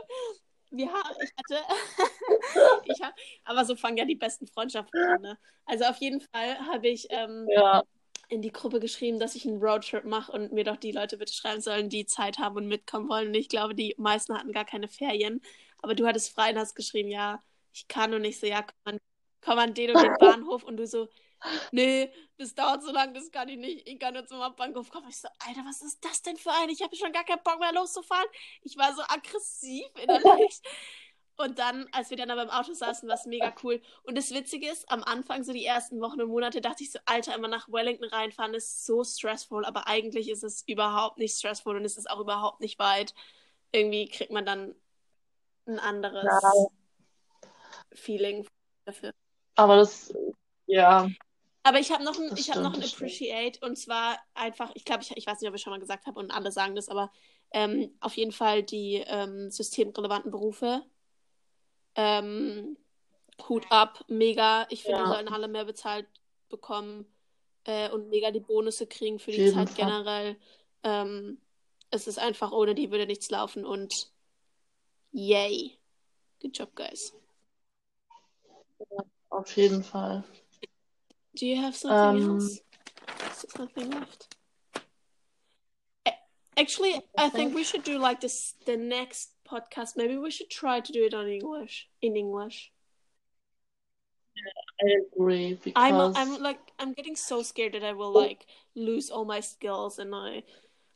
wir 0.69 0.91
haben, 0.91 1.15
ich 1.23 1.31
hatte, 1.37 1.63
ich 2.85 3.01
hab, 3.01 3.13
aber 3.45 3.65
so 3.65 3.75
fangen 3.75 3.97
ja 3.97 4.05
die 4.05 4.15
besten 4.15 4.47
Freundschaften 4.47 5.01
an. 5.01 5.21
Ne? 5.21 5.37
Also 5.65 5.85
auf 5.85 5.97
jeden 5.97 6.21
Fall 6.21 6.57
habe 6.67 6.87
ich 6.87 7.07
ähm, 7.09 7.47
ja. 7.49 7.83
in 8.27 8.41
die 8.41 8.51
Gruppe 8.51 8.79
geschrieben, 8.79 9.19
dass 9.19 9.35
ich 9.35 9.47
einen 9.47 9.61
Roadtrip 9.61 10.05
mache 10.05 10.31
und 10.31 10.51
mir 10.51 10.63
doch 10.63 10.77
die 10.77 10.91
Leute 10.91 11.17
bitte 11.17 11.33
schreiben 11.33 11.61
sollen, 11.61 11.89
die 11.89 12.05
Zeit 12.05 12.37
haben 12.37 12.57
und 12.57 12.67
mitkommen 12.67 13.09
wollen. 13.09 13.29
Und 13.29 13.35
ich 13.35 13.49
glaube, 13.49 13.75
die 13.75 13.95
meisten 13.97 14.37
hatten 14.37 14.51
gar 14.51 14.65
keine 14.65 14.87
Ferien. 14.87 15.41
Aber 15.83 15.95
du 15.95 16.07
hattest 16.07 16.33
frei 16.33 16.51
und 16.51 16.57
hast 16.57 16.75
geschrieben, 16.75 17.09
ja, 17.09 17.39
ich 17.73 17.87
kann 17.87 18.13
und 18.13 18.21
nicht 18.21 18.39
so, 18.39 18.47
ja, 18.47 18.63
komm 18.63 18.95
an, 18.95 18.99
komm 19.41 19.59
an 19.59 19.73
den 19.73 19.91
und 19.95 20.01
den 20.01 20.15
Bahnhof 20.17 20.63
und 20.63 20.77
du 20.77 20.87
so, 20.87 21.09
nee, 21.71 22.09
das 22.37 22.55
dauert 22.55 22.83
so 22.83 22.91
lange, 22.91 23.13
das 23.13 23.31
kann 23.31 23.49
ich 23.49 23.57
nicht. 23.57 23.87
Ich 23.87 23.99
kann 23.99 24.13
nur 24.13 24.25
zum 24.25 24.39
Bahnhof 24.55 24.89
kommen. 24.89 25.09
Ich 25.09 25.17
so, 25.17 25.27
Alter, 25.45 25.61
was 25.65 25.81
ist 25.81 26.03
das 26.03 26.21
denn 26.21 26.37
für 26.37 26.51
ein? 26.51 26.69
Ich 26.69 26.81
habe 26.81 26.95
schon 26.95 27.11
gar 27.11 27.25
keinen 27.25 27.43
Bock 27.43 27.59
mehr 27.59 27.73
loszufahren. 27.73 28.27
Ich 28.61 28.77
war 28.77 28.95
so 28.95 29.01
aggressiv 29.03 29.85
innerlich. 30.01 30.61
Und 31.35 31.57
dann, 31.57 31.87
als 31.91 32.11
wir 32.11 32.17
dann 32.17 32.29
aber 32.29 32.43
im 32.43 32.49
Auto 32.51 32.73
saßen, 32.73 33.09
war 33.09 33.15
es 33.15 33.25
mega 33.25 33.53
cool. 33.63 33.81
Und 34.03 34.15
das 34.15 34.31
Witzige 34.31 34.69
ist, 34.69 34.89
am 34.91 35.03
Anfang, 35.03 35.43
so 35.43 35.51
die 35.51 35.65
ersten 35.65 35.99
Wochen 35.99 36.21
und 36.21 36.29
Monate, 36.29 36.61
dachte 36.61 36.83
ich 36.83 36.91
so, 36.91 36.99
Alter, 37.05 37.35
immer 37.35 37.47
nach 37.47 37.67
Wellington 37.69 38.07
reinfahren 38.07 38.53
ist 38.53 38.85
so 38.85 39.03
stressful. 39.03 39.65
Aber 39.65 39.87
eigentlich 39.87 40.29
ist 40.29 40.43
es 40.43 40.63
überhaupt 40.67 41.17
nicht 41.17 41.35
stressful 41.35 41.75
und 41.75 41.85
es 41.85 41.97
ist 41.97 42.07
auch 42.09 42.19
überhaupt 42.19 42.61
nicht 42.61 42.77
weit. 42.77 43.15
Irgendwie 43.71 44.07
kriegt 44.09 44.31
man 44.31 44.45
dann 44.45 44.75
ein 45.65 45.79
anderes 45.79 46.23
ja. 46.23 47.47
Feeling 47.93 48.47
dafür. 48.85 49.13
Aber 49.55 49.77
das, 49.77 50.13
ja. 50.65 51.09
Aber 51.63 51.79
ich 51.79 51.91
habe 51.91 52.03
noch 52.03 52.19
ein, 52.19 52.35
ich 52.35 52.49
habe 52.49 52.61
noch 52.61 52.73
ein 52.73 52.83
Appreciate 52.83 53.65
und 53.65 53.77
zwar 53.77 54.17
einfach, 54.33 54.71
ich 54.73 54.83
glaube, 54.83 55.03
ich, 55.03 55.11
ich 55.15 55.25
weiß 55.25 55.39
nicht, 55.39 55.49
ob 55.49 55.55
ich 55.55 55.61
schon 55.61 55.71
mal 55.71 55.79
gesagt 55.79 56.05
habe 56.05 56.19
und 56.19 56.31
alle 56.31 56.51
sagen 56.51 56.75
das, 56.75 56.89
aber 56.89 57.11
ähm, 57.51 57.95
auf 58.01 58.17
jeden 58.17 58.31
Fall 58.31 58.63
die 58.63 59.03
ähm, 59.05 59.49
systemrelevanten 59.49 60.31
Berufe. 60.31 60.83
Ähm, 61.95 62.77
Hut 63.47 63.65
ab, 63.69 64.03
mega. 64.07 64.65
Ich 64.69 64.83
finde, 64.83 64.99
ja. 64.99 65.07
sollen 65.07 65.27
alle 65.27 65.47
mehr 65.47 65.65
bezahlt 65.65 66.07
bekommen 66.49 67.05
äh, 67.65 67.89
und 67.89 68.09
mega 68.09 68.31
die 68.31 68.39
Bonusse 68.39 68.87
kriegen 68.87 69.19
für 69.19 69.31
die 69.31 69.37
Jeden 69.37 69.53
Zeit 69.53 69.69
Fall. 69.69 69.85
generell. 69.85 70.37
Ähm, 70.83 71.39
es 71.91 72.07
ist 72.07 72.19
einfach, 72.19 72.51
ohne 72.51 72.75
die 72.75 72.91
würde 72.91 73.05
nichts 73.05 73.29
laufen 73.29 73.65
und 73.65 74.11
yay. 75.13 75.77
Good 76.41 76.53
job, 76.53 76.69
guys. 76.75 77.11
Auf 79.29 79.55
jeden 79.55 79.83
Fall. 79.83 80.23
Do 81.35 81.45
you 81.47 81.55
have 81.55 81.75
something 81.75 82.23
um, 82.23 82.31
else? 82.31 82.59
There's 83.19 83.57
nothing 83.57 83.91
left. 83.91 84.35
Actually, 86.55 87.01
I 87.17 87.29
think 87.29 87.55
we 87.55 87.63
should 87.63 87.83
do 87.83 87.97
like 87.97 88.21
this 88.21 88.53
the 88.65 88.77
next 88.77 89.31
podcast. 89.49 89.97
Maybe 89.97 90.17
we 90.17 90.29
should 90.29 90.49
try 90.49 90.79
to 90.79 90.91
do 90.91 91.03
it 91.03 91.13
on 91.13 91.27
English 91.27 91.87
in 92.01 92.15
English. 92.15 92.71
I 94.81 94.89
agree 95.15 95.57
because 95.63 95.73
I'm 95.75 96.15
I'm 96.15 96.41
like 96.41 96.59
I'm 96.77 96.93
getting 96.93 97.15
so 97.15 97.41
scared 97.41 97.73
that 97.73 97.83
I 97.83 97.93
will 97.93 98.13
like 98.13 98.45
lose 98.75 99.09
all 99.09 99.25
my 99.25 99.39
skills 99.39 99.97
and 99.97 100.13
I 100.13 100.43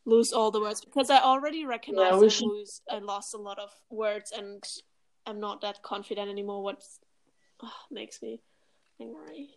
lose 0.07 0.31
all 0.31 0.49
the 0.51 0.61
words 0.61 0.83
because 0.83 1.09
I 1.09 1.19
already 1.19 1.65
recognize 1.65 2.13
yeah, 2.13 2.25
I 2.25 2.27
should... 2.29 2.47
lose 2.47 2.81
I 2.89 2.99
lost 2.99 3.35
a 3.35 3.37
lot 3.37 3.59
of 3.59 3.69
words 3.89 4.31
and 4.35 4.63
I'm 5.27 5.39
not 5.39 5.61
that 5.61 5.83
confident 5.83 6.29
anymore. 6.29 6.63
What 6.63 6.81
oh, 7.61 7.71
makes 7.91 8.21
me 8.21 8.39
angry. 8.99 9.49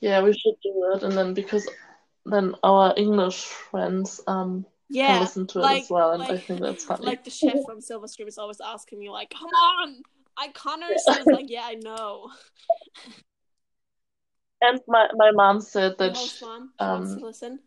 Yeah, 0.00 0.22
we 0.22 0.32
should 0.32 0.54
do 0.62 0.92
it, 0.94 1.02
and 1.02 1.12
then 1.12 1.34
because 1.34 1.68
then 2.24 2.54
our 2.62 2.94
English 2.96 3.44
friends 3.44 4.20
um 4.26 4.64
yeah, 4.88 5.08
can 5.08 5.20
listen 5.20 5.46
to 5.48 5.58
like, 5.60 5.76
it 5.76 5.82
as 5.84 5.90
well, 5.90 6.12
and 6.12 6.20
like, 6.20 6.30
I 6.30 6.38
think 6.38 6.60
that's 6.60 6.84
funny. 6.84 7.04
Like 7.04 7.24
the 7.24 7.30
chef 7.30 7.54
from 7.66 7.80
Silver 7.80 8.06
Silverstream 8.06 8.28
is 8.28 8.38
always 8.38 8.60
asking 8.60 8.98
me, 8.98 9.10
like, 9.10 9.30
"Come 9.30 9.48
on, 9.48 10.02
I 10.36 10.48
can't 10.48 10.82
understand." 10.82 11.26
like, 11.26 11.50
yeah, 11.50 11.64
I 11.64 11.74
know. 11.74 12.30
And 14.62 14.80
my 14.88 15.08
my 15.14 15.30
mom 15.32 15.60
said 15.60 15.98
that 15.98 16.16
mom 16.40 16.72
um, 16.78 17.18
listen. 17.18 17.60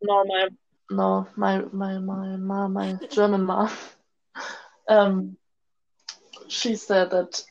No, 0.00 0.24
my 0.24 0.48
no, 0.90 1.26
my 1.36 1.62
my 1.72 1.98
my 1.98 2.36
mom, 2.36 2.72
my 2.72 2.98
German 3.10 3.44
mom. 3.44 3.70
Um, 4.90 5.36
she 6.48 6.76
said 6.76 7.10
that 7.10 7.44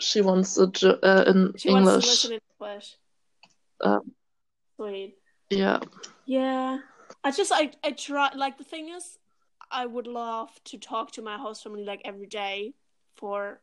she 0.00 0.20
wants 0.22 0.58
a 0.58 0.64
uh, 0.64 1.22
in 1.30 1.54
she 1.56 1.68
English. 1.68 1.86
Wants 1.86 2.04
to 2.04 2.10
listen 2.10 2.32
in 2.32 2.40
English. 2.60 2.96
Um, 3.80 4.12
Sweet. 4.74 5.14
Ja. 5.50 5.80
Yeah. 6.26 6.78
I 7.24 7.30
just 7.30 7.52
I 7.52 7.70
I 7.84 7.92
try 7.92 8.30
like 8.34 8.58
the 8.58 8.64
thing 8.64 8.88
is 8.88 9.18
I 9.70 9.86
would 9.86 10.06
love 10.06 10.50
to 10.64 10.78
talk 10.78 11.12
to 11.12 11.22
my 11.22 11.36
host 11.36 11.62
family 11.62 11.84
like 11.84 12.02
every 12.04 12.26
day 12.26 12.74
for 13.16 13.60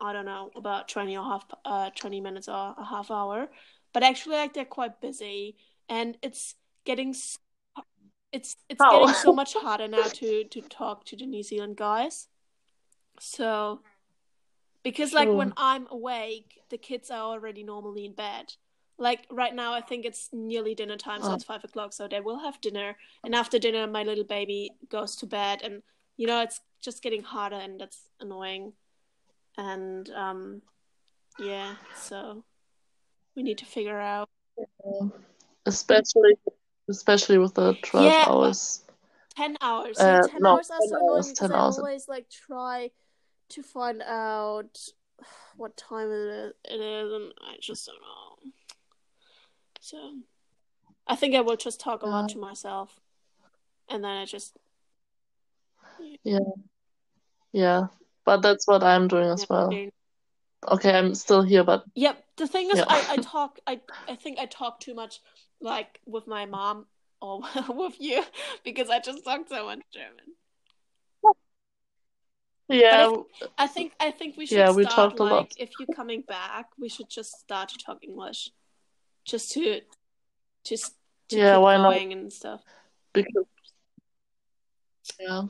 I 0.00 0.12
don't 0.12 0.24
know 0.24 0.50
about 0.56 0.88
20 0.88 1.16
or 1.16 1.24
half 1.24 1.44
uh 1.64 1.90
20 1.90 2.20
minutes 2.20 2.48
or 2.48 2.74
a 2.78 2.84
half 2.84 3.10
hour 3.10 3.48
but 3.92 4.02
actually 4.02 4.36
like 4.36 4.54
they're 4.54 4.64
quite 4.64 5.00
busy 5.00 5.56
and 5.88 6.16
it's 6.22 6.54
getting 6.90 7.14
it's 8.32 8.56
it's 8.68 8.80
Oh. 8.80 8.90
getting 8.92 9.14
so 9.26 9.32
much 9.40 9.52
harder 9.64 9.88
now 9.88 10.08
to 10.20 10.44
to 10.54 10.60
talk 10.80 11.04
to 11.08 11.14
the 11.16 11.26
New 11.34 11.42
Zealand 11.50 11.76
guys 11.76 12.28
so 13.18 13.80
because 14.82 15.12
like 15.12 15.28
True. 15.28 15.36
when 15.40 15.52
I'm 15.56 15.86
awake 15.90 16.48
the 16.70 16.78
kids 16.88 17.10
are 17.10 17.24
already 17.32 17.62
normally 17.62 18.04
in 18.10 18.14
bed 18.26 18.46
like 19.06 19.20
right 19.42 19.54
now 19.62 19.70
i 19.80 19.82
think 19.88 20.04
it's 20.04 20.28
nearly 20.32 20.74
dinner 20.80 20.96
time 20.96 21.22
so 21.22 21.30
Oh. 21.30 21.34
it's 21.36 21.48
five 21.52 21.64
o'clock 21.68 21.90
so 21.92 22.02
they 22.08 22.20
will 22.28 22.40
have 22.46 22.60
dinner 22.60 22.88
and 23.24 23.34
after 23.42 23.58
dinner 23.66 23.86
my 23.86 24.02
little 24.10 24.28
baby 24.36 24.60
goes 24.96 25.16
to 25.20 25.26
bed 25.26 25.56
and 25.66 25.74
you 26.20 26.26
know 26.26 26.40
it's 26.46 26.60
just 26.86 27.02
getting 27.04 27.22
harder 27.34 27.60
and 27.66 27.80
that's 27.80 28.00
annoying 28.24 28.64
and 29.70 30.10
um 30.24 30.40
yeah 31.38 31.70
so 32.08 32.44
we 33.36 33.42
need 33.42 33.58
to 33.58 33.68
figure 33.76 34.00
out 34.14 34.28
Especially, 35.66 36.34
especially 36.90 37.38
with 37.38 37.54
the 37.54 37.74
12 37.82 38.12
Yeah, 38.12 38.24
hours. 38.26 38.84
10 39.36 39.56
hours 39.60 39.98
Uh, 40.00 40.06
yeah 40.06 40.20
10 40.26 40.42
no, 40.42 40.50
hours 40.50 40.70
are 40.70 40.80
10 40.80 40.88
so 40.88 40.96
annoying 40.96 41.16
hours, 41.16 41.26
because 41.28 41.50
10 41.50 41.52
i 41.52 41.58
hours. 41.58 41.78
always 41.78 42.08
like 42.08 42.28
try 42.28 42.90
to 43.48 43.62
find 43.62 44.02
out 44.02 44.78
what 45.56 45.76
time 45.76 46.10
it 46.10 46.14
is, 46.14 46.52
it 46.64 46.80
is 46.80 47.12
and 47.12 47.32
i 47.42 47.56
just 47.60 47.86
don't 47.86 48.00
know 48.00 48.52
so 49.80 50.14
i 51.06 51.14
think 51.14 51.34
i 51.34 51.40
will 51.40 51.56
just 51.56 51.80
talk 51.80 52.02
a 52.02 52.06
lot 52.06 52.28
to 52.28 52.38
myself 52.38 53.00
and 53.88 54.02
then 54.04 54.10
i 54.16 54.24
just 54.24 54.58
Yeah. 56.24 56.38
Yeah 57.52 57.86
but 58.24 58.42
that's 58.42 58.66
what 58.66 58.82
I'm 58.82 59.08
doing 59.08 59.28
as 59.28 59.48
well. 59.48 59.74
Okay, 60.68 60.92
I'm 60.92 61.14
still 61.14 61.42
here, 61.42 61.64
but 61.64 61.84
Yep. 61.94 62.22
The 62.36 62.46
thing 62.46 62.70
is, 62.70 62.78
Yeah. 62.78 62.84
I, 62.88 63.04
I 63.08 63.16
talk. 63.22 63.58
I 63.66 63.80
I 64.08 64.14
think 64.14 64.38
I 64.38 64.46
talk 64.46 64.78
too 64.78 64.94
much, 64.94 65.20
like 65.60 66.00
with 66.06 66.26
my 66.26 66.46
mom 66.46 66.86
or 67.20 67.42
with 67.68 68.00
you, 68.00 68.22
because 68.64 68.90
I 68.90 69.00
just 69.00 69.24
talk 69.24 69.48
so 69.48 69.66
much 69.66 69.80
German. 69.92 70.34
yeah, 72.68 73.08
I 73.58 73.66
think 73.66 73.92
I 74.00 74.10
think 74.10 74.36
we 74.36 74.46
should 74.46 74.56
Yeah, 74.58 74.70
we 74.72 74.84
start 74.84 74.94
talked 74.94 75.20
a 75.20 75.24
like 75.24 75.34
lot. 75.34 75.52
if 75.58 75.70
you're 75.78 75.94
coming 75.96 76.22
back, 76.22 76.66
we 76.78 76.88
should 76.88 77.10
just 77.10 77.32
start 77.40 77.68
to 77.70 77.78
talk 77.78 77.98
English, 78.02 78.50
just 79.24 79.52
to 79.52 79.80
just 80.64 80.94
to 81.28 81.36
Yeah, 81.36 81.58
why 81.58 81.76
not? 81.76 81.96
and 81.96 82.32
stuff. 82.32 82.62
because 83.12 83.46
yeah, 85.18 85.42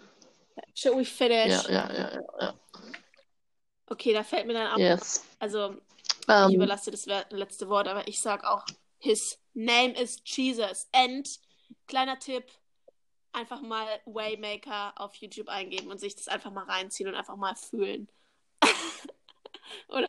Should 0.75 0.97
we 0.97 1.05
finish? 1.05 1.53
ja, 1.53 1.63
ja, 1.71 1.93
ja, 1.93 2.11
ja, 2.13 2.21
ja. 2.41 2.53
Okay, 3.91 4.13
da 4.13 4.23
fällt 4.23 4.47
mir 4.47 4.55
dann 4.55 4.67
ab. 4.69 4.79
Yes. 4.79 5.25
Also 5.39 5.75
ich 6.27 6.29
Um, 6.29 6.55
überlasse 6.55 6.91
das 6.91 7.07
letzte 7.07 7.69
Wort, 7.69 7.89
aber 7.89 8.07
ich 8.07 8.21
sag 8.21 8.45
auch, 8.45 8.65
his 9.01 9.40
name 9.55 9.93
is 9.93 10.21
Jesus. 10.25 10.89
And 10.93 11.29
kleiner 11.87 12.19
Tipp, 12.19 12.45
einfach 13.33 13.61
mal 13.63 13.87
Waymaker 14.07 14.93
auf 14.97 15.15
YouTube 15.17 15.49
eingeben 15.49 15.91
und 15.91 16.01
sich 16.01 16.17
das 16.17 16.29
einfach 16.29 16.51
mal 16.51 16.65
reinziehen 16.65 17.09
und 17.09 17.15
einfach 17.15 17.37
mal 17.37 17.55
fühlen. 17.55 18.09
Oder? 19.89 20.07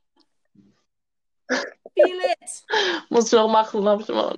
Feel 1.50 2.20
it! 2.42 3.10
muss 3.10 3.28
ich 3.28 3.34
noch 3.34 3.50
machen, 3.50 3.88
habe 3.88 4.02
ich 4.02 4.10
immer. 4.10 4.38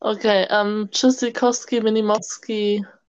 Okay, 0.00 0.46
ähm, 0.50 0.88
Tschüssikowski, 0.90 1.80
Minimowski. 1.80 2.84